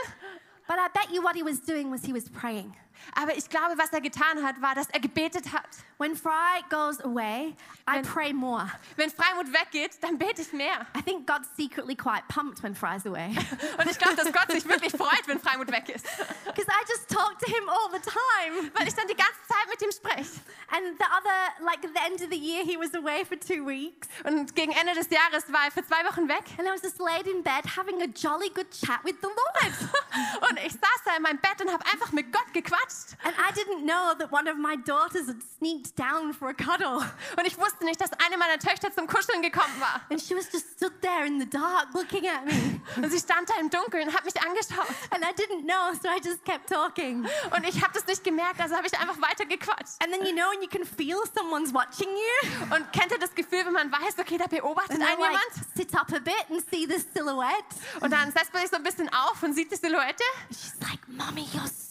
But 0.67 0.79
I 0.79 0.87
bet 0.89 1.11
you 1.11 1.21
what 1.21 1.35
he 1.35 1.43
was 1.43 1.59
doing 1.59 1.91
was 1.91 2.05
he 2.05 2.13
was 2.13 2.29
praying. 2.29 2.75
Aber 3.15 3.35
ich 3.35 3.49
glaube, 3.49 3.77
was 3.77 3.91
er 3.91 4.01
getan 4.01 4.43
hat, 4.45 4.61
war, 4.61 4.75
dass 4.75 4.89
er 4.89 4.99
gebetet 4.99 5.51
hat. 5.53 5.65
When 5.97 6.15
Fry 6.15 6.63
goes 6.69 6.99
away, 7.01 7.55
I 7.87 7.95
When- 7.97 8.03
pray 8.03 8.33
more. 8.33 8.69
Wenn 8.95 9.09
Freimut 9.09 9.47
weggeht, 9.53 9.91
dann 10.01 10.17
bete 10.17 10.41
ich 10.41 10.51
mehr. 10.53 10.85
I 10.97 11.01
think 11.01 11.27
God's 11.27 11.47
secretly 11.55 11.95
quite 11.95 12.23
pumped 12.27 12.61
when 12.63 12.75
Fry's 12.75 13.05
away. 13.05 13.27
Und 13.77 13.89
ich 13.89 13.97
glaube, 13.97 14.15
dass 14.15 14.31
Gott 14.31 14.51
sich 14.51 14.65
wirklich 14.67 14.91
freut, 14.91 15.27
wenn 15.27 15.39
Freimut 15.39 15.71
weg 15.71 15.89
ist. 15.89 16.05
Because 16.45 16.67
I 16.67 16.83
just 16.89 17.07
talk 17.09 17.37
to 17.39 17.45
him 17.51 17.69
all 17.69 17.89
the 17.91 17.99
time. 18.01 18.71
Weil 18.73 18.87
ich 18.87 18.93
dann 18.95 19.07
die 19.07 19.15
ganze 19.15 19.39
Zeit 19.47 19.67
mit 19.69 19.81
ihm 19.81 19.91
spreche. 19.91 20.41
And 20.71 20.97
the 20.97 21.05
other, 21.05 21.65
like 21.65 21.81
the 21.81 21.99
end 22.05 22.21
of 22.21 22.29
the 22.31 22.37
year, 22.37 22.63
he 22.63 22.77
was 22.77 22.93
away 22.95 23.23
for 23.25 23.39
two 23.39 23.65
weeks. 23.65 24.07
Und 24.23 24.55
gegen 24.55 24.71
Ende 24.71 24.93
des 24.93 25.09
Jahres 25.09 25.51
war 25.51 25.65
er 25.65 25.71
für 25.71 25.85
zwei 25.85 26.03
Wochen 26.05 26.27
weg. 26.27 26.43
And 26.57 26.67
I 26.67 26.71
was 26.71 26.81
just 26.81 26.99
laid 26.99 27.27
in 27.27 27.43
bed 27.43 27.63
having 27.77 28.01
a 28.01 28.07
jolly 28.07 28.49
good 28.49 28.69
chat 28.71 29.03
with 29.03 29.15
the 29.21 29.27
Lord. 29.27 30.49
Und 30.49 30.59
ich 30.59 30.73
saß 30.73 31.03
da 31.05 31.15
in 31.15 31.23
meinem 31.23 31.39
Bett 31.39 31.61
und 31.61 31.71
habe 31.71 31.83
einfach 31.85 32.11
mit 32.11 32.31
Gott 32.31 32.51
gequatscht. 32.53 32.92
And 33.23 33.35
I 33.37 33.51
didn't 33.51 33.85
know 33.85 34.13
that 34.17 34.31
one 34.31 34.47
of 34.47 34.57
my 34.57 34.75
daughters 34.75 35.27
had 35.27 35.41
sneaked 35.57 35.95
down 35.95 36.33
for 36.33 36.49
a 36.49 36.53
cuddle. 36.53 37.03
Und 37.37 37.45
ich 37.45 37.57
wusste 37.57 37.85
nicht, 37.85 37.99
dass 38.01 38.11
eine 38.13 38.37
meiner 38.37 38.59
Töchter 38.59 38.91
zum 38.93 39.07
Kuscheln 39.07 39.41
gekommen 39.41 39.79
war. 39.79 40.01
And 40.09 40.19
she 40.19 40.35
was 40.35 40.51
just 40.51 40.77
stood 40.77 40.93
there 41.01 41.25
in 41.25 41.39
the 41.39 41.49
dark 41.49 41.93
looking 41.93 42.27
at 42.27 42.45
me. 42.45 42.81
Und 42.97 43.11
sie 43.11 43.19
stand 43.19 43.49
da 43.49 43.55
im 43.59 43.69
Dunkeln 43.69 44.07
und 44.07 44.13
hat 44.13 44.25
mich 44.25 44.39
angeschaut. 44.41 44.87
And 45.11 45.23
I 45.23 45.33
didn't 45.33 45.63
know, 45.63 45.93
so 46.01 46.09
I 46.09 46.19
just 46.23 46.43
kept 46.45 46.69
talking. 46.69 47.25
Und 47.55 47.67
ich 47.67 47.81
habe 47.81 47.93
das 47.93 48.05
nicht 48.05 48.23
gemerkt, 48.23 48.59
also 48.59 48.75
habe 48.75 48.87
ich 48.87 48.97
einfach 48.97 49.19
weiter 49.21 49.45
gequatscht. 49.45 50.01
And 50.01 50.11
then 50.11 50.25
you 50.25 50.33
know 50.33 50.49
when 50.51 50.61
you 50.61 50.69
can 50.69 50.85
feel 50.85 51.19
someone's 51.35 51.73
watching 51.73 52.09
you? 52.09 52.75
Und 52.75 52.91
kennt 52.93 53.11
ihr 53.11 53.19
das 53.19 53.33
Gefühl, 53.33 53.65
wenn 53.65 53.73
man 53.73 53.91
weiß, 53.91 54.19
okay, 54.19 54.37
da 54.37 54.47
beobachtet 54.47 54.91
einen 54.91 55.01
like 55.01 55.17
jemand? 55.19 55.43
sit 55.75 55.95
up 55.95 56.11
a 56.13 56.19
bit 56.19 56.45
and 56.49 56.63
see 56.69 56.85
the 56.85 56.99
silhouette. 57.13 57.63
Und 58.01 58.11
dann 58.11 58.31
setzt 58.31 58.53
man 58.53 58.61
sich 58.61 58.71
so 58.71 58.77
ein 58.77 58.83
bisschen 58.83 59.09
auf 59.09 59.41
und 59.41 59.53
sieht 59.53 59.71
die 59.71 59.75
Silhouette. 59.75 60.23
And 60.49 60.57
she's 60.57 60.75
like, 60.81 60.99
Mommy, 61.07 61.47
you're 61.53 61.67
so 61.67 61.82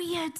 weird. 0.00 0.34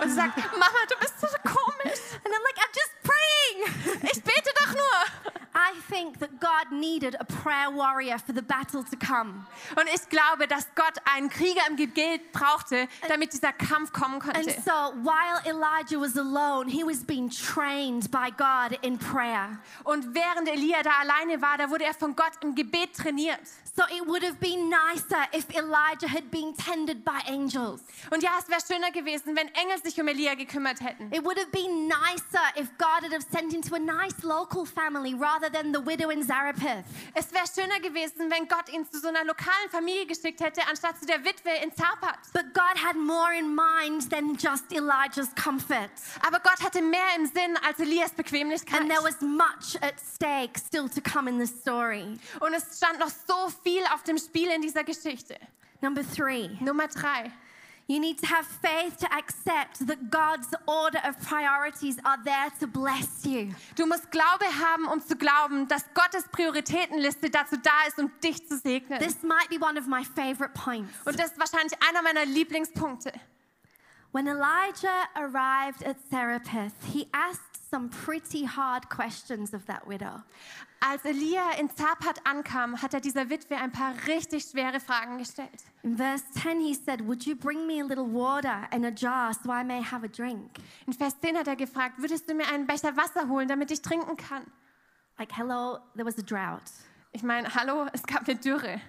Und 0.00 0.08
sie 0.10 0.16
sagt, 0.16 0.36
Mama, 0.52 0.80
du 0.88 0.96
bist 1.00 1.20
so 1.20 1.26
komisch. 1.44 2.00
And 2.24 2.34
I'm 2.34 2.44
like, 2.44 2.58
I'm 2.58 2.74
just 2.74 2.92
praying. 3.02 4.10
Ich 4.12 4.22
bete 4.22 4.50
doch 4.54 4.74
nur. 4.74 5.38
I 5.54 5.72
think 5.90 6.18
that 6.20 6.30
God 6.40 6.70
needed 6.72 7.16
a 7.18 7.24
prayer 7.24 7.70
warrior 7.70 8.18
for 8.18 8.32
the 8.32 8.42
battle 8.42 8.84
to 8.84 8.96
come. 8.96 9.46
Und 9.76 9.88
ich 9.92 10.08
glaube, 10.08 10.46
dass 10.46 10.66
Gott 10.74 10.94
einen 11.04 11.30
Krieger 11.30 11.62
im 11.68 11.76
Gebet 11.76 12.32
brauchte, 12.32 12.86
damit 13.08 13.32
dieser 13.32 13.52
Kampf 13.52 13.92
kommen 13.92 14.20
And 14.22 14.34
konnte. 14.34 14.62
so 14.64 14.94
while 15.02 15.40
Elijah 15.46 15.98
was 16.00 16.16
alone, 16.16 16.68
he 16.68 16.84
was 16.84 17.02
being 17.04 17.30
trained 17.30 18.10
by 18.10 18.30
God 18.36 18.78
in 18.82 18.98
prayer. 18.98 19.58
Und 19.84 20.14
während 20.14 20.48
Elia 20.48 20.82
da 20.82 20.90
alleine 21.00 21.40
war, 21.40 21.56
da 21.58 21.70
wurde 21.70 21.84
er 21.84 21.94
von 21.94 22.14
Gott 22.14 22.32
im 22.42 22.54
Gebet 22.54 22.94
trainiert. 22.94 23.40
So 23.78 23.84
it 23.94 24.04
would 24.08 24.24
have 24.24 24.40
been 24.40 24.68
nicer 24.68 25.24
if 25.32 25.54
Elijah 25.54 26.08
had 26.08 26.32
been 26.32 26.52
tended 26.52 27.04
by 27.04 27.20
angels. 27.28 27.80
Und 28.10 28.24
ja, 28.24 28.32
es 28.36 28.48
wäre 28.48 28.60
schöner 28.60 28.90
gewesen, 28.90 29.36
wenn 29.36 29.46
Engel 29.54 29.80
sich 29.80 30.00
um 30.00 30.08
Elia 30.08 30.34
gekümmert 30.34 30.80
hätten. 30.80 31.12
It 31.12 31.24
would 31.24 31.38
have 31.38 31.52
been 31.52 31.86
nicer 31.86 32.42
if 32.56 32.76
God 32.76 33.04
had 33.04 33.12
have 33.12 33.24
sent 33.30 33.52
him 33.52 33.62
to 33.62 33.76
a 33.76 33.78
nice 33.78 34.24
local 34.24 34.66
family 34.66 35.14
rather 35.14 35.48
than 35.48 35.72
the 35.72 35.78
widow 35.78 36.10
in 36.10 36.24
Zarephath. 36.24 36.86
Es 37.14 37.32
wäre 37.32 37.44
schöner 37.46 37.78
gewesen, 37.78 38.28
wenn 38.28 38.48
Gott 38.48 38.68
ihn 38.68 38.84
zu 38.84 38.98
so 38.98 39.06
einer 39.06 39.24
lokalen 39.24 39.70
Familie 39.70 40.06
geschickt 40.06 40.40
hätte, 40.40 40.66
anstatt 40.68 40.98
zu 40.98 41.06
der 41.06 41.24
Witwe 41.24 41.50
in 41.62 41.72
Zarpat. 41.72 42.18
But 42.32 42.52
God 42.54 42.76
had 42.84 42.96
more 42.96 43.32
in 43.32 43.54
mind 43.54 44.10
than 44.10 44.34
just 44.34 44.72
Elijah's 44.72 45.32
comfort. 45.36 45.90
Aber 46.26 46.40
Gott 46.40 46.60
hatte 46.64 46.82
mehr 46.82 47.14
im 47.16 47.26
Sinn 47.26 47.56
als 47.64 47.78
Elias 47.78 48.10
Bequemlichkeit. 48.10 48.80
And 48.80 48.90
there 48.90 49.04
was 49.04 49.20
much 49.20 49.80
at 49.82 49.94
stake 50.00 50.58
still 50.58 50.88
to 50.88 51.00
come 51.00 51.30
in 51.30 51.38
the 51.38 51.46
story. 51.46 52.18
Und 52.40 52.54
es 52.54 52.76
stand 52.76 52.98
noch 52.98 53.10
so 53.10 53.48
viel 53.62 53.67
auf 53.92 54.02
dem 54.02 54.18
Spiel 54.18 54.50
in 54.50 54.62
dieser 54.62 54.84
Geschichte. 54.84 55.36
Number 55.80 56.02
three, 56.02 56.48
Nummer 56.60 56.88
drei. 56.88 57.30
you 57.86 57.98
need 57.98 58.18
to 58.18 58.26
have 58.26 58.46
faith 58.46 58.98
to 58.98 59.06
accept 59.16 59.86
that 59.86 60.10
God's 60.10 60.48
order 60.66 61.00
of 61.04 61.18
priorities 61.20 61.96
are 62.04 62.18
there 62.22 62.50
to 62.60 62.66
bless 62.66 63.24
you. 63.24 63.54
Du 63.76 63.86
musst 63.86 64.10
Glaube 64.10 64.44
haben, 64.44 64.86
um 64.88 65.00
zu 65.00 65.16
glauben, 65.16 65.66
dass 65.68 65.84
Gottes 65.94 66.24
Prioritätenliste 66.30 67.30
dazu 67.30 67.56
da 67.56 67.86
ist, 67.86 67.98
um 67.98 68.10
dich 68.22 68.46
zu 68.46 68.58
segnen. 68.58 68.98
This 68.98 69.22
might 69.22 69.48
be 69.48 69.58
one 69.58 69.78
of 69.78 69.86
my 69.86 70.04
favorite 70.04 70.52
points. 70.54 70.92
Und 71.04 71.18
das 71.18 71.32
ist 71.32 71.38
wahrscheinlich 71.38 71.72
einer 71.88 72.02
meiner 72.02 72.26
Lieblingspunkte. 72.26 73.12
When 74.12 74.26
Elijah 74.26 75.06
arrived 75.14 75.84
at 75.86 75.96
Zarephath, 76.10 76.72
he 76.92 77.08
asked 77.12 77.70
some 77.70 77.88
pretty 77.90 78.44
hard 78.44 78.88
questions 78.88 79.52
of 79.52 79.66
that 79.66 79.86
widow. 79.86 80.22
Als 80.80 81.04
Elia 81.04 81.58
in 81.58 81.68
Zapat 81.70 82.24
ankam, 82.24 82.80
hat 82.80 82.94
er 82.94 83.00
dieser 83.00 83.28
Witwe 83.28 83.56
ein 83.56 83.72
paar 83.72 83.94
richtig 84.06 84.44
schwere 84.44 84.78
Fragen 84.78 85.18
gestellt. 85.18 85.64
In 85.82 85.96
verse 85.96 86.24
10, 86.40 86.60
he 86.60 86.72
said, 86.72 87.06
Would 87.06 87.24
you 87.24 87.34
bring 87.34 87.66
me 87.66 87.80
a 87.80 87.84
little 87.84 88.06
water 88.06 88.68
in 88.72 88.84
a 88.84 88.90
jar 88.90 89.32
so 89.34 89.50
I 89.50 89.64
may 89.64 89.82
have 89.82 90.04
a 90.04 90.08
drink? 90.08 90.50
In 90.86 90.92
Vers 90.92 91.18
10 91.20 91.36
hat 91.36 91.48
er 91.48 91.56
gefragt, 91.56 91.98
würdest 91.98 92.30
du 92.30 92.34
mir 92.34 92.46
einen 92.46 92.66
Becher 92.66 92.96
Wasser 92.96 93.28
holen, 93.28 93.48
damit 93.48 93.72
ich 93.72 93.82
trinken 93.82 94.16
kann? 94.16 94.46
Like, 95.18 95.36
hello, 95.36 95.78
there 95.96 96.06
was 96.06 96.16
a 96.16 96.22
drought. 96.22 96.70
Ich 97.10 97.24
meine, 97.24 97.52
hallo, 97.52 97.86
es 97.92 98.04
gab 98.04 98.28
eine 98.28 98.38
Dürre. 98.38 98.80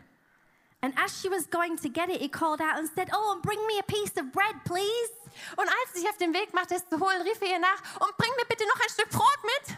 And 0.81 0.93
as 1.03 1.19
she 1.19 1.27
was 1.27 1.49
going 1.49 1.75
to 1.77 1.89
get 1.89 2.09
it, 2.09 2.21
he 2.21 2.29
called 2.29 2.61
out 2.61 2.77
and 2.77 2.87
said, 2.95 3.09
Oh, 3.11 3.33
and 3.33 3.41
bring 3.41 3.59
me 3.67 3.79
a 3.79 3.83
piece 3.83 4.15
of 4.15 4.31
bread, 4.31 4.55
please. 4.63 5.11
Und 5.57 5.67
als 5.67 5.93
sie 5.93 6.01
sich 6.01 6.09
auf 6.09 6.17
den 6.17 6.33
Weg 6.33 6.53
machte, 6.53 6.75
es 6.75 6.87
zu 6.87 6.99
holen, 6.99 7.21
rief 7.23 7.41
er 7.41 7.49
ihr 7.49 7.59
nach, 7.59 7.81
und 7.99 8.15
bring 8.17 8.31
mir 8.37 8.45
bitte 8.47 8.63
noch 8.65 8.79
ein 8.79 8.89
Stück 8.89 9.09
Brot 9.09 9.39
mit. 9.43 9.77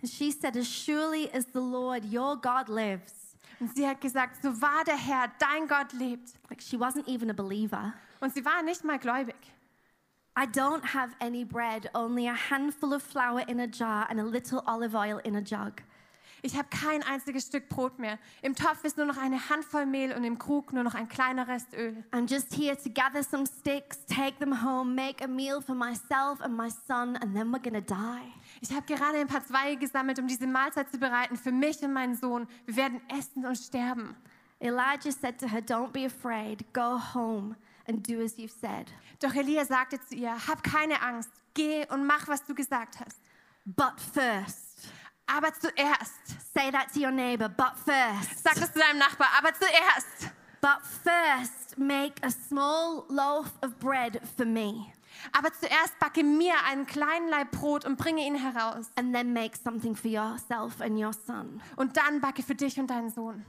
And 0.00 0.10
she 0.10 0.30
said, 0.30 0.56
As 0.56 0.68
surely 0.68 1.30
as 1.32 1.46
the 1.46 1.60
Lord 1.60 2.04
your 2.04 2.36
God 2.36 2.68
lives. 2.68 3.20
Und 3.60 3.76
sie 3.76 3.86
hat 3.86 4.00
gesagt, 4.00 4.42
so 4.42 4.48
wahr 4.62 4.84
der 4.84 4.96
Herr, 4.96 5.30
dein 5.38 5.68
Gott 5.68 5.92
lebt. 5.92 6.32
Like, 6.48 6.62
she 6.62 6.78
wasn't 6.78 7.06
even 7.06 7.28
a 7.28 7.34
believer. 7.34 7.92
Und 8.20 8.32
sie 8.32 8.44
war 8.44 8.62
nicht 8.62 8.84
mal 8.84 8.98
gläubig. 8.98 9.36
I 10.34 10.46
don't 10.46 10.84
have 10.94 11.14
any 11.20 11.44
bread, 11.44 11.90
only 11.94 12.26
a 12.26 12.34
handful 12.34 12.94
of 12.94 13.02
flour 13.02 13.40
in 13.46 13.60
a 13.60 13.66
jar 13.66 14.06
and 14.08 14.18
a 14.18 14.24
little 14.24 14.62
olive 14.66 14.94
oil 14.94 15.18
in 15.24 15.36
a 15.36 15.42
jug. 15.42 15.82
Ich 16.42 16.56
habe 16.56 16.68
kein 16.70 17.02
einziges 17.02 17.46
Stück 17.46 17.68
Brot 17.68 17.98
mehr. 17.98 18.18
Im 18.42 18.54
Topf 18.54 18.84
ist 18.84 18.96
nur 18.96 19.06
noch 19.06 19.18
eine 19.18 19.50
Handvoll 19.50 19.86
Mehl 19.86 20.12
und 20.12 20.24
im 20.24 20.38
Krug 20.38 20.72
nur 20.72 20.82
noch 20.82 20.94
ein 20.94 21.08
kleiner 21.08 21.48
Rest 21.48 21.74
Öl. 21.74 22.04
I'm 22.12 22.28
just 22.28 22.54
here 22.54 22.76
to 22.76 22.90
gather 22.90 23.22
some 23.22 23.46
sticks, 23.46 24.04
take 24.06 24.38
them 24.38 24.62
home, 24.64 24.94
make 24.94 25.22
a 25.22 25.28
meal 25.28 25.60
for 25.60 25.74
myself 25.74 26.40
and 26.40 26.56
my 26.56 26.70
son, 26.70 27.16
and 27.16 27.34
then 27.34 27.52
we're 27.52 27.62
gonna 27.62 27.80
die. 27.80 28.32
Ich 28.60 28.70
habe 28.72 28.86
gerade 28.86 29.18
ein 29.18 29.28
paar 29.28 29.44
Zweige 29.44 29.78
gesammelt, 29.78 30.18
um 30.18 30.26
diese 30.26 30.46
Mahlzeit 30.46 30.90
zu 30.90 30.98
bereiten 30.98 31.36
für 31.36 31.52
mich 31.52 31.82
und 31.82 31.92
meinen 31.92 32.14
Sohn. 32.14 32.46
Wir 32.66 32.76
werden 32.76 33.00
essen 33.08 33.44
und 33.46 33.56
sterben. 33.56 34.16
Elijah 34.60 35.10
said 35.10 35.38
to 35.38 35.46
her, 35.46 35.62
Don't 35.62 35.92
be 35.92 36.04
afraid, 36.04 36.64
go 36.72 36.98
home 36.98 37.56
and 37.86 38.06
do 38.06 38.20
as 38.20 38.38
you've 38.38 38.52
said. 38.52 38.92
Doch 39.20 39.34
Elia 39.34 39.64
sagte 39.64 39.98
zu 40.00 40.14
ihr, 40.14 40.34
hab 40.46 40.62
keine 40.62 41.00
Angst, 41.02 41.30
geh 41.54 41.86
und 41.88 42.06
mach, 42.06 42.28
was 42.28 42.44
du 42.44 42.54
gesagt 42.54 43.00
hast. 43.00 43.18
But 43.64 44.00
first, 44.00 44.69
Aber 45.36 45.52
zuerst, 45.54 46.52
say 46.52 46.70
that 46.72 46.92
to 46.92 47.00
your 47.00 47.12
neighbor, 47.12 47.48
but 47.48 47.72
first, 47.76 48.42
sag 48.42 48.56
es 48.56 48.72
zu 48.72 48.80
deinem 48.80 48.98
Nachbar, 48.98 49.28
aber 49.38 49.52
zuerst, 49.54 50.32
but 50.60 50.80
first, 51.04 51.78
make 51.78 52.14
a 52.22 52.30
small 52.30 53.04
loaf 53.08 53.52
of 53.62 53.78
bread 53.78 54.20
for 54.36 54.44
me, 54.44 54.92
aber 55.32 55.52
zuerst 55.52 55.98
backe 56.00 56.24
mir 56.24 56.54
einen 56.66 56.84
kleinen 56.86 57.28
Laib 57.28 57.52
Brot 57.52 57.84
und 57.84 57.96
bringe 57.96 58.26
ihn 58.26 58.34
heraus. 58.34 58.90
and 58.96 59.14
then 59.14 59.32
make 59.32 59.56
something 59.56 59.94
for 59.94 60.08
yourself 60.10 60.80
and 60.80 60.98
your 60.98 61.12
son. 61.12 61.62
Und 61.76 61.96
dann 61.96 62.20
backe 62.20 62.42
für 62.42 62.54
dich 62.56 62.78
und 62.80 62.88
deinen 62.88 63.10
Sohn. 63.10 63.44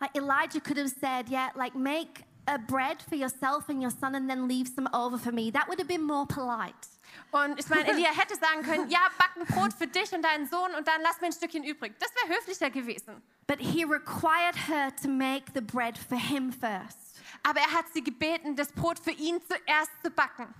Like 0.00 0.14
Elijah 0.14 0.60
could 0.60 0.78
have 0.78 0.90
said, 0.90 1.28
Yeah, 1.30 1.50
like 1.54 1.74
make 1.74 2.24
a 2.48 2.58
bread 2.58 3.00
for 3.08 3.14
yourself 3.14 3.68
and 3.68 3.80
your 3.80 3.90
son, 3.92 4.14
and 4.14 4.28
then 4.28 4.48
leave 4.48 4.68
some 4.68 4.88
over 4.92 5.16
for 5.16 5.32
me. 5.32 5.50
That 5.52 5.68
would 5.68 5.78
have 5.78 5.88
been 5.88 6.02
more 6.02 6.26
polite. 6.26 6.88
Und 7.30 7.58
ich 7.58 7.68
meine, 7.68 7.88
Elia 7.88 8.10
hätte 8.10 8.36
sagen 8.36 8.62
können, 8.62 8.90
ja, 8.90 9.00
back 9.18 9.36
ein 9.36 9.46
Brot 9.46 9.72
für 9.72 9.86
dich 9.86 10.12
und 10.12 10.22
deinen 10.22 10.46
Sohn 10.46 10.74
und 10.76 10.86
dann 10.86 11.00
lass 11.02 11.20
mir 11.20 11.28
ein 11.28 11.32
Stückchen 11.32 11.64
übrig. 11.64 11.94
Das 11.98 12.10
wäre 12.14 12.38
höflicher 12.38 12.70
gewesen. 12.70 13.22
But 13.46 13.58
he 13.58 13.84
required 13.84 14.56
her 14.68 14.94
to 15.02 15.08
make 15.08 15.44
the 15.54 15.60
bread 15.60 15.96
for 15.96 16.18
him 16.18 16.52
first. 16.52 16.98
Aber 17.42 17.60
er 17.60 17.72
hat 17.72 17.86
sie 17.92 18.02
gebeten, 18.02 18.56
das 18.56 18.72
Brot 18.72 18.98
für 18.98 19.10
ihn 19.10 19.40
zuerst 19.46 19.90
zu 20.02 20.10
backen. 20.10 20.52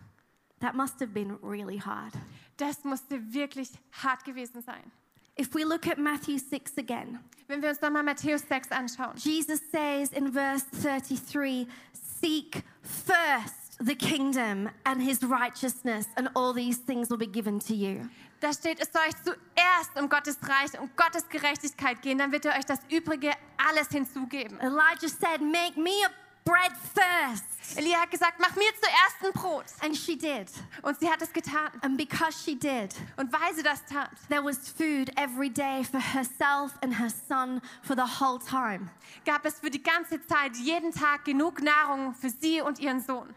That 0.61 0.75
must 0.75 1.01
have 1.01 1.09
been 1.09 1.39
really 1.43 1.79
hard. 1.79 2.15
Das 2.57 2.85
musste 2.85 3.33
wirklich 3.33 3.71
hart 4.03 4.25
gewesen 4.25 4.63
sein. 4.63 4.93
If 5.39 5.55
we 5.55 5.65
look 5.65 5.87
at 5.87 5.99
Matthew 5.99 6.39
6 6.39 6.77
again, 6.79 7.19
Wenn 7.49 7.61
wir 7.61 7.71
uns 7.71 7.81
nochmal 7.81 8.03
Matthäus 8.03 8.43
6 8.49 8.71
anschauen. 8.71 9.17
Jesus 9.17 9.61
says 9.71 10.13
in 10.13 10.33
verse 10.33 10.65
33 10.83 11.67
Seek 11.93 12.63
first 12.83 13.62
the 13.81 13.95
kingdom 13.95 14.71
and 14.85 15.03
his 15.03 15.23
righteousness, 15.23 16.07
and 16.17 16.29
all 16.35 16.53
these 16.53 16.79
things 16.79 17.09
will 17.11 17.19
be 17.19 17.27
given 17.27 17.59
to 17.61 17.75
you. 17.75 18.09
Da 18.41 18.53
steht, 18.53 18.81
es 18.81 18.89
soll 18.93 19.03
euch 19.03 19.15
zuerst 19.23 19.97
um 19.97 20.09
Gottes 20.09 20.37
Reich, 20.43 20.79
um 20.81 20.91
Gottes 20.97 21.29
Gerechtigkeit 21.29 22.03
gehen, 22.03 22.19
dann 22.19 22.33
wird 22.33 22.45
er 22.45 22.59
euch 22.59 22.65
das 22.65 22.81
Übrige 22.91 23.33
alles 23.57 23.89
hinzugeben. 23.89 24.59
Elijah 24.61 25.09
said, 25.09 25.41
Make 25.41 25.77
me 25.81 25.93
a 26.05 26.11
bread 26.45 26.73
first. 26.93 27.45
Elia 27.77 28.01
hat 28.01 28.11
gesagt, 28.11 28.41
mach 28.41 28.55
mir 28.57 28.71
zuerst 28.81 29.25
ein 29.25 29.33
Brot. 29.33 29.67
And 29.81 29.97
she 29.97 30.17
did. 30.17 30.51
Und 30.83 30.99
sie 30.99 31.09
hat 31.09 31.23
es 31.23 31.33
getan. 31.33 31.71
And 31.83 31.97
because 31.97 32.37
she 32.45 32.57
did, 32.57 32.95
Und 33.17 33.33
weil 33.33 33.55
sie 33.55 33.63
das 33.63 33.85
tat, 33.87 34.11
there 34.29 34.43
was 34.43 34.69
food 34.69 35.11
every 35.17 35.49
day 35.49 35.85
for 35.85 36.01
herself 36.01 36.73
and 36.83 36.99
her 36.99 37.11
son 37.11 37.61
for 37.83 37.95
the 37.95 38.21
whole 38.21 38.39
time. 38.39 38.91
gab 39.25 39.47
es 39.47 39.61
für 39.61 39.71
die 39.71 39.83
ganze 39.83 40.21
Zeit, 40.27 40.57
jeden 40.57 40.93
Tag 40.93 41.25
genug 41.25 41.63
Nahrung 41.63 42.15
für 42.15 42.31
sie 42.31 42.61
und 42.61 42.81
ihren 42.81 43.01
Sohn. 43.01 43.33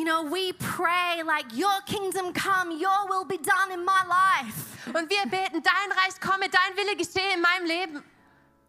You 0.00 0.06
know, 0.06 0.22
we 0.22 0.54
pray 0.54 1.22
like, 1.26 1.54
Your 1.54 1.78
kingdom 1.84 2.32
come, 2.32 2.70
Your 2.70 3.06
will 3.10 3.26
be 3.26 3.36
done 3.36 3.70
in 3.70 3.84
my 3.84 4.02
life. 4.08 4.78
Und 4.94 5.10
wir 5.10 5.26
beten, 5.30 5.62
dein 5.62 5.92
Reich 5.92 6.18
komme, 6.22 6.48
dein 6.48 6.74
Wille 6.74 6.96
geschehe 6.96 7.34
in 7.34 7.42
meinem 7.42 7.66
Leben. 7.66 8.02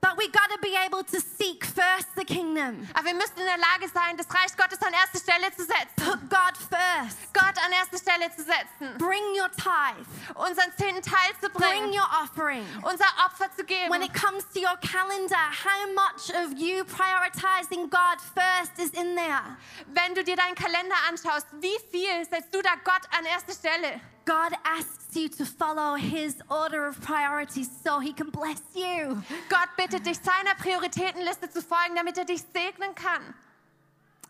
But 0.01 0.17
we 0.17 0.27
got 0.29 0.49
to 0.49 0.57
be 0.61 0.75
able 0.83 1.03
to 1.03 1.19
seek 1.21 1.63
first 1.63 2.07
the 2.17 2.25
kingdom. 2.25 2.87
Aber 2.95 3.05
wir 3.05 3.13
müssen 3.13 3.37
in 3.37 3.45
der 3.45 3.57
Lage 3.57 3.87
sein, 3.93 4.17
das 4.17 4.27
Reich 4.33 4.57
Gottes 4.57 4.81
an 4.81 4.93
erste 4.93 5.19
Stelle 5.19 5.51
zu 5.55 5.63
setzen. 5.63 5.95
Put 5.95 6.27
God 6.27 6.57
first. 6.57 7.17
Gott 7.33 7.55
an 7.63 7.71
erste 7.71 7.97
Stelle 7.99 8.29
zu 8.35 8.43
setzen. 8.43 8.97
Bring 8.97 9.21
your 9.37 9.49
tithe. 9.51 10.05
Unseren 10.33 10.73
zehnten 10.75 11.03
Teil 11.03 11.31
zu 11.39 11.49
Bring 11.51 11.69
bringen. 11.69 11.93
your 11.93 12.07
offering. 12.23 12.65
Unser 12.81 13.05
Opfer 13.25 13.51
zu 13.55 13.63
geben. 13.63 13.91
When 13.91 14.01
it 14.01 14.13
comes 14.13 14.43
to 14.53 14.59
your 14.59 14.75
calendar, 14.81 15.37
how 15.37 15.85
much 15.93 16.33
of 16.33 16.57
you 16.57 16.83
prioritizing 16.83 17.89
God 17.91 18.17
first 18.33 18.79
is 18.79 18.89
in 18.99 19.15
there? 19.15 19.55
Wenn 19.93 20.15
du 20.15 20.23
dir 20.23 20.35
deinen 20.35 20.55
Kalender 20.55 20.95
anschaust, 21.09 21.45
wie 21.61 21.77
viel 21.91 22.25
setzt 22.25 22.53
du 22.53 22.61
da 22.63 22.73
Gott 22.83 23.05
an 23.17 23.25
erste 23.25 23.53
Stelle? 23.53 24.01
God 24.25 24.53
asks 24.63 25.15
you 25.15 25.29
to 25.29 25.45
follow 25.45 25.95
his 25.95 26.35
order 26.49 26.87
of 26.87 27.01
priorities 27.01 27.69
so 27.83 27.99
he 27.99 28.13
can 28.13 28.29
bless 28.29 28.61
you. 28.75 29.21
Gott 29.49 29.69
bittet 29.77 30.05
dich, 30.05 30.17
seiner 30.17 30.55
Prioritätenliste 30.55 31.49
zu 31.49 31.61
folgen, 31.61 31.95
damit 31.95 32.17
er 32.17 32.25
dich 32.25 32.43
segnen 32.53 32.93
kann. 32.95 33.33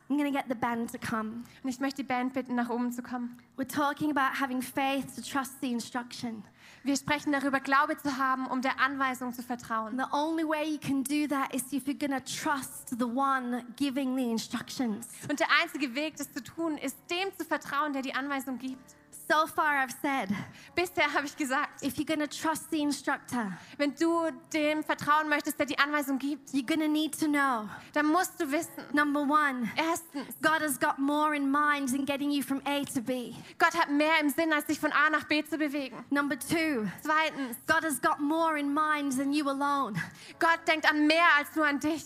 I'm 0.10 0.18
going 0.18 0.30
to 0.30 0.38
get 0.38 0.50
the 0.50 0.56
band 0.56 0.92
to 0.92 0.98
come. 0.98 1.46
Und 1.64 1.70
ich 1.70 1.80
möchte 1.80 2.04
die 2.04 2.08
Band 2.08 2.34
bitten, 2.34 2.56
nach 2.56 2.70
oben 2.70 2.92
zu 2.92 3.02
kommen. 3.02 3.38
We're 3.56 3.66
talking 3.66 4.12
about 4.12 4.42
having 4.42 4.62
faith 4.62 5.16
to 5.16 5.22
trust 5.22 5.62
the 5.62 5.72
instruction. 5.72 6.44
Wir 6.84 6.98
sprechen 6.98 7.32
darüber, 7.32 7.60
Glaube 7.62 7.96
zu 7.96 8.18
haben, 8.18 8.48
um 8.48 8.62
der 8.62 8.80
Anweisung 8.80 9.34
zu 9.34 9.42
vertrauen. 9.42 9.98
The 9.98 10.14
only 10.14 10.44
way 10.44 10.66
you 10.70 10.80
can 10.80 11.04
do 11.04 11.28
that 11.34 11.54
is 11.54 11.72
if 11.72 11.86
you're 11.86 11.98
going 11.98 12.12
to 12.12 12.20
trust 12.20 12.90
the 12.90 13.06
one 13.06 13.64
giving 13.78 14.18
the 14.18 14.30
instructions. 14.30 15.08
Und 15.30 15.40
der 15.40 15.48
einzige 15.62 15.96
Weg, 15.96 16.18
das 16.18 16.34
zu 16.34 16.44
tun, 16.44 16.78
ist 16.78 16.98
dem 17.10 17.34
zu 17.38 17.46
vertrauen, 17.46 17.94
der 17.94 18.02
die 18.02 18.14
Anweisung 18.14 18.58
gibt. 18.58 18.96
So 19.32 19.48
far, 19.48 19.78
I've 19.78 19.96
said, 20.02 20.28
Bisher 20.76 21.14
habe 21.14 21.26
ich 21.26 21.38
gesagt, 21.38 21.82
if 21.84 21.98
you're 21.98 22.06
going 22.06 22.20
to 22.20 22.28
trust 22.28 22.70
the 22.70 22.82
instructor, 22.82 23.58
wenn 23.78 23.96
du 23.96 24.30
dem 24.54 24.84
vertrauen 24.84 25.30
möchtest, 25.30 25.58
der 25.58 25.68
die 25.68 25.80
Anweisung 25.80 26.20
gibt, 26.20 26.50
you're 26.50 26.66
going 26.66 26.82
to 26.82 26.90
need 26.90 27.18
to 27.18 27.28
know 27.28 27.70
dann 27.94 28.08
musst 28.08 28.42
du 28.42 28.52
wissen, 28.52 28.84
number 28.92 29.22
one, 29.22 29.72
erstens, 29.78 30.36
God 30.42 30.62
has 30.62 30.78
got 30.78 31.00
more 31.00 31.34
in 31.34 31.50
mind 31.50 31.94
than 31.94 32.04
getting 32.04 32.30
you 32.30 32.44
from 32.44 32.62
A 32.66 32.84
to 32.94 33.02
B. 33.02 33.34
Gott 33.58 33.74
hat 33.74 33.90
mehr 33.90 34.20
im 34.20 34.30
Sinn, 34.30 34.52
als 34.52 34.66
dich 34.66 34.82
von 34.82 34.92
A 34.92 35.10
nach 35.10 35.24
B 35.24 35.46
zu 35.46 35.58
bewegen. 35.58 36.04
Number 36.10 36.38
two, 36.38 36.90
Zweitens, 37.02 37.56
God 37.68 37.86
has 37.86 38.02
got 38.02 38.20
more 38.20 38.60
in 38.60 38.74
mind 38.74 39.18
than 39.18 39.32
you 39.32 39.48
alone. 39.48 39.94
Gott 40.40 40.60
denkt 40.68 40.90
an 40.90 41.08
mehr 41.08 41.28
als 41.38 41.56
nur 41.56 41.66
an 41.66 41.80
dich. 41.80 42.04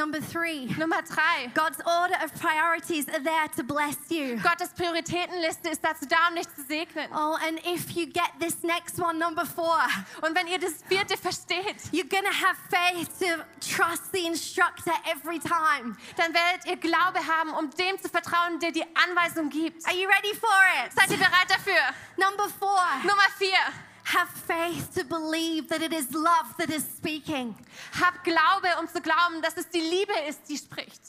Number 0.00 0.18
three, 0.22 0.64
Nummer 0.78 1.02
drei, 1.02 1.50
God's 1.52 1.78
order 1.84 2.14
of 2.24 2.32
priorities 2.40 3.06
are 3.10 3.22
there 3.22 3.48
to 3.54 3.62
bless 3.62 3.98
you. 4.08 4.38
Gottes 4.42 4.70
Prioritätenliste 4.70 5.68
ist 5.68 5.84
dazu 5.84 6.06
da, 6.08 6.28
um 6.30 6.36
dich 6.36 6.48
zu 6.54 6.62
segnen. 6.62 7.06
Oh, 7.12 7.36
and 7.46 7.60
if 7.66 7.90
you 7.94 8.06
get 8.06 8.30
this 8.40 8.62
next 8.62 8.98
one, 8.98 9.18
number 9.18 9.44
four, 9.44 9.78
Und 10.22 10.34
wenn 10.34 10.46
ihr 10.46 10.58
das 10.58 10.82
vierte 10.88 11.18
versteht, 11.18 11.76
you're 11.92 12.08
to 12.08 12.32
have 12.32 12.56
faith 12.70 13.10
to 13.18 13.44
trust 13.60 14.10
the 14.10 14.26
instructor 14.26 14.94
every 15.04 15.38
time. 15.38 15.94
dann 16.16 16.32
werdet 16.32 16.64
ihr 16.64 16.76
Glaube 16.78 17.18
haben, 17.18 17.50
um 17.50 17.68
dem 17.68 18.00
zu 18.00 18.08
vertrauen, 18.08 18.58
der 18.58 18.72
die 18.72 18.84
Anweisung 18.96 19.50
gibt. 19.50 19.86
Are 19.86 19.94
you 19.94 20.08
ready 20.08 20.34
for 20.34 20.48
it? 20.82 20.94
Seid 20.94 21.10
ihr 21.10 21.18
bereit 21.18 21.50
dafür? 21.50 21.76
Number 22.16 22.48
four, 22.48 22.80
Nummer 23.02 23.28
vier, 23.36 23.58
have 24.04 24.28
faith 24.28 24.94
to 24.94 25.04
believe 25.04 25.68
that 25.68 25.82
it 25.82 25.92
is 25.92 26.12
love 26.12 26.56
that 26.58 26.70
is 26.70 26.84
speaking. 26.84 27.54
hab 27.92 28.22
Glaube, 28.24 28.68
um 28.78 28.88
zu 28.88 29.00
glauben, 29.00 29.42
dass 29.42 29.56
es 29.56 29.68
die 29.70 29.80
Liebe 29.80 30.12
ist, 30.28 30.48
die 30.48 30.56
spricht. 30.56 31.00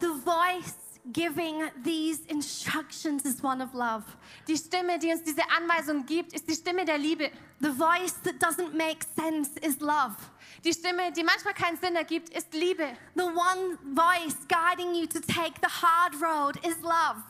The 0.00 0.12
voice 0.24 0.74
giving 1.12 1.70
these 1.82 2.20
instructions 2.26 3.24
is 3.24 3.42
one 3.42 3.60
of 3.60 3.74
love. 3.74 4.04
Die 4.46 4.56
Stimme, 4.56 4.98
die 4.98 5.12
uns 5.12 5.22
diese 5.22 5.42
Anweisung 5.56 6.06
gibt, 6.06 6.32
ist 6.32 6.48
die 6.48 6.54
Stimme 6.54 6.84
der 6.84 6.98
Liebe. 6.98 7.30
The 7.60 7.70
voice 7.70 8.14
that 8.24 8.40
doesn't 8.40 8.74
make 8.74 9.04
sense 9.16 9.50
is 9.60 9.80
love. 9.80 10.16
Die 10.64 10.72
Stimme, 10.72 11.12
die 11.12 11.22
manchmal 11.22 11.54
keinen 11.54 11.76
Sinn 11.76 11.96
ergibt, 11.96 12.30
ist 12.30 12.52
Liebe. 12.54 12.96
The 13.14 13.22
one 13.22 13.78
voice 13.94 14.36
guiding 14.48 14.94
you 14.94 15.06
to 15.06 15.20
take 15.20 15.60
the 15.60 15.68
hard 15.68 16.14
road 16.20 16.56
is 16.66 16.80
love. 16.82 17.22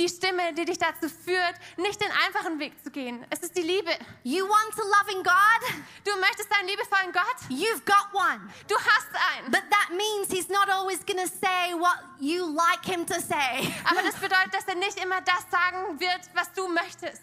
Die 0.00 0.08
Stimme, 0.08 0.54
die 0.54 0.64
dich 0.64 0.78
dazu 0.78 1.10
führt, 1.10 1.56
nicht 1.76 2.00
den 2.00 2.08
einfachen 2.26 2.58
Weg 2.58 2.72
zu 2.82 2.90
gehen. 2.90 3.22
Es 3.28 3.40
ist 3.40 3.54
die 3.54 3.60
Liebe. 3.60 3.90
You 4.22 4.46
want 4.46 4.72
a 4.72 4.82
loving 4.82 5.22
God? 5.22 5.84
Du 6.06 6.18
möchtest 6.18 6.50
einen 6.58 6.68
liebevollen 6.68 7.12
Gott? 7.12 7.36
You've 7.50 7.84
got 7.84 8.08
one. 8.14 8.40
Du 8.66 8.76
hast 8.76 9.08
einen. 9.36 9.50
But 9.50 9.64
that 9.68 9.90
means 9.90 10.30
he's 10.30 10.48
not 10.48 10.70
always 10.70 11.04
going 11.04 11.18
to 11.18 11.28
say 11.28 11.74
what 11.74 11.98
you 12.18 12.46
like 12.46 12.82
him 12.82 13.04
to 13.04 13.20
say. 13.20 13.70
Aber 13.84 14.00
das 14.02 14.14
bedeutet, 14.20 14.54
dass 14.54 14.64
er 14.68 14.76
nicht 14.76 14.98
immer 15.04 15.20
das 15.20 15.44
sagen 15.50 16.00
wird, 16.00 16.30
was 16.32 16.50
du 16.54 16.66
möchtest. 16.66 17.20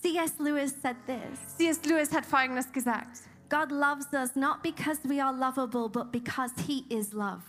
C.S. 0.00 0.38
Lewis 0.38 0.74
said 0.80 0.96
this 1.06 1.56
C.S. 1.58 1.84
Lewis 1.84 2.10
hat 2.10 2.24
Folgendes 2.24 2.72
gesagt. 2.72 3.20
God 3.50 3.70
loves 3.70 4.06
us 4.14 4.34
not 4.34 4.62
because 4.62 4.98
we 5.04 5.22
are 5.22 5.36
lovable, 5.36 5.90
but 5.90 6.10
because 6.10 6.52
he 6.66 6.86
is 6.88 7.12
love. 7.12 7.42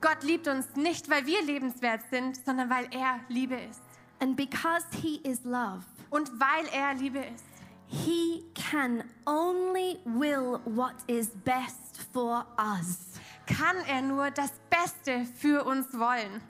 Gott 0.00 0.22
liebt 0.22 0.46
uns 0.46 0.76
nicht, 0.76 1.10
weil 1.10 1.26
wir 1.26 1.42
lebenswert 1.42 2.02
sind, 2.08 2.36
sondern 2.44 2.70
weil 2.70 2.86
er 2.92 3.18
Liebe 3.28 3.56
ist. 3.56 3.82
And 4.22 4.36
because 4.36 4.84
he 5.02 5.16
is 5.28 5.40
love, 5.44 5.82
Und 6.10 6.30
weil 6.38 6.66
er 6.72 6.94
Liebe 6.94 7.18
ist, 7.18 7.44
he 7.88 8.44
can 8.54 9.02
only 9.26 9.98
will 10.04 10.60
what 10.64 10.94
is 11.08 11.30
best 11.44 11.98
for 12.12 12.46
us, 12.56 13.18
kann 13.46 13.76
er 13.88 14.00
nur 14.00 14.30
das 14.30 14.52
Beste 14.70 15.26
für 15.40 15.64
uns 15.64 15.86
wollen. 15.92 16.40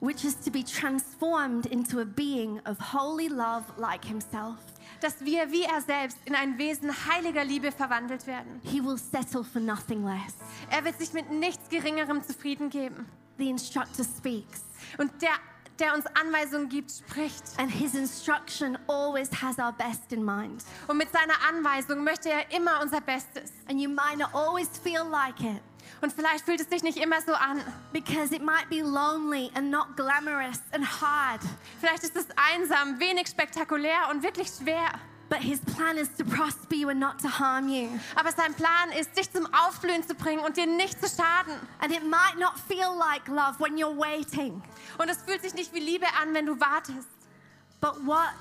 which 0.00 0.24
is 0.24 0.36
to 0.36 0.48
be 0.48 0.62
transformed 0.62 1.66
into 1.66 1.98
a 1.98 2.04
being 2.04 2.60
of 2.66 2.78
holy 2.78 3.26
love 3.26 3.64
like 3.78 4.04
himself. 4.04 4.54
Dass 5.00 5.20
wir 5.24 5.50
wie 5.50 5.64
er 5.64 5.80
selbst 5.80 6.18
in 6.24 6.36
ein 6.36 6.56
Wesen 6.56 6.92
heiliger 7.08 7.44
Liebe 7.44 7.72
verwandelt 7.72 8.24
werden. 8.28 8.60
He 8.62 8.80
will 8.80 8.96
settle 8.96 9.42
for 9.42 9.60
nothing 9.60 10.04
less. 10.04 10.36
Er 10.70 10.84
wird 10.84 10.96
sich 11.00 11.12
mit 11.12 11.32
nichts 11.32 11.68
Geringerem 11.68 12.22
zufrieden 12.22 12.70
geben. 12.70 13.06
The 13.38 13.50
instructor 13.50 14.04
speaks, 14.04 14.62
Und 14.98 15.10
der, 15.20 15.30
der 15.80 15.94
uns 15.94 16.04
Anweisungen 16.06 16.68
gibt, 16.68 16.90
spricht. 16.90 17.42
and 17.58 17.70
his 17.70 17.94
instruction 17.94 18.78
always 18.88 19.30
has 19.42 19.58
our 19.58 19.72
best 19.72 20.12
in 20.12 20.24
mind. 20.24 20.64
Und 20.86 20.96
mit 20.96 21.10
seiner 21.12 21.34
Anweisung 21.48 22.04
möchte 22.04 22.30
er 22.30 22.50
immer 22.52 22.80
unser 22.82 23.00
Bestes. 23.00 23.52
And 23.68 23.80
you 23.80 23.88
might 23.88 24.18
not 24.18 24.34
always 24.34 24.68
feel 24.82 25.04
like 25.10 25.40
it 25.40 25.60
Und 26.00 26.12
vielleicht 26.12 26.44
fühlt 26.44 26.60
es 26.60 26.68
sich 26.68 26.82
nicht 26.82 26.98
immer 26.98 27.20
so 27.22 27.32
an. 27.32 27.60
because 27.92 28.34
it 28.34 28.42
might 28.42 28.68
be 28.68 28.80
lonely 28.82 29.50
and 29.54 29.70
not 29.70 29.96
glamorous 29.96 30.60
and 30.72 30.84
hard. 31.00 31.40
Vielleicht 31.80 32.02
ist 32.04 32.16
es 32.16 32.26
einsam, 32.36 32.98
wenig 33.00 33.26
spektakulär 33.28 34.08
und 34.10 34.22
wirklich 34.22 34.48
schwer. 34.48 34.90
But 35.28 35.40
his 35.40 35.60
plan 35.60 35.98
is 35.98 36.08
to 36.16 36.24
prosper 36.24 36.74
you 36.74 36.88
and 36.88 36.98
not 36.98 37.18
to 37.20 37.28
harm 37.28 37.68
you. 37.68 37.88
Aber 38.16 38.32
sein 38.32 38.54
Plan 38.54 38.90
ist, 38.98 39.16
dich 39.16 39.30
zum 39.30 39.46
Aufblühen 39.52 40.06
zu 40.06 40.14
bringen 40.14 40.42
und 40.42 40.56
dir 40.56 40.66
nicht 40.66 41.00
zu 41.00 41.08
schaden. 41.08 41.54
And 41.80 41.92
it 41.92 42.02
might 42.02 42.38
not 42.38 42.54
feel 42.66 42.96
like 42.96 43.28
love 43.28 43.58
when 43.58 43.76
you're 43.76 43.96
waiting. 43.96 44.62
Und 44.96 45.08
es 45.10 45.18
fühlt 45.18 45.42
sich 45.42 45.54
nicht 45.54 45.74
wie 45.74 45.80
Liebe 45.80 46.06
an, 46.20 46.32
wenn 46.32 46.46
du 46.46 46.58
wartest. 46.58 47.17
But 47.80 48.04
what 48.04 48.34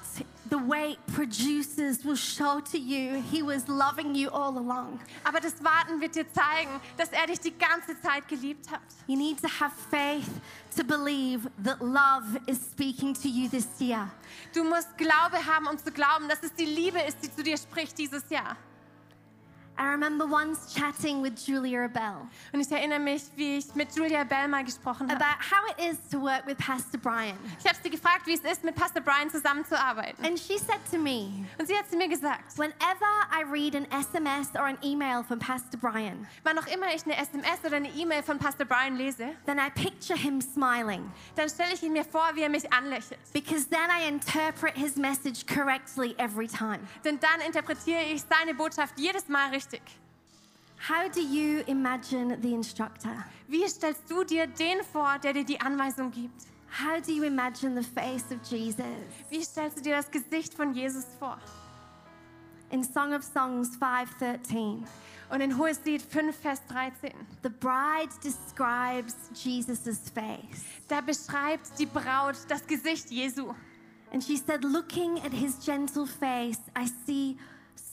the 0.49 0.57
wait 0.57 0.97
produces 1.13 2.03
will 2.03 2.15
show 2.15 2.59
to 2.71 2.77
you 2.77 3.21
he 3.21 3.43
was 3.43 3.67
loving 3.67 4.15
you 4.15 4.29
all 4.29 4.57
along. 4.57 4.99
Aber 5.23 5.39
das 5.39 5.63
Warten 5.63 6.01
wird 6.01 6.15
dir 6.15 6.25
zeigen, 6.33 6.79
dass 6.97 7.09
er 7.09 7.27
dich 7.27 7.39
die 7.39 7.53
ganze 7.55 7.99
Zeit 8.01 8.27
geliebt 8.27 8.71
hat. 8.71 8.81
You 9.05 9.15
need 9.15 9.39
to 9.41 9.47
have 9.47 9.73
faith 9.91 10.29
to 10.75 10.83
believe 10.83 11.49
that 11.63 11.81
love 11.81 12.39
is 12.47 12.57
speaking 12.57 13.13
to 13.13 13.27
you 13.27 13.47
this 13.47 13.67
year. 13.79 14.09
Du 14.53 14.63
musst 14.63 14.97
Glaube 14.97 15.37
haben, 15.45 15.67
um 15.67 15.77
zu 15.77 15.91
glauben, 15.91 16.27
dass 16.27 16.41
es 16.41 16.53
die 16.55 16.65
Liebe 16.65 16.99
ist, 17.01 17.17
die 17.21 17.31
zu 17.31 17.43
dir 17.43 17.57
spricht 17.57 17.97
dieses 17.97 18.27
Jahr. 18.29 18.57
I 19.79 19.91
remember 19.91 20.25
once 20.25 20.73
chatting 20.73 21.21
with 21.21 21.33
Julia 21.45 21.87
Bell 21.87 22.27
Und 22.51 22.59
ich 22.61 22.71
erinnere 22.71 22.99
mich, 22.99 23.23
wie 23.35 23.57
ich 23.57 23.75
mit 23.75 23.95
Julia 23.95 24.23
Bell 24.23 24.47
mal 24.47 24.63
gesprochen 24.63 25.09
habe. 25.11 25.23
about 25.23 25.37
how 25.39 25.69
it 25.71 25.91
is 25.91 25.97
to 26.09 26.19
work 26.19 26.45
with 26.47 26.57
Pastor 26.57 26.97
Brian. 26.99 27.37
Ich 27.59 27.65
habe 27.67 27.77
sie 27.83 27.89
gefragt, 27.89 28.25
wie 28.25 28.33
es 28.33 28.41
ist, 28.41 28.63
mit 28.63 28.75
Pastor 28.75 29.01
Brian 29.01 29.29
zusammenzuarbeiten. 29.29 30.25
And 30.25 30.37
she 30.39 30.57
said 30.57 30.79
to 30.91 30.97
me, 30.97 31.45
Und 31.59 31.67
sie 31.67 31.77
hat 31.77 31.89
zu 31.89 31.97
mir 31.97 32.07
gesagt, 32.07 32.57
whenever 32.57 32.73
I 33.31 33.43
read 33.43 33.75
an 33.75 33.85
SMS 33.91 34.49
or 34.55 34.65
an 34.65 34.77
email 34.83 35.23
from 35.23 35.39
Pastor 35.39 35.77
Brian, 35.79 36.25
wann 36.43 36.57
auch 36.57 36.67
immer 36.67 36.87
ich 36.95 37.03
eine 37.05 37.15
SMS 37.17 37.59
oder 37.65 37.75
eine 37.77 37.89
E-Mail 37.89 38.23
von 38.23 38.39
Pastor 38.39 38.65
Brian 38.65 38.95
lese, 38.95 39.29
then 39.45 39.59
I 39.59 39.69
picture 39.69 40.17
him 40.17 40.41
smiling 40.41 41.11
dann 41.35 41.49
stelle 41.49 41.73
ich 41.73 41.83
ihn 41.83 41.93
mir 41.93 42.03
vor, 42.05 42.31
wie 42.33 42.41
er 42.41 42.49
mich 42.49 42.71
anlächelt. 42.73 43.19
because 43.33 43.67
then 43.69 43.89
I 43.91 44.07
interpret 44.07 44.75
his 44.75 44.95
message 44.95 45.45
correctly 45.45 46.15
every 46.17 46.47
time. 46.47 46.79
Denn 47.03 47.19
dann 47.19 47.41
interpretiere 47.45 48.01
ich 48.03 48.23
seine 48.23 48.55
Botschaft 48.55 48.97
jedes 48.99 49.27
Mal 49.27 49.49
richtig. 49.49 49.66
How 50.87 51.09
do 51.09 51.19
you 51.21 51.63
imagine 51.67 52.37
the 52.41 52.53
instructor? 52.53 53.25
Wie 53.47 53.67
stellst 53.67 54.09
du 54.09 54.23
dir 54.23 54.47
den 54.47 54.83
vor, 54.83 55.17
der 55.21 55.33
dir 55.33 55.43
die 55.43 55.59
Anweisung 55.59 56.11
gibt? 56.11 56.45
How 56.69 57.01
do 57.01 57.11
you 57.11 57.23
imagine 57.23 57.81
the 57.81 57.87
face 57.87 58.25
of 58.31 58.39
Jesus? 58.49 58.85
Wie 59.29 59.43
stellst 59.43 59.77
du 59.77 59.81
dir 59.81 59.95
das 59.95 60.09
Gesicht 60.11 60.53
von 60.53 60.73
Jesus 60.73 61.05
vor? 61.17 61.37
In 62.69 62.83
Song 62.83 63.13
of 63.13 63.23
Songs 63.23 63.77
5:13, 63.79 64.83
Und 65.29 65.41
in 65.41 65.57
Hoheslied 65.57 66.01
5, 66.01 66.35
Vers 66.35 66.61
13, 66.67 67.11
the 67.43 67.49
bride 67.49 68.09
describes 68.23 69.15
Jesus' 69.33 70.09
face. 70.13 70.63
da 70.87 71.01
beschreibt 71.01 71.77
die 71.79 71.85
Braut 71.85 72.35
das 72.47 72.65
Gesicht 72.65 73.09
Jesu. 73.09 73.53
And 74.13 74.23
she 74.23 74.37
said, 74.37 74.63
looking 74.63 75.17
at 75.25 75.33
his 75.33 75.57
gentle 75.65 76.05
face, 76.05 76.59
I 76.77 76.87
see 77.05 77.37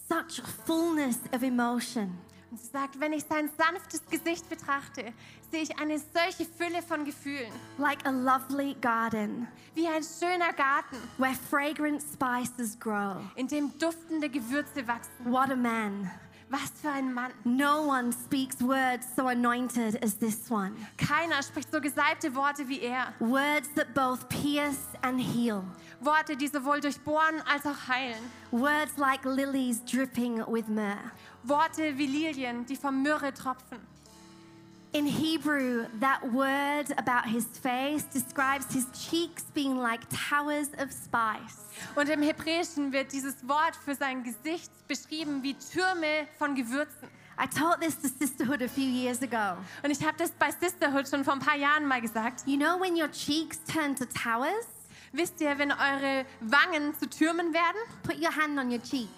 such 0.08 0.40
fullness 0.66 1.18
of 1.32 1.42
emotion. 1.42 2.18
Und 2.50 2.60
sie 2.60 2.68
sagt, 2.68 3.00
wenn 3.00 3.12
ich 3.12 3.24
sein 3.28 3.50
sanftes 3.58 4.02
Gesicht 4.08 4.48
betrachte, 4.48 5.12
sehe 5.50 5.62
ich 5.62 5.78
eine 5.80 5.98
solche 5.98 6.44
Fülle 6.44 6.82
von 6.82 7.04
Gefühlen. 7.04 7.50
Like 7.78 8.06
a 8.06 8.10
lovely 8.10 8.76
garden 8.80 9.48
Wie 9.74 9.88
ein 9.88 10.02
schöner 10.04 10.52
Garten, 10.52 10.96
where 11.18 11.34
fragrant 11.34 12.00
spices 12.00 12.78
grow. 12.78 13.16
in 13.34 13.48
dem 13.48 13.72
duftende 13.78 14.28
Gewürze 14.28 14.86
wachsen. 14.86 15.32
What 15.32 15.50
a 15.50 15.56
man. 15.56 16.08
Was 16.50 16.70
für 16.80 16.90
ein 16.90 17.12
Mann. 17.12 17.32
No 17.42 17.88
one 17.88 18.12
speaks 18.12 18.60
words 18.60 19.06
so 19.16 19.26
anointed 19.26 20.00
as 20.04 20.16
this 20.18 20.48
one. 20.48 20.72
Keiner 20.98 21.42
spricht 21.42 21.72
so 21.72 21.80
gesalbte 21.80 22.32
Worte 22.36 22.68
wie 22.68 22.80
er. 22.82 23.12
Words 23.18 23.70
that 23.74 23.92
both 23.94 24.28
pierce 24.28 24.86
and 25.02 25.18
heal. 25.18 25.64
Worte, 26.04 26.36
die 26.36 26.48
sowohl 26.48 26.80
durchbohren 26.80 27.42
als 27.52 27.66
auch 27.66 27.88
heilen. 27.88 28.22
Words 28.50 28.96
like 28.96 29.24
lilies 29.24 29.84
dripping 29.84 30.44
with 30.46 30.68
myrrh. 30.68 31.12
Worte 31.42 31.96
wie 31.98 32.06
Lilien, 32.06 32.64
die 32.66 32.76
vom 32.76 33.02
Myrrhe 33.02 33.32
tropfen. 33.32 33.78
In 34.92 35.06
Hebrew, 35.06 35.86
that 35.98 36.22
word 36.32 36.96
about 36.96 37.28
his 37.28 37.46
face 37.46 38.04
describes 38.04 38.72
his 38.72 38.86
cheeks 38.92 39.42
being 39.52 39.76
like 39.76 40.02
towers 40.08 40.68
of 40.78 40.92
spice. 40.92 41.64
Und 41.96 42.08
im 42.08 42.22
Hebräischen 42.22 42.92
wird 42.92 43.12
dieses 43.12 43.46
Wort 43.48 43.74
für 43.74 43.96
sein 43.96 44.22
Gesicht 44.22 44.70
beschrieben 44.86 45.42
wie 45.42 45.54
Türme 45.54 46.28
von 46.38 46.54
Gewürzen. 46.54 47.08
I 47.36 47.48
taught 47.48 47.80
this 47.80 48.00
to 48.00 48.08
Sisterhood 48.08 48.62
a 48.62 48.68
few 48.68 48.84
years 48.84 49.20
ago. 49.20 49.56
Und 49.82 49.90
ich 49.90 50.06
habe 50.06 50.16
das 50.16 50.30
bei 50.30 50.52
Sisterhood 50.52 51.08
schon 51.08 51.24
vor 51.24 51.34
ein 51.34 51.40
paar 51.40 51.56
Jahren 51.56 51.88
mal 51.88 52.00
gesagt. 52.00 52.46
You 52.46 52.56
know 52.56 52.80
when 52.80 52.94
your 52.94 53.10
cheeks 53.10 53.58
turn 53.64 53.96
to 53.96 54.04
towers? 54.04 54.73
Wisst 55.16 55.40
ihr, 55.40 55.56
wenn 55.58 55.70
eure 55.70 56.26
Wangen 56.40 56.92
zu 56.98 57.08
Türmen 57.08 57.54
werden? 57.54 57.76
Put 58.02 58.18
your 58.18 58.34
hand 58.34 58.58
on 58.58 58.70
your 58.70 58.82
cheek 58.82 59.08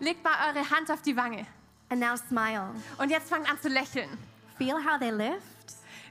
Legt 0.00 0.24
mal 0.24 0.34
eure 0.52 0.68
Hand 0.68 0.90
auf 0.90 1.00
die 1.02 1.16
Wange. 1.16 1.46
and 1.90 2.00
now 2.00 2.16
smile. 2.16 2.70
Und 2.98 3.10
jetzt 3.10 3.28
fangt 3.28 3.48
an 3.48 3.56
zu 3.60 3.68
lächeln. 3.68 4.08
Feel 4.58 4.74
how 4.84 4.98
they 4.98 5.10
lift 5.10 5.42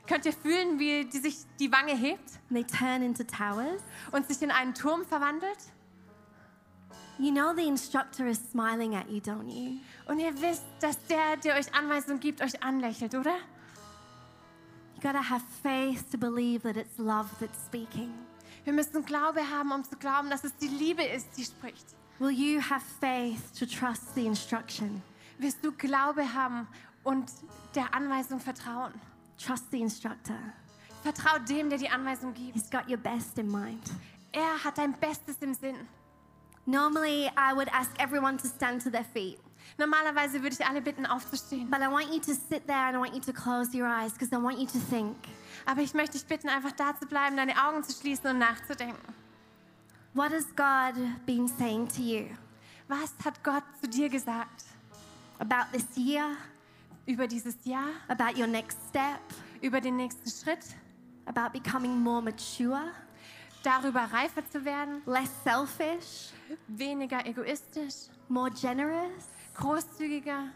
Könnt 0.08 0.26
ihr 0.26 0.34
fühlen, 0.34 0.80
wie 0.80 1.06
die 1.06 1.18
sich 1.20 1.38
die 1.60 1.72
Wange 1.72 1.94
hebt 1.96 2.30
and 2.50 2.54
they 2.54 2.64
turn 2.64 3.02
into 3.02 3.24
towers? 3.24 3.82
und 4.12 4.26
sich 4.28 4.42
in 4.42 4.52
einen 4.52 4.74
Turm 4.74 5.06
verwandelt? 5.06 5.58
You 7.20 7.32
know 7.32 7.54
the 7.56 7.68
instructor 7.68 8.26
is 8.26 8.40
smiling 8.52 8.96
at 8.96 9.10
you, 9.10 9.20
don't 9.20 9.48
you? 9.48 9.80
Und 10.08 10.20
ihr 10.20 10.34
wisst, 10.42 10.64
dass 10.80 10.98
der, 11.08 11.38
der 11.38 11.56
euch 11.56 11.74
Anweisungen 11.74 12.20
gibt, 12.20 12.42
euch 12.42 12.64
anlächelt, 12.64 13.14
oder? 13.14 13.36
You 14.96 15.02
gotta 15.02 15.30
have 15.30 15.44
faith 15.62 16.10
to 16.12 16.18
believe 16.18 16.64
that 16.64 16.76
it's 16.78 16.98
love 16.98 17.30
that's 17.40 17.60
speaking. 17.66 18.12
Wir 18.64 18.74
müssen 18.74 19.04
Glaube 19.06 19.42
haben, 19.50 19.72
um 19.72 19.84
zu 19.84 19.96
glauben, 19.98 20.30
dass 20.30 20.44
es 20.44 20.56
die 20.58 20.68
Liebe 20.68 21.04
ist, 21.04 21.28
die 21.38 21.44
spricht. 21.44 21.86
Will 22.20 22.30
you 22.32 22.62
have 22.62 22.84
faith 23.00 23.42
to 23.60 23.66
trust 23.66 24.16
the 24.16 24.26
instruction? 24.26 25.02
Wirst 25.38 25.58
du 25.64 25.72
Glaube 25.72 26.34
haben 26.34 26.68
und 27.04 27.26
der 27.76 27.94
Anweisung 27.94 28.40
vertrauen? 28.40 28.94
Trust 29.38 29.66
the 29.72 29.82
instructor. 29.82 30.38
Vertrau 31.02 31.38
dem, 31.40 31.70
der 31.70 31.80
die 31.80 31.90
Anweisung 31.90 32.34
gibt. 32.34 32.54
He's 32.54 32.70
got 32.70 32.88
your 32.90 32.98
best 32.98 33.38
in 33.38 33.52
mind. 33.52 33.84
Er 34.32 34.64
hat 34.64 34.78
dein 34.78 34.94
Bestes 34.94 35.38
im 35.42 35.54
Sinn. 35.54 35.76
Normally, 36.66 37.30
I 37.38 37.54
would 37.54 37.68
ask 37.74 37.92
everyone 38.00 38.38
to 38.38 38.48
stand 38.48 38.82
to 38.84 38.90
their 38.90 39.04
feet, 39.04 39.38
Normalerweise 39.78 40.42
würde 40.42 40.56
ich 40.60 40.66
alle 40.66 40.82
bitten, 40.82 41.06
aufzustehen. 41.06 41.70
but 41.70 41.82
I 41.82 41.88
want 41.88 42.14
you 42.14 42.20
to 42.20 42.34
sit 42.34 42.66
there 42.68 42.88
and 42.88 42.96
I 42.96 43.00
want 43.00 43.14
you 43.14 43.20
to 43.22 43.34
close 43.34 43.76
your 43.76 43.88
eyes 43.88 44.14
because 44.14 44.32
I 44.32 44.38
want 44.42 44.60
you 44.60 44.68
to 44.68 44.80
think. 44.90 45.16
Aber 45.66 45.82
ich 45.82 45.94
möchte 45.94 46.18
dich 46.18 46.26
bitten, 46.26 46.50
einfach 46.50 46.72
da 46.72 46.96
zu 46.98 47.06
bleiben, 47.06 47.38
deine 47.38 47.54
Augen 47.66 47.84
zu 47.84 47.94
schließen 47.94 48.30
und 48.30 48.40
nachzudenken. 48.40 49.14
What 50.14 50.32
has 50.32 50.46
God 50.56 51.26
been 51.26 51.48
saying 51.48 51.88
to 51.90 52.02
you? 52.02 52.26
Was 52.88 53.14
hat 53.26 53.44
Gott 53.44 53.64
zu 53.82 53.90
dir 53.90 54.10
gesagt? 54.10 54.66
About 55.40 55.72
this 55.72 55.86
year, 55.96 56.36
über 57.06 57.28
dieses 57.28 57.56
Jahr, 57.64 57.88
about 58.08 58.40
your 58.40 58.48
next 58.48 58.78
step, 58.90 59.20
über 59.62 59.82
den 59.82 59.96
nächsten 59.96 60.30
Schritt, 60.30 60.66
about 61.26 61.52
becoming 61.52 61.98
more 61.98 62.22
mature, 62.22 62.92
darüber 63.64 64.02
reifer 64.02 64.48
zu 64.50 64.64
werden, 64.64 65.02
less 65.06 65.32
selfish, 65.44 66.32
weniger 66.68 67.26
egoistisch, 67.26 68.10
more 68.28 68.52
generous? 68.52 69.34
großzügiger? 69.56 70.50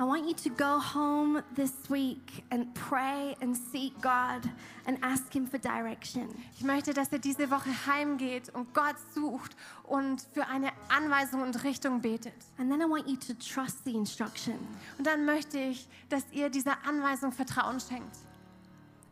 I 0.00 0.04
want 0.04 0.28
you 0.28 0.34
to 0.34 0.50
go 0.50 0.78
home 0.78 1.42
this 1.56 1.72
week 1.90 2.44
and 2.52 2.72
pray 2.72 3.34
and 3.40 3.56
seek 3.56 4.00
God 4.00 4.48
and 4.86 4.96
ask 5.02 5.32
Him 5.34 5.44
for 5.44 5.58
direction. 5.58 6.28
Ich 6.56 6.62
möchte, 6.62 6.94
dass 6.94 7.10
ihr 7.10 7.18
diese 7.18 7.50
Woche 7.50 7.70
heimgeht 7.84 8.48
und 8.54 8.72
Gott 8.74 8.94
sucht 9.12 9.56
und 9.82 10.22
für 10.32 10.46
eine 10.46 10.70
Anweisung 10.88 11.42
und 11.42 11.64
Richtung 11.64 12.00
betet. 12.00 12.32
And 12.58 12.70
then 12.70 12.80
I 12.80 12.84
want 12.84 13.08
you 13.08 13.16
to 13.16 13.34
trust 13.34 13.84
the 13.84 13.92
instruction. 13.92 14.54
Und 14.98 15.06
dann 15.08 15.24
möchte 15.24 15.58
ich, 15.58 15.88
dass 16.08 16.22
ihr 16.30 16.48
dieser 16.48 16.76
Anweisung 16.86 17.32
Vertrauen 17.32 17.80
schenkt. 17.80 18.18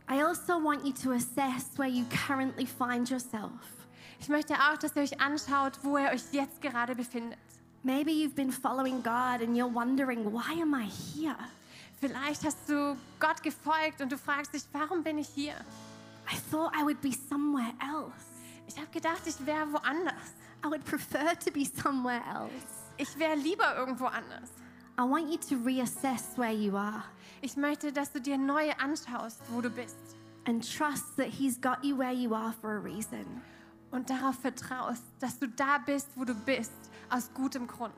I 0.08 0.22
also 0.22 0.62
want 0.62 0.86
you 0.86 0.92
to 0.92 1.10
assess 1.10 1.76
where 1.76 1.88
you 1.88 2.04
currently 2.28 2.64
find 2.64 3.10
yourself. 3.10 3.50
Ich 4.20 4.28
möchte 4.28 4.54
auch, 4.54 4.76
dass 4.78 4.94
ihr 4.94 5.02
euch 5.02 5.20
anschaut, 5.20 5.80
wo 5.82 5.98
ihr 5.98 6.10
euch 6.10 6.22
jetzt 6.30 6.62
gerade 6.62 6.94
befindet. 6.94 7.38
Maybe 7.86 8.10
you've 8.10 8.34
been 8.34 8.50
following 8.50 9.00
God 9.00 9.42
and 9.42 9.56
you're 9.56 9.68
wondering, 9.68 10.32
why 10.32 10.54
am 10.60 10.74
I 10.74 10.86
here? 10.86 11.36
Vielleicht 12.00 12.42
hast 12.42 12.68
du 12.68 12.96
Gott 13.20 13.40
gefolgt 13.44 14.00
und 14.00 14.10
du 14.10 14.18
fragst 14.18 14.52
dich, 14.52 14.64
warum 14.72 15.04
bin 15.04 15.18
ich 15.18 15.28
hier? 15.28 15.54
I 16.28 16.34
thought 16.50 16.72
I 16.74 16.82
would 16.82 17.00
be 17.00 17.12
somewhere 17.12 17.72
else. 17.80 18.10
Ich 18.66 18.76
habe 18.76 18.88
gedacht, 18.90 19.22
ich 19.24 19.46
wäre 19.46 19.72
woanders. 19.72 20.34
I 20.64 20.68
would 20.68 20.84
prefer 20.84 21.38
to 21.38 21.52
be 21.52 21.64
somewhere 21.64 22.22
else. 22.28 22.50
Ich 22.96 23.16
wäre 23.20 23.36
lieber 23.36 23.76
irgendwo 23.76 24.06
anders. 24.06 24.50
I 24.98 25.02
want 25.02 25.30
you 25.30 25.38
to 25.48 25.64
reassess 25.64 26.36
where 26.36 26.52
you 26.52 26.76
are 26.76 27.04
Ich 27.40 27.56
möchte, 27.56 27.92
dass 27.92 28.10
du 28.10 28.20
dir 28.20 28.36
neu 28.36 28.72
anschaust, 28.82 29.40
wo 29.52 29.60
du 29.60 29.70
bist 29.70 30.16
and 30.44 30.60
trust 30.76 31.16
that 31.18 31.28
He's 31.28 31.56
got 31.60 31.84
you 31.84 31.96
where 31.96 32.12
you 32.12 32.34
are 32.34 32.52
for 32.60 32.78
a 32.78 32.80
reason. 32.80 33.42
und 33.92 34.10
darauf 34.10 34.36
vertraust, 34.40 35.04
dass 35.20 35.38
du 35.38 35.46
da 35.46 35.78
bist, 35.78 36.08
wo 36.16 36.24
du 36.24 36.34
bist, 36.34 36.72
aus 37.10 37.30
gutem 37.34 37.66
Grund. 37.66 37.92